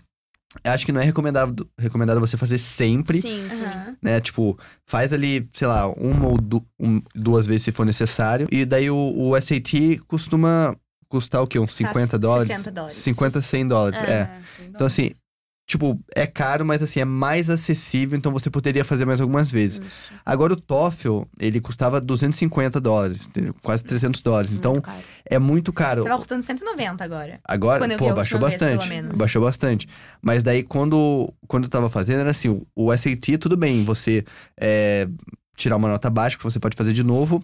[0.64, 3.64] Acho que não é recomendado, recomendado você fazer sempre, Sim, sim.
[3.64, 3.96] Aham.
[4.02, 4.20] né?
[4.20, 8.48] Tipo, faz ali, sei lá, uma ou du- um- duas vezes se for necessário.
[8.50, 10.74] E daí o, o SAT costuma
[11.08, 11.56] custar o quê?
[11.58, 12.48] Uns 50 Tá, dólares?
[12.48, 12.96] 60 dólares.
[12.96, 14.28] 50, 100 dólares, é.
[14.68, 15.12] Então, assim,
[15.70, 19.78] tipo, é caro, mas assim, é mais acessível, então você poderia fazer mais algumas vezes.
[19.78, 20.12] Isso.
[20.26, 23.54] Agora, o TOEFL, ele custava 250 dólares, entendeu?
[23.62, 24.52] quase 300 dólares.
[24.52, 25.02] Então, Muito caro.
[25.24, 26.02] é muito caro.
[26.04, 27.38] Tava custando 190 agora.
[27.44, 28.78] Agora, pô, baixou vez, bastante.
[28.78, 29.16] pelo menos.
[29.16, 29.88] Baixou bastante.
[30.20, 34.24] Mas daí, quando, quando eu tava fazendo, era assim: o, o SAT, tudo bem, você
[34.60, 35.06] é,
[35.56, 37.40] tirar uma nota baixa, que você pode fazer de novo.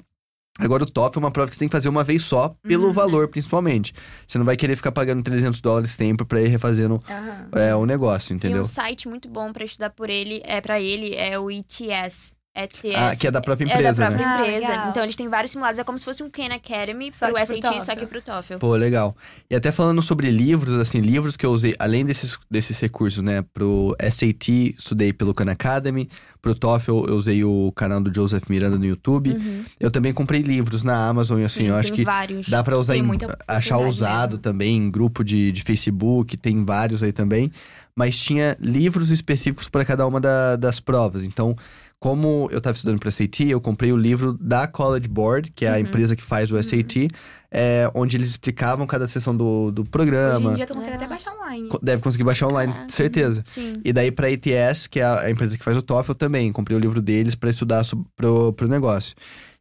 [0.58, 2.86] Agora, o TOEFL é uma prova que você tem que fazer uma vez só, pelo
[2.86, 2.92] Uhum.
[2.92, 3.92] valor, principalmente.
[4.26, 7.48] Você não vai querer ficar pagando 300 dólares sempre pra ir refazendo Aham.
[7.54, 8.62] é, o negócio, E entendeu?
[8.62, 12.35] um site muito bom pra estudar por ele, é para ele, é o ETS.
[12.56, 12.80] ETS.
[12.96, 14.08] Ah, que é da própria É da empresa, né?
[14.08, 14.68] própria Ah, empresa.
[14.72, 14.90] legal.
[14.90, 15.78] então eles têm vários simulados.
[15.78, 18.22] É como se fosse um Khan Academy Só pro que pro SAT, só que pro
[18.22, 18.54] TOEFL.
[18.58, 19.16] Pô, legal.
[19.50, 23.44] E até falando sobre livros, assim, livros que eu usei, além desses, desses recursos, né?
[23.52, 24.48] Pro SAT,
[24.78, 26.08] estudei pelo Khan Academy.
[26.40, 29.30] Pro TOEFL, eu usei o canal do Joseph Miranda no YouTube.
[29.30, 29.64] Uhum.
[29.80, 32.48] Eu também comprei livros na Amazon, e assim, Sim, eu acho tem que vários.
[32.48, 33.02] dá pra usar em,
[33.48, 34.42] achar usado mesmo.
[34.42, 37.50] também em grupo de, de Facebook, tem vários aí também.
[37.98, 41.24] Mas tinha livros específicos para cada uma da- das provas.
[41.24, 41.56] Então,
[41.98, 45.70] como eu estava estudando para SAT, eu comprei o livro da College Board, que é
[45.70, 45.80] a Uhum.
[45.80, 47.08] empresa que faz o SAT,
[47.50, 50.52] é, onde eles explicavam cada sessão do, do Hoje programa.
[50.52, 51.68] em dia tu consegue até baixar online.
[51.82, 52.92] Deve conseguir baixar online, Caraca.
[52.92, 53.42] certeza.
[53.46, 53.72] Sim.
[53.84, 56.76] E daí pra ATS, que é a a empresa que faz o TOEFL também, comprei
[56.76, 57.82] o livro deles pra estudar
[58.14, 59.14] pro, pro negócio.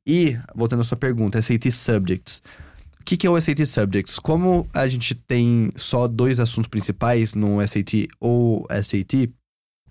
[0.06, 2.42] E, voltando à sua pergunta, SAT Subjects.
[3.00, 4.20] O que, que é o SAT Subjects?
[4.20, 9.30] Como a gente tem só dois assuntos principais no SAT ou SAT,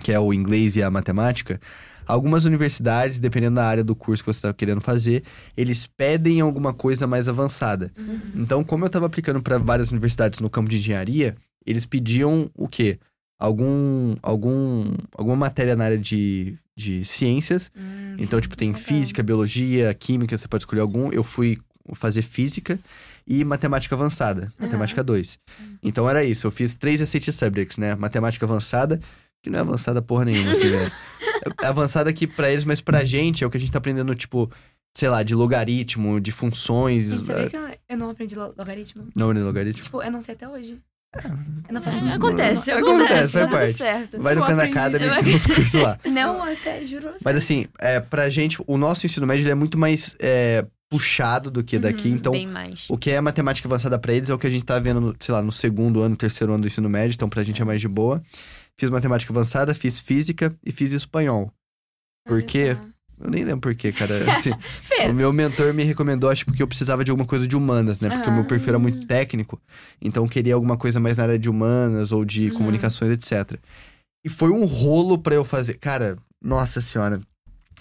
[0.01, 1.61] que é o inglês e a matemática,
[2.07, 5.23] algumas universidades, dependendo da área do curso que você está querendo fazer,
[5.57, 7.93] eles pedem alguma coisa mais avançada.
[7.99, 8.21] Uhum.
[8.37, 11.37] Então, como eu estava aplicando para várias universidades no campo de engenharia,
[11.67, 12.99] eles pediam o quê?
[13.39, 14.85] Algum, algum,
[15.17, 17.71] alguma matéria na área de, de ciências.
[17.77, 21.11] Hum, Então, tipo, tem física, biologia, química, você pode escolher algum.
[21.11, 21.59] Eu fui
[21.95, 22.79] fazer física
[23.27, 25.39] e matemática avançada, matemática 2.
[25.83, 27.95] Então era isso, eu fiz três SAT subjects, né?
[27.95, 29.01] Matemática avançada,
[29.45, 30.91] que não é avançada porra nenhuma, assim, né?
[31.63, 34.15] É avançada aqui pra eles, mas pra gente é o que a gente tá aprendendo,
[34.15, 34.51] tipo,
[34.97, 37.11] sei lá, de logaritmo, de funções.
[37.11, 39.09] Gente, sabia eh, que eu, eu não aprendi lo- logaritmo?
[39.15, 39.83] Não, de logaritmo.
[39.83, 40.81] Tipo, eu não sei até hoje.
[41.69, 43.73] Eu não faço É, acontece, Acontece, acontece, faz tudo parte.
[43.75, 44.21] certo.
[44.23, 44.71] Vai no Khan aprendi.
[44.79, 45.99] Academy, Eu- tem uns cursos lá.
[46.11, 47.03] Não, é sério, juro.
[47.03, 47.39] pra Mas você.
[47.39, 51.63] assim, é, pra gente, o nosso ensino médio ele é muito mais é, puxado do
[51.63, 52.09] que daqui.
[52.09, 52.33] Uhum, então,
[52.89, 55.35] o que é matemática avançada pra eles é o que a gente tá vendo, sei
[55.35, 57.15] lá, no segundo ano, terceiro ano do ensino médio.
[57.15, 58.23] Então, pra gente é mais de boa.
[58.79, 61.53] Fiz matemática avançada, fiz física e fiz espanhol.
[62.27, 62.77] Por Olha quê?
[63.21, 64.13] Eu nem lembro por quê, cara.
[64.33, 64.51] Assim,
[65.09, 68.11] o meu mentor me recomendou, acho, porque eu precisava de alguma coisa de humanas, né?
[68.11, 69.61] Porque o meu perfil era muito técnico.
[70.03, 72.55] Então, eu queria alguma coisa mais na área de humanas ou de Uhum.
[72.55, 73.59] comunicações, etc.
[74.25, 75.75] E foi um rolo pra eu fazer.
[75.75, 77.21] Cara, nossa senhora.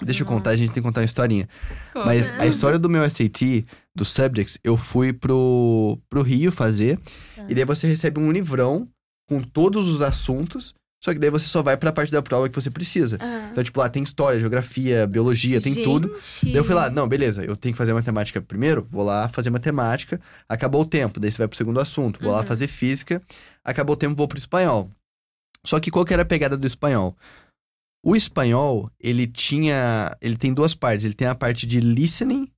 [0.01, 1.47] Deixa eu contar, a gente tem que contar uma historinha.
[1.93, 3.63] Mas a história do meu SAT,
[3.95, 6.97] dos subjects, eu fui pro, pro Rio fazer.
[7.35, 7.45] Tá.
[7.47, 8.87] E daí você recebe um livrão
[9.29, 10.73] com todos os assuntos.
[11.03, 13.17] Só que daí você só vai pra parte da prova que você precisa.
[13.19, 13.49] Ah.
[13.51, 16.07] Então, tipo, lá tem história, geografia, biologia, tem tudo.
[16.15, 16.45] Gente.
[16.45, 19.49] Daí eu fui lá, não, beleza, eu tenho que fazer matemática primeiro, vou lá fazer
[19.49, 22.45] matemática, acabou o tempo, daí você vai pro segundo assunto, vou lá Uhum.
[22.45, 23.21] fazer física,
[23.65, 24.89] acabou o tempo, vou pro espanhol.
[25.65, 27.17] Só que qual que era a pegada do espanhol?
[28.05, 32.49] O espanhol, ele tinha, ele tem duas partes, ele tem a parte de listening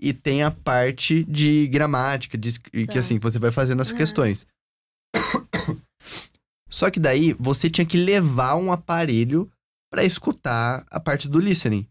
[0.00, 2.98] e tem a parte de gramática, de, que Tá.
[3.00, 3.96] assim, você vai fazendo as Uhum.
[3.96, 4.46] questões.
[6.68, 9.50] Só que daí você tinha que levar um aparelho
[9.90, 11.86] pra escutar a parte do listening.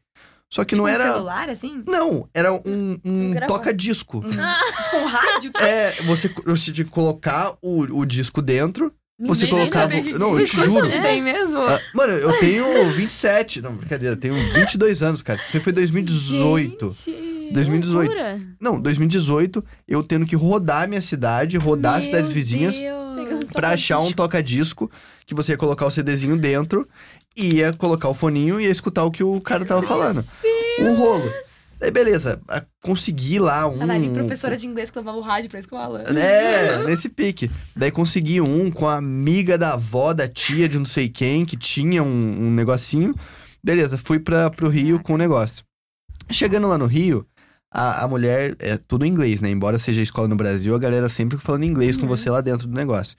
[0.52, 1.12] Só que Tipo não um era.
[1.14, 1.84] celular, assim?
[1.88, 2.60] Não, era um,
[3.04, 4.20] um Um toca-disco.
[4.20, 5.52] Um- tipo um rádio?
[5.60, 9.94] É, você, você tinha que colocar o, o disco dentro, você Ninguém colocava.
[9.96, 10.80] sabe que- Não, eu te juro.
[10.86, 11.60] anos tem mesmo?
[11.60, 13.62] Ah, mano, eu tenho 27.
[13.62, 15.40] Não, brincadeira, eu tenho 22 anos, cara.
[15.48, 16.92] Isso aí foi 2018.
[16.92, 17.54] Gente.
[17.54, 18.10] 2018.
[18.10, 18.40] Loucura.
[18.60, 23.03] Não, 2018, eu tendo que rodar a minha cidade, rodar as Meu cidades vizinhas Deus.
[23.52, 24.90] Pra achar um toca-disco
[25.26, 26.88] que você ia colocar o CDzinho dentro,
[27.36, 30.24] ia colocar o foninho e ia escutar o que o cara tava falando.
[30.80, 31.32] Um rolo.
[31.80, 32.42] Daí beleza,
[32.82, 33.78] consegui lá um.
[33.80, 36.02] Tava ali, professora de inglês que levava o rádio pra escola.
[36.04, 37.52] É, nesse pique.
[37.76, 41.58] Daí consegui um com a amiga da avó, da tia de não sei quem, que
[41.58, 42.08] tinha um,
[42.48, 43.14] um negocinho.
[43.62, 45.66] Beleza, fui pra, pro Rio com o negócio.
[46.32, 47.28] Chegando lá no Rio,
[47.74, 49.50] a, a mulher, é tudo em inglês, né?
[49.50, 52.10] Embora seja escola no Brasil, a galera sempre falando inglês com Uhum.
[52.10, 53.18] você lá dentro do negócio.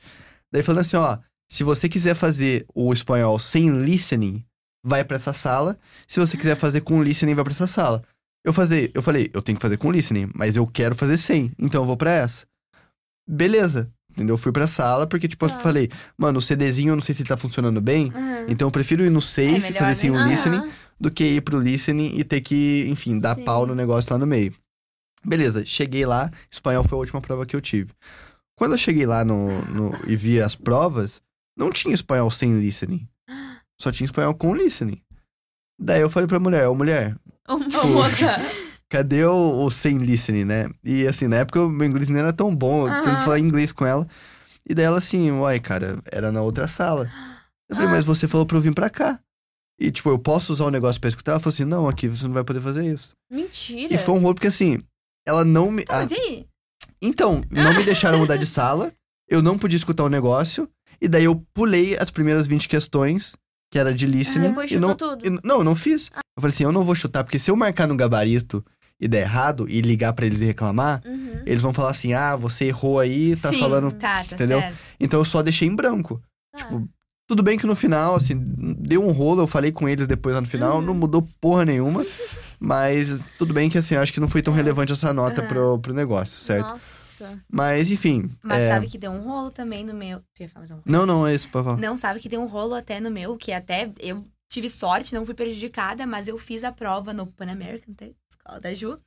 [0.52, 1.18] Daí falando assim, ó,
[1.50, 4.44] se você quiser fazer o espanhol sem listening,
[4.84, 5.76] vai pra essa sala.
[6.06, 8.02] Se você quiser fazer com listening, vai pra essa sala.
[8.44, 11.50] Eu, fazer, eu falei, eu tenho que fazer com listening, mas eu quero fazer sem,
[11.58, 12.46] então eu vou pra essa.
[13.28, 13.90] Beleza.
[14.12, 14.34] Entendeu?
[14.34, 15.58] Eu fui pra sala, porque, tipo, eu Tá.
[15.58, 18.46] falei, mano, o CDzinho eu não sei se ele tá funcionando bem, Uhum.
[18.48, 20.24] então eu prefiro ir no safe, melhor, fazer sem né?
[20.24, 20.70] o listening,
[21.00, 23.44] do que ir pro listening e ter que, enfim, dar Sim.
[23.44, 24.54] pau no negócio lá no meio.
[25.24, 27.90] Beleza, cheguei lá, espanhol foi a última prova que eu tive.
[28.56, 31.20] Quando eu cheguei lá no, no- e vi as provas,
[31.56, 33.08] não tinha espanhol sem listening.
[33.80, 35.00] Só tinha espanhol com listening.
[35.80, 37.16] Daí eu falei pra mulher, ô mulher,
[37.48, 38.36] Ô, Tipo, moça.
[38.88, 40.70] cadê o, o sem listening, né?
[40.84, 43.24] E assim, na época o meu inglês nem era tão bom, eu tentei Aham.
[43.24, 44.06] falar inglês com ela.
[44.68, 47.10] E daí ela assim, uai, cara, era na outra sala.
[47.68, 47.92] Eu falei, Ah.
[47.96, 49.18] mas você falou pra eu vir pra cá.
[49.80, 51.32] E, tipo, eu posso usar o negócio pra escutar?
[51.32, 53.14] Ela falou assim, não, aqui você não vai poder fazer isso.
[53.30, 53.92] Mentira.
[53.92, 54.78] E foi um rolo porque, assim,
[55.26, 55.84] ela não me...
[55.88, 56.46] Ah, aí?
[57.02, 58.92] então, não me deixaram mudar de sala,
[59.28, 60.68] eu não podia escutar o negócio,
[61.00, 63.34] e daí eu pulei as primeiras 20 questões,
[63.70, 64.48] que era de listening.
[64.50, 65.26] depois e não, tudo.
[65.26, 66.10] e- não, eu não fiz.
[66.36, 68.64] Eu falei assim, eu não vou chutar, porque se eu marcar no gabarito
[69.00, 71.42] e der errado, e ligar pra eles e reclamar, Uhum.
[71.44, 73.90] eles vão falar assim, ah, você errou aí, tá Sim, falando...
[73.92, 74.60] Tá, tá entendeu?
[74.60, 74.76] certo.
[75.00, 76.22] Então eu só deixei em branco.
[76.52, 76.58] Tá.
[76.58, 76.88] Tipo,
[77.26, 78.34] tudo bem que no final, assim,
[78.78, 80.82] deu um rolo, eu falei com eles depois lá no final, Uhum.
[80.82, 82.04] não mudou porra nenhuma.
[82.58, 84.56] Mas tudo bem que, assim, acho que não foi tão É.
[84.56, 85.48] relevante essa nota Aham.
[85.48, 86.68] pro, pro negócio, certo?
[86.68, 87.38] Nossa.
[87.50, 88.28] Mas, enfim.
[88.42, 88.68] Mas é...
[88.70, 90.20] sabe que deu um rolo também no meu.
[90.34, 90.84] Tu ia falar mais um rolo?
[90.86, 91.78] Não, não, é isso, por favor.
[91.78, 95.24] Não, sabe que tem um rolo até no meu, que até eu tive sorte, não
[95.26, 97.94] fui prejudicada, mas eu fiz a prova no Pan American,
[98.30, 98.98] escola da Ju.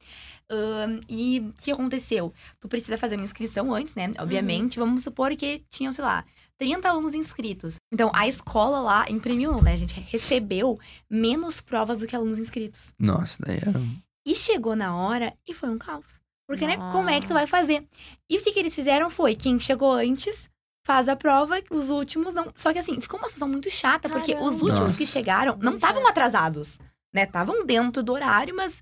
[0.49, 2.33] Ahn, e o que aconteceu?
[2.59, 4.11] Tu precisa fazer uma inscrição antes, né?
[4.19, 6.23] Obviamente, vamos supor que tinham, sei lá,
[6.59, 7.79] 30 alunos inscritos.
[7.91, 9.73] Então, a escola lá imprimiu, não, né?
[9.73, 10.79] A gente recebeu
[11.09, 12.93] menos provas do que alunos inscritos.
[12.99, 14.07] Nossa, daí é...
[14.25, 16.19] E chegou na hora e foi um caos.
[16.47, 17.85] Porque, né, como é que tu vai fazer?
[18.29, 20.49] E o que, que eles fizeram foi, quem chegou antes
[20.85, 22.51] faz a prova, os últimos não.
[22.55, 24.63] Só que assim, ficou uma situação muito chata, porque os Caramba.
[24.63, 24.97] últimos Nossa.
[24.97, 26.79] que chegaram não estavam atrasados,
[27.13, 27.23] né?
[27.23, 28.81] Estavam dentro do horário, mas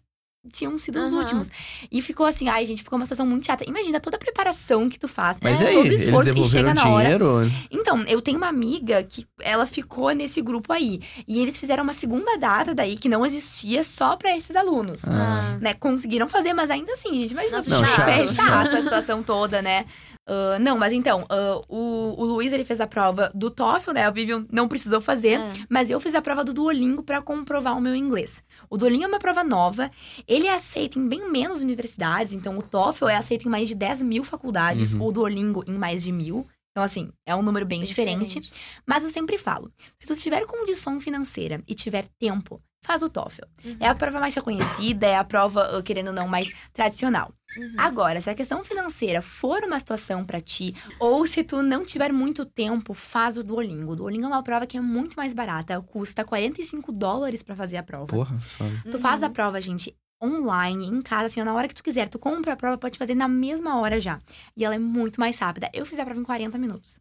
[0.51, 1.19] tinham sido os Aham.
[1.19, 1.49] últimos.
[1.91, 3.63] E ficou assim, ai, gente, ficou uma situação muito chata.
[3.67, 5.37] Imagina toda a preparação que tu faz.
[5.41, 7.03] Mas todo aí, o eles esforço e chega na hora.
[7.03, 7.51] dinheiro?
[7.71, 11.01] Então, eu tenho uma amiga que ela ficou nesse grupo aí.
[11.27, 15.03] E eles fizeram uma segunda data daí que não existia só pra esses alunos.
[15.05, 15.57] Ah.
[15.61, 18.35] Né, conseguiram fazer, mas ainda assim, gente, imagina Nossa, Não, chato, é chato.
[18.35, 19.85] chata a situação toda, né?
[20.27, 24.09] Ah, não, mas então, ah, o, o Luiz, ele fez a prova do TOEFL, né?
[24.09, 25.39] O Vivian não precisou fazer.
[25.39, 25.53] É.
[25.69, 28.43] Mas eu fiz a prova do Duolingo pra comprovar o meu inglês.
[28.69, 29.91] O Duolingo é uma prova nova.
[30.27, 32.33] Ele é aceito em bem menos universidades.
[32.33, 34.93] Então, o TOEFL é aceito em mais de 10 mil faculdades.
[34.93, 35.03] Uhum.
[35.03, 36.45] O Duolingo em mais de mil.
[36.71, 38.41] Então, assim, é um número bem diferente.
[38.85, 43.41] Mas eu sempre falo, se tu tiver condição financeira e tiver tempo, faz o TOEFL.
[43.65, 43.77] Uhum.
[43.79, 47.31] É a prova mais reconhecida, é a prova, ah, querendo ou não, mais tradicional.
[47.57, 47.73] Uhum.
[47.77, 52.11] Agora, se a questão financeira for uma situação pra ti, ou se tu não tiver
[52.11, 53.93] muito tempo, faz o Duolingo.
[53.93, 57.77] O Duolingo é uma prova que é muito mais barata, custa 45 dólares pra fazer
[57.77, 58.07] a prova.
[58.07, 58.81] Porra, sabe?
[58.91, 59.27] Tu faz Uhum.
[59.27, 62.09] a prova, gente, online, em casa, assim, na hora que tu quiser.
[62.09, 64.19] Tu compra a prova, pode fazer na mesma hora já.
[64.55, 65.69] E ela é muito mais rápida.
[65.73, 66.99] Eu fiz a prova em 40 minutos.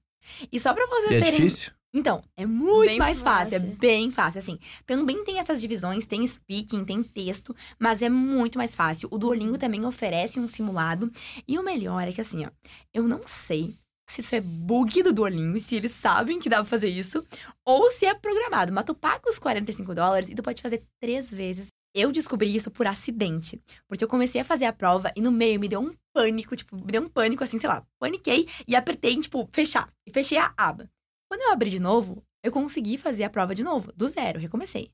[0.52, 1.73] E só pra vocês E é terem difícil?
[1.95, 3.77] Então, é muito Bem mais fácil, é fácil.
[3.77, 4.59] bem fácil, assim.
[4.85, 9.09] Também tem essas divisões, tem speaking, tem texto, mas é muito mais fácil.
[9.12, 11.09] O Duolingo também oferece um simulado.
[11.47, 12.51] E o melhor é que, assim, ó,
[12.93, 13.75] eu não sei
[14.11, 17.25] se isso é bug do Duolingo, se eles sabem que dá pra fazer isso,
[17.65, 18.73] ou se é programado.
[18.73, 21.69] Mas tu paga os 45 dólares e tu pode fazer três vezes.
[21.95, 23.62] Eu descobri isso por acidente.
[23.89, 26.75] Porque eu comecei a fazer a prova e no meio me deu um pânico, tipo,
[26.77, 29.89] me deu um pânico assim, sei lá, paniquei e apertei tipo, fechar.
[30.05, 30.91] E fechei a aba.
[31.35, 34.93] Quando eu abri de novo, eu consegui fazer a prova de novo, do zero, recomecei.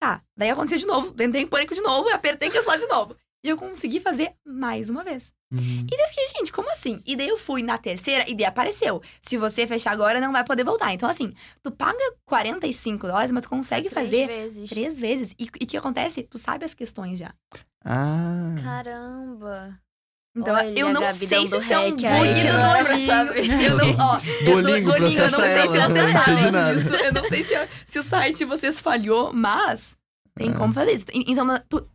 [0.00, 3.14] Tá, daí aconteceu de novo, entrei em pânico de novo e apertei cancelar de novo.
[3.44, 5.34] E eu consegui fazer mais uma vez.
[5.52, 5.60] Uhum.
[5.60, 7.02] E daí eu fiquei, gente, como assim?
[7.04, 9.02] E daí eu fui na terceira e daí apareceu.
[9.20, 10.94] Se você fechar agora, não vai poder voltar.
[10.94, 11.30] Então, assim,
[11.62, 14.70] tu paga 45 dólares, mas tu consegue Três fazer vezes.
[14.70, 15.34] três vezes.
[15.38, 16.22] E o que acontece?
[16.22, 17.34] Tu sabe as questões já.
[17.84, 18.54] Ah.
[18.64, 19.78] Caramba.
[20.36, 23.32] Então, Olha, eu não Gabi sei se isso é um bug do Duolingo.
[23.64, 26.24] Eu não, ó, Duolingo, eu, Duolingo, eu não sei se ela, vocês não sei de
[26.24, 26.74] sabem nada.
[26.78, 26.94] isso.
[26.94, 29.96] Eu não sei se, se o site de vocês falhou, mas
[30.36, 30.54] tem Ah.
[30.58, 31.06] como fazer isso.
[31.14, 31.88] Então, tu,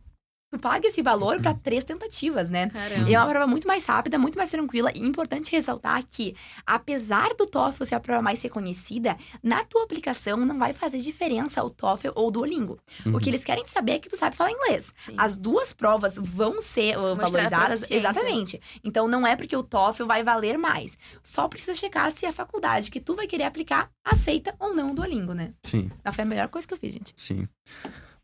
[0.52, 2.68] tu paga esse valor pra três tentativas, né?
[2.68, 3.08] Caramba.
[3.08, 4.92] E é uma prova muito mais rápida, muito mais tranquila.
[4.94, 10.36] E importante ressaltar que, apesar do TOEFL ser a prova mais reconhecida, na tua aplicação
[10.36, 12.78] não vai fazer diferença o TOEFL ou o Duolingo.
[13.06, 13.16] Uhum.
[13.16, 14.94] O que eles querem saber é que tu sabe falar inglês.
[15.00, 15.14] Sim.
[15.16, 17.90] As duas provas vão ser uh, valorizadas.
[17.90, 18.60] Exatamente.
[18.84, 20.98] Então não é porque o TOEFL vai valer mais.
[21.22, 24.94] Só precisa checar se a faculdade que tu vai querer aplicar aceita ou não o
[24.94, 25.54] Duolingo, né?
[25.62, 25.90] Sim.
[26.04, 27.14] Mas foi a melhor coisa que eu fiz, gente.
[27.16, 27.48] Sim.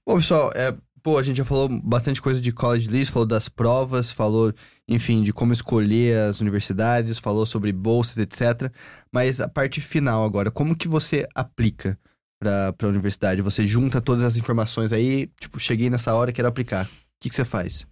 [0.09, 0.75] Bom, pessoal, é,
[1.17, 4.53] a gente já falou bastante coisa de college list, falou das provas, falou,
[4.87, 8.71] enfim, de como escolher as universidades, falou sobre bolsas, etc.
[9.13, 11.99] Mas a parte final agora, como que você aplica
[12.39, 13.41] pra, pra universidade?
[13.41, 16.85] Você junta todas as informações aí, tipo, cheguei nessa hora, quero aplicar.
[16.85, 16.89] O
[17.21, 17.87] que, que você faz?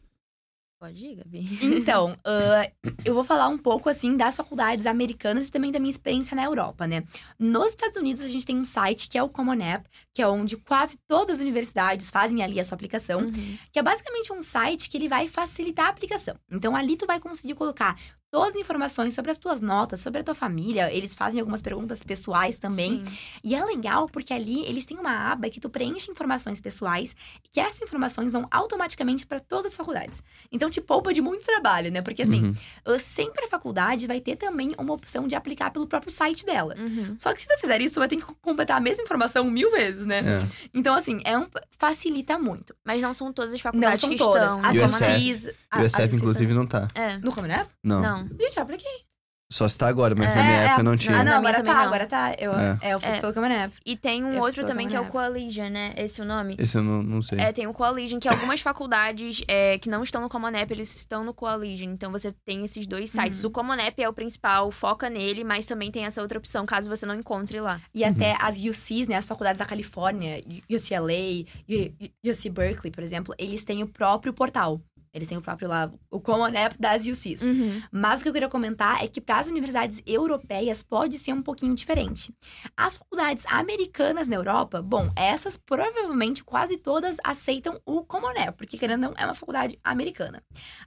[0.86, 1.44] Pode ir, Gabi.
[1.62, 2.70] Então, ah,
[3.04, 6.44] eu vou falar um pouco, assim, das faculdades americanas e também da minha experiência na
[6.44, 7.02] Europa, né?
[7.36, 10.28] Nos Estados Unidos, a gente tem um site que é o Common App, que é
[10.28, 13.58] onde quase todas as universidades fazem ali a sua aplicação, Uhum.
[13.72, 16.36] que é basicamente um site que ele vai facilitar a aplicação.
[16.48, 17.98] Então, ali tu vai conseguir colocar
[18.36, 20.92] todas as informações sobre as tuas notas, sobre a tua família.
[20.92, 23.02] Eles fazem algumas perguntas pessoais também.
[23.04, 23.16] Sim.
[23.42, 27.48] E é legal porque ali eles têm uma aba que tu preenche informações pessoais e
[27.48, 30.22] que essas informações vão automaticamente para todas as faculdades.
[30.52, 32.02] Então te poupa de muito trabalho, né?
[32.02, 32.94] Porque assim, Uhum.
[32.94, 36.74] uh, sempre a faculdade vai ter também uma opção de aplicar pelo próprio site dela.
[36.78, 37.16] Uhum.
[37.18, 39.70] Só que se tu fizer isso, tu vai ter que completar a mesma informação mil
[39.70, 40.18] vezes, né?
[40.18, 40.46] É.
[40.74, 41.46] Então, assim, é um,
[41.78, 42.74] facilita muito.
[42.84, 44.42] Mas não são todas as Não faculdades são que todas.
[44.52, 44.60] estão.
[44.64, 44.98] As E o no SF?
[45.04, 45.44] Common UCIs...
[45.44, 46.88] E o a- as SF, UCIs inclusive, não tá.
[46.94, 47.16] É.
[47.18, 47.70] No Common App?
[47.82, 48.25] Não.
[48.30, 48.36] Não.
[48.46, 49.06] Gente, eu apliquei.
[49.48, 51.12] Só se tá agora, mas É, na minha é, época não Ah, tinha.
[51.18, 51.86] não, Na minha agora também tá, não.
[51.86, 52.34] agora tá.
[52.36, 52.78] Eu, É.
[52.82, 52.94] é.
[52.94, 53.20] eu fiz É.
[53.20, 53.76] pelo Common App.
[53.86, 55.94] E tem um Eu outro fiz também que é o Coalition, né?
[55.96, 56.56] Esse é o nome?
[56.58, 57.38] Esse eu não, não sei.
[57.38, 60.96] É, tem o Coalition, que algumas faculdades é, que não estão no Common App, eles
[60.96, 61.90] estão no Coalition.
[61.90, 63.44] Então você tem esses dois sites.
[63.44, 63.50] Uhum.
[63.50, 66.88] O Common App é o principal, foca nele, mas também tem essa outra opção, caso
[66.88, 67.80] você não encontre lá.
[67.94, 73.04] E até as UCs, né, as faculdades da Califórnia, UCLA, U- U- UC Berkeley, por
[73.04, 74.80] exemplo, eles têm o próprio portal.
[75.16, 77.40] Eles têm o próprio lá, o Common App das UCs.
[77.40, 77.82] Uhum.
[77.90, 81.42] Mas o que eu queria comentar é que para as universidades europeias pode ser um
[81.42, 82.34] pouquinho diferente.
[82.76, 88.76] As faculdades americanas na Europa, bom, essas provavelmente quase todas aceitam o Common App, porque
[88.76, 90.42] querendo ou não é uma faculdade americana.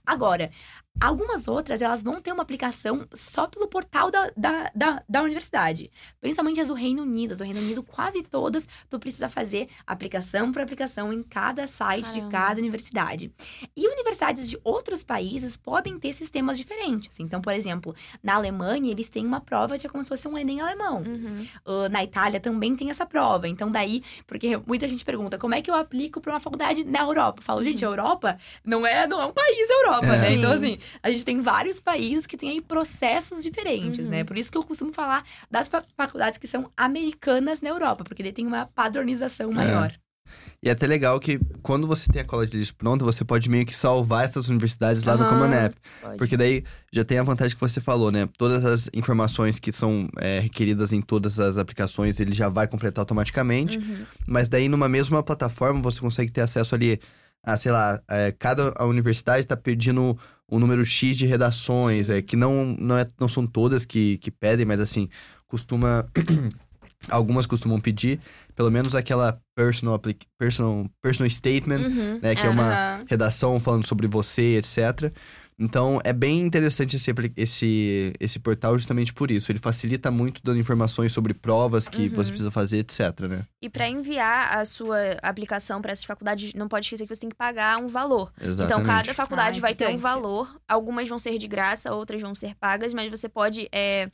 [0.06, 0.48] Agora,
[0.98, 5.90] algumas outras elas vão ter uma aplicação só pelo portal da, da, da, da universidade.
[6.20, 7.32] Principalmente as do Reino Unido.
[7.32, 12.06] As do Reino Unido, quase todas, tu precisa fazer aplicação por aplicação em cada site
[12.08, 12.30] de Caramba.
[12.30, 13.32] cada universidade.
[13.76, 17.18] E universidades de outros países podem ter sistemas diferentes.
[17.18, 20.36] Então, por exemplo, na Alemanha, eles têm uma prova que é como se fosse um
[20.36, 20.98] Enem alemão.
[20.98, 21.46] Uhum.
[21.64, 23.48] Uh, na Itália também tem essa prova.
[23.48, 27.00] Então, daí, porque muita gente pergunta como é que eu aplico para uma faculdade na
[27.00, 27.40] Europa?
[27.40, 30.18] Eu falo, gente, a Europa não é, não é um país Europa, É.
[30.18, 30.32] né?
[30.32, 34.10] Então, assim, a gente tem vários países que têm aí processos diferentes, Uhum.
[34.10, 34.24] né?
[34.24, 38.22] Por isso que eu costumo falar das fa- faculdades que são americanas na Europa, porque
[38.22, 39.92] daí tem uma padronização maior.
[40.62, 43.48] E é até legal que quando você tem a cola de lixo pronta, você pode
[43.48, 45.30] meio que salvar essas universidades lá no Aham.
[45.30, 45.74] Common App.
[46.02, 46.18] Pode.
[46.18, 46.62] Porque daí
[46.92, 48.28] já tem a vantagem que você falou, né?
[48.38, 53.00] Todas as informações que são é, requeridas em todas as aplicações, ele já vai completar
[53.02, 53.78] automaticamente.
[53.78, 54.04] Uhum.
[54.28, 57.00] Mas daí numa mesma plataforma você consegue ter acesso ali
[57.42, 60.16] a, sei lá, é, cada universidade está pedindo
[60.50, 64.30] um número X de redações, é, que não, não, é, não são todas que, que
[64.30, 65.08] pedem, mas assim,
[65.46, 66.06] costuma.
[67.08, 68.20] Algumas costumam pedir,
[68.54, 69.98] pelo menos aquela personal,
[70.38, 72.20] personal, personal statement, Uhum.
[72.22, 72.34] né?
[72.34, 75.10] Que é uma redação falando sobre você, etc.
[75.60, 79.52] Então, é bem interessante esse, esse, esse portal justamente por isso.
[79.52, 82.14] Ele facilita muito dando informações sobre provas que Uhum.
[82.14, 83.44] você precisa fazer, etc, né?
[83.60, 87.28] E para enviar a sua aplicação para essas faculdades, não pode esquecer que você tem
[87.28, 88.32] que pagar um valor.
[88.40, 88.82] Exatamente.
[88.82, 90.58] Então, cada faculdade Ah, vai ter um valor.
[90.66, 93.68] Algumas vão ser de graça, outras vão ser pagas, mas você pode.
[93.70, 94.10] É,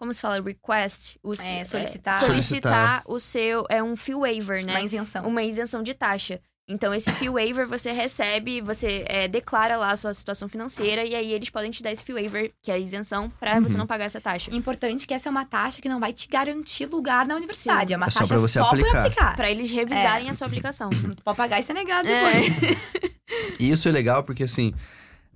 [0.00, 0.40] como se fala?
[0.40, 1.18] Request?
[1.22, 2.14] O, É, é, solicitar.
[2.14, 3.64] solicitar o seu.
[3.68, 4.72] É um fee waiver, né?
[4.72, 5.26] Uma isenção.
[5.28, 6.40] Uma isenção de taxa.
[6.68, 11.14] Então, esse fee waiver você recebe, você é, declara lá a sua situação financeira e
[11.14, 13.78] aí eles podem te dar esse fee waiver, que é a isenção, pra você Uhum.
[13.78, 14.54] não pagar essa taxa.
[14.54, 17.88] Importante que essa é uma taxa que não vai te garantir lugar na universidade.
[17.88, 17.94] Sim.
[17.94, 18.90] É uma É só taxa você só aplicar.
[18.90, 19.36] pra aplicar.
[19.36, 20.90] Pra eles revisarem a sua aplicação.
[21.24, 22.32] Pode pagar e ser negado É.
[22.40, 23.08] depois.
[23.60, 24.72] E isso é legal porque, assim,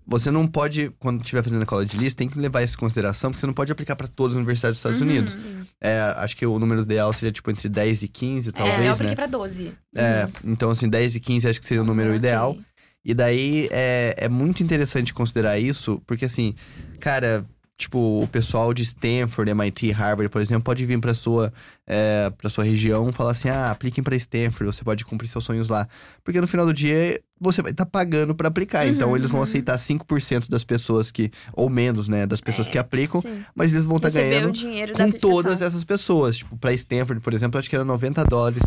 [0.06, 2.78] você não pode, quando estiver fazendo a cola de lista, tem que levar isso em
[2.78, 5.06] consideração, porque você não pode aplicar para todas as universidades dos Estados Uhum.
[5.06, 5.40] Unidos.
[5.40, 5.60] Sim.
[5.80, 8.88] É, acho que o número ideal seria, tipo, entre 10 e 15, é, eu talvez,
[8.90, 9.14] apliquei né?
[9.14, 9.72] pra 12.
[9.96, 12.18] É, então, assim, 10 e 15 acho que seria o número Ok.
[12.18, 12.56] ideal.
[13.04, 16.54] E daí é, é muito interessante considerar isso, porque assim,
[17.00, 17.44] cara,
[17.82, 21.52] tipo, o pessoal de Stanford, MIT, Harvard, por exemplo, pode vir pra sua,
[21.86, 25.44] é, pra sua região e falar assim: ah, apliquem pra Stanford, você pode cumprir seus
[25.44, 25.86] sonhos lá.
[26.24, 28.86] Porque no final do dia você vai estar pagando pra aplicar.
[28.86, 29.44] então Uhum, eles vão uhum.
[29.44, 33.44] aceitar 5% das pessoas que, ou menos, né, das pessoas É, que aplicam, Sim.
[33.54, 36.38] mas eles vão estar Receber ganhando o dinheiro da com todas essas pessoas.
[36.38, 38.62] Tipo, pra Stanford, por exemplo, acho que era 90 dólares.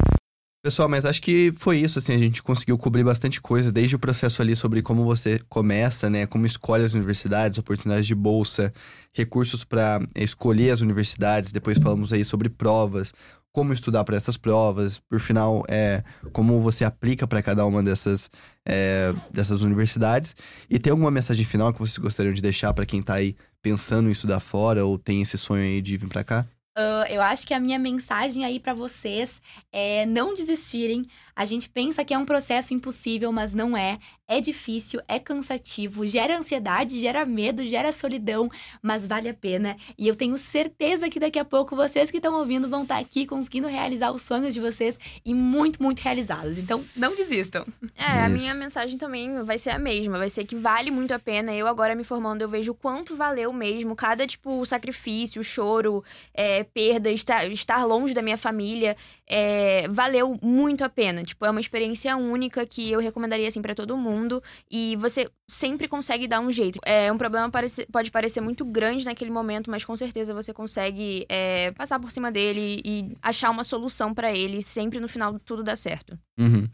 [0.66, 4.00] Pessoal, mas acho que foi isso, assim, a gente conseguiu cobrir bastante coisa, desde o
[4.00, 8.74] processo ali sobre como você começa, né, como escolhe as universidades, oportunidades de bolsa,
[9.16, 13.14] recursos para escolher as universidades, depois falamos aí sobre provas,
[13.52, 18.30] como estudar para essas provas, por final, é, como você aplica para cada uma dessas,
[18.66, 20.36] é, dessas universidades.
[20.70, 24.10] E tem alguma mensagem final que vocês gostariam de deixar para quem tá aí pensando
[24.10, 26.46] em estudar fora ou tem esse sonho aí de vir para cá?
[26.78, 31.08] Ah, eu acho que a minha mensagem aí pra vocês é não desistirem.
[31.36, 34.00] A gente pensa que é um processo impossível, mas não é.
[34.28, 38.50] É difícil, é cansativo, gera ansiedade, gera medo, gera solidão,
[38.82, 39.76] mas vale a pena.
[39.98, 43.28] E eu tenho certeza que daqui a pouco vocês que estão ouvindo vão estar aqui
[43.28, 46.58] conseguindo realizar os sonhos de vocês e muito, muito realizados.
[46.58, 47.66] Então, não desistam.
[47.96, 48.42] É, a Isso.
[48.42, 50.18] minha mensagem também vai ser a mesma.
[50.18, 51.54] Vai ser que vale muito a pena.
[51.54, 53.96] Eu agora me formando, eu vejo o quanto valeu mesmo.
[53.96, 56.04] Cada, tipo, sacrifício, choro,
[56.34, 58.98] é, perda, estar, estar longe da minha família,
[59.28, 61.25] é, valeu muito a pena.
[61.26, 64.06] Tipo, é uma experiência única que eu recomendaria, assim, pra todo mundo.
[64.16, 66.80] mundo e você sempre consegue dar um jeito.
[66.86, 71.26] É um problema parece, pode parecer muito grande naquele momento, mas com certeza você consegue
[71.30, 74.62] é, passar por cima dele e achar uma solução para ele.
[74.62, 76.18] Sempre no final tudo dá certo.
[76.40, 76.68] Uhum.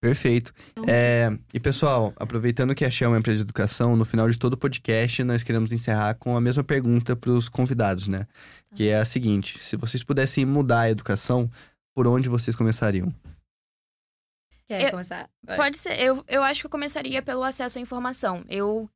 [0.00, 0.52] Perfeito.
[0.86, 4.38] É, e pessoal, aproveitando que a Shell é uma empresa de educação, no final de
[4.38, 8.26] todo o podcast nós queremos encerrar com a mesma pergunta para os convidados, né?
[8.74, 11.50] Que é a seguinte: se vocês pudessem mudar a educação,
[11.94, 13.12] por onde vocês começariam?
[14.66, 15.30] Quer Eu- começar?
[15.42, 15.56] Vai.
[15.56, 15.98] Pode ser.
[16.00, 18.44] Eu, eu acho que eu começaria pelo acesso à informação.
[18.48, 18.90] Eu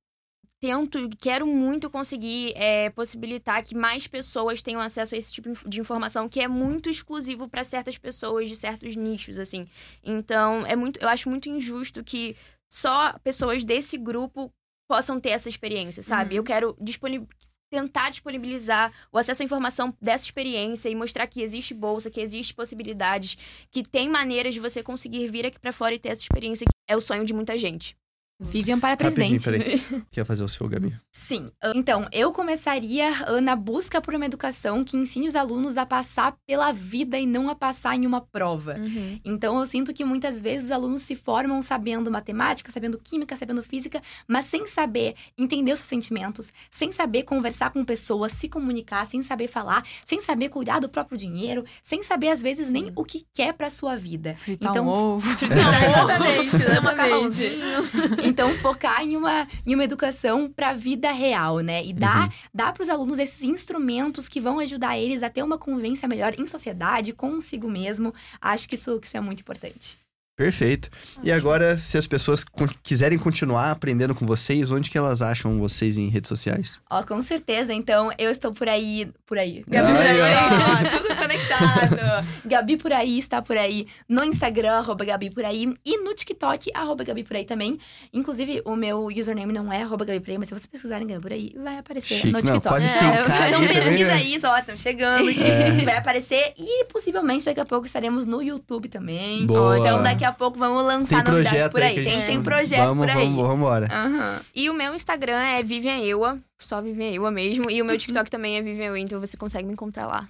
[0.60, 5.80] tento, quero muito conseguir é, possibilitar que mais pessoas tenham acesso a esse tipo de
[5.80, 9.66] informação que é muito exclusivo para certas pessoas de certos nichos, assim.
[10.05, 12.36] Então, é muito, eu acho muito injusto que
[12.70, 14.52] só pessoas desse grupo
[14.88, 16.34] possam ter essa experiência, sabe?
[16.34, 16.38] Uhum.
[16.38, 17.28] Eu quero disponib-
[17.70, 22.52] tentar disponibilizar o acesso à informação dessa experiência e mostrar que existe bolsa, que existe
[22.52, 23.38] possibilidades,
[23.70, 26.72] que tem maneiras de você conseguir vir aqui pra fora e ter essa experiência que
[26.88, 27.99] é o sonho de muita gente.
[28.40, 29.44] Vivian para presidente.
[29.44, 29.82] peraí.
[30.10, 30.96] Quer fazer o seu, Gabi?
[31.12, 31.48] Sim.
[31.74, 36.34] Então, eu começaria ah, na busca por uma educação que ensine os alunos a passar
[36.46, 38.76] pela vida e não a passar em uma prova.
[39.24, 43.62] Então, eu sinto que muitas vezes os alunos se formam sabendo matemática, sabendo química, sabendo
[43.62, 49.04] física, mas sem saber entender os seus sentimentos, sem saber conversar com pessoas, se comunicar,
[49.06, 53.04] sem saber falar, sem saber cuidar do próprio dinheiro, sem saber, às vezes, nem o
[53.04, 54.34] que quer pra sua vida.
[54.38, 55.28] Fritar Então, um ovo.
[55.30, 56.82] exatamente, Fazer um exatamente.
[56.82, 58.30] macarrãozinho.
[58.31, 61.85] Então, focar em uma, em uma educação pra vida real, né?
[61.85, 62.32] E dar, Uhum.
[62.55, 66.47] dar pros alunos esses instrumentos que vão ajudar eles a ter uma convivência melhor em
[66.47, 68.15] sociedade, consigo mesmo.
[68.40, 69.98] Acho que isso, que isso é muito importante.
[70.40, 70.88] Perfeito.
[71.22, 72.42] E agora, se as pessoas
[72.82, 76.80] quiserem continuar aprendendo com vocês, onde que elas acham vocês em redes sociais?
[76.88, 77.74] Ó, com certeza.
[77.74, 79.06] Então, eu estou por aí.
[79.26, 79.62] Por aí.
[79.68, 80.20] Gabi por aí.
[80.20, 80.94] ó.
[80.94, 82.26] ó, tudo conectado.
[82.46, 83.86] Gabi por aí está por aí.
[84.08, 85.74] No Instagram, arroba Gabi por aí.
[85.84, 87.78] E no TikTok, arroba Gabi por aí também.
[88.10, 91.20] Inclusive, o meu username não é arroba Gabi por aí, mas se vocês pesquisarem Gabi
[91.20, 92.32] por aí, vai aparecer Chique.
[92.32, 92.66] no Não, TikTok.
[92.68, 95.44] quase É, 100K então pesquisa aí, só, estamos chegando aqui.
[95.44, 95.84] É.
[95.84, 96.54] Vai aparecer.
[96.56, 99.44] E possivelmente daqui a pouco estaremos no YouTube também.
[99.44, 99.78] Boa.
[99.78, 102.01] Então daqui a pouco vamos lançar Tem novidades projeto por aí aí.
[102.01, 102.27] a Tem, gente...
[102.27, 103.24] tem projeto vamos, por aí.
[103.24, 103.89] Vamos, vamos embora.
[103.90, 104.40] Aham.
[104.55, 107.70] E o meu Instagram é Vivian Eua, só Vivian Eua mesmo.
[107.70, 110.28] E o meu TikTok também é Vivian Eua, então você consegue me encontrar lá.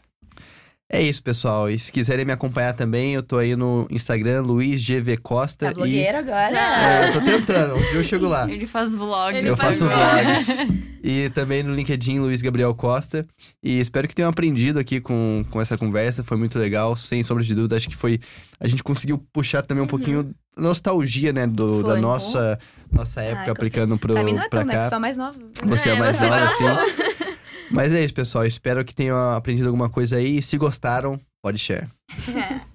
[0.92, 1.70] É isso, pessoal.
[1.70, 5.66] E se quiserem me acompanhar também, eu tô aí no Instagram, Luiz GV Costa.
[5.66, 5.74] Tá e...
[5.74, 6.58] blogueiro agora.
[6.58, 7.76] É, tô tentando.
[7.76, 8.50] Um dia eu chego lá.
[8.50, 9.36] Ele faz vlog.
[9.36, 10.48] Ele eu faz faço vlogs.
[10.48, 10.90] vlogs.
[11.02, 13.24] E também no LinkedIn, Luiz Gabriel Costa.
[13.62, 16.24] E espero que tenham aprendido aqui com, com essa conversa.
[16.24, 17.76] Foi muito legal, sem sombra de dúvida.
[17.76, 18.18] Acho que foi.
[18.58, 21.46] A gente conseguiu puxar também um pouquinho nostalgia, né?
[21.46, 22.58] Do, da nossa,
[22.92, 24.72] nossa época Ai, aplicando pro, Pra mim não é pra tão, né?
[24.74, 24.78] cá.
[24.80, 25.38] Porque sou mais nova.
[25.66, 26.64] Você é, É, mais nova, assim.
[27.70, 28.44] Mas é isso, pessoal.
[28.44, 30.42] Espero que tenham aprendido alguma coisa aí.
[30.42, 31.86] Se gostaram, pode share.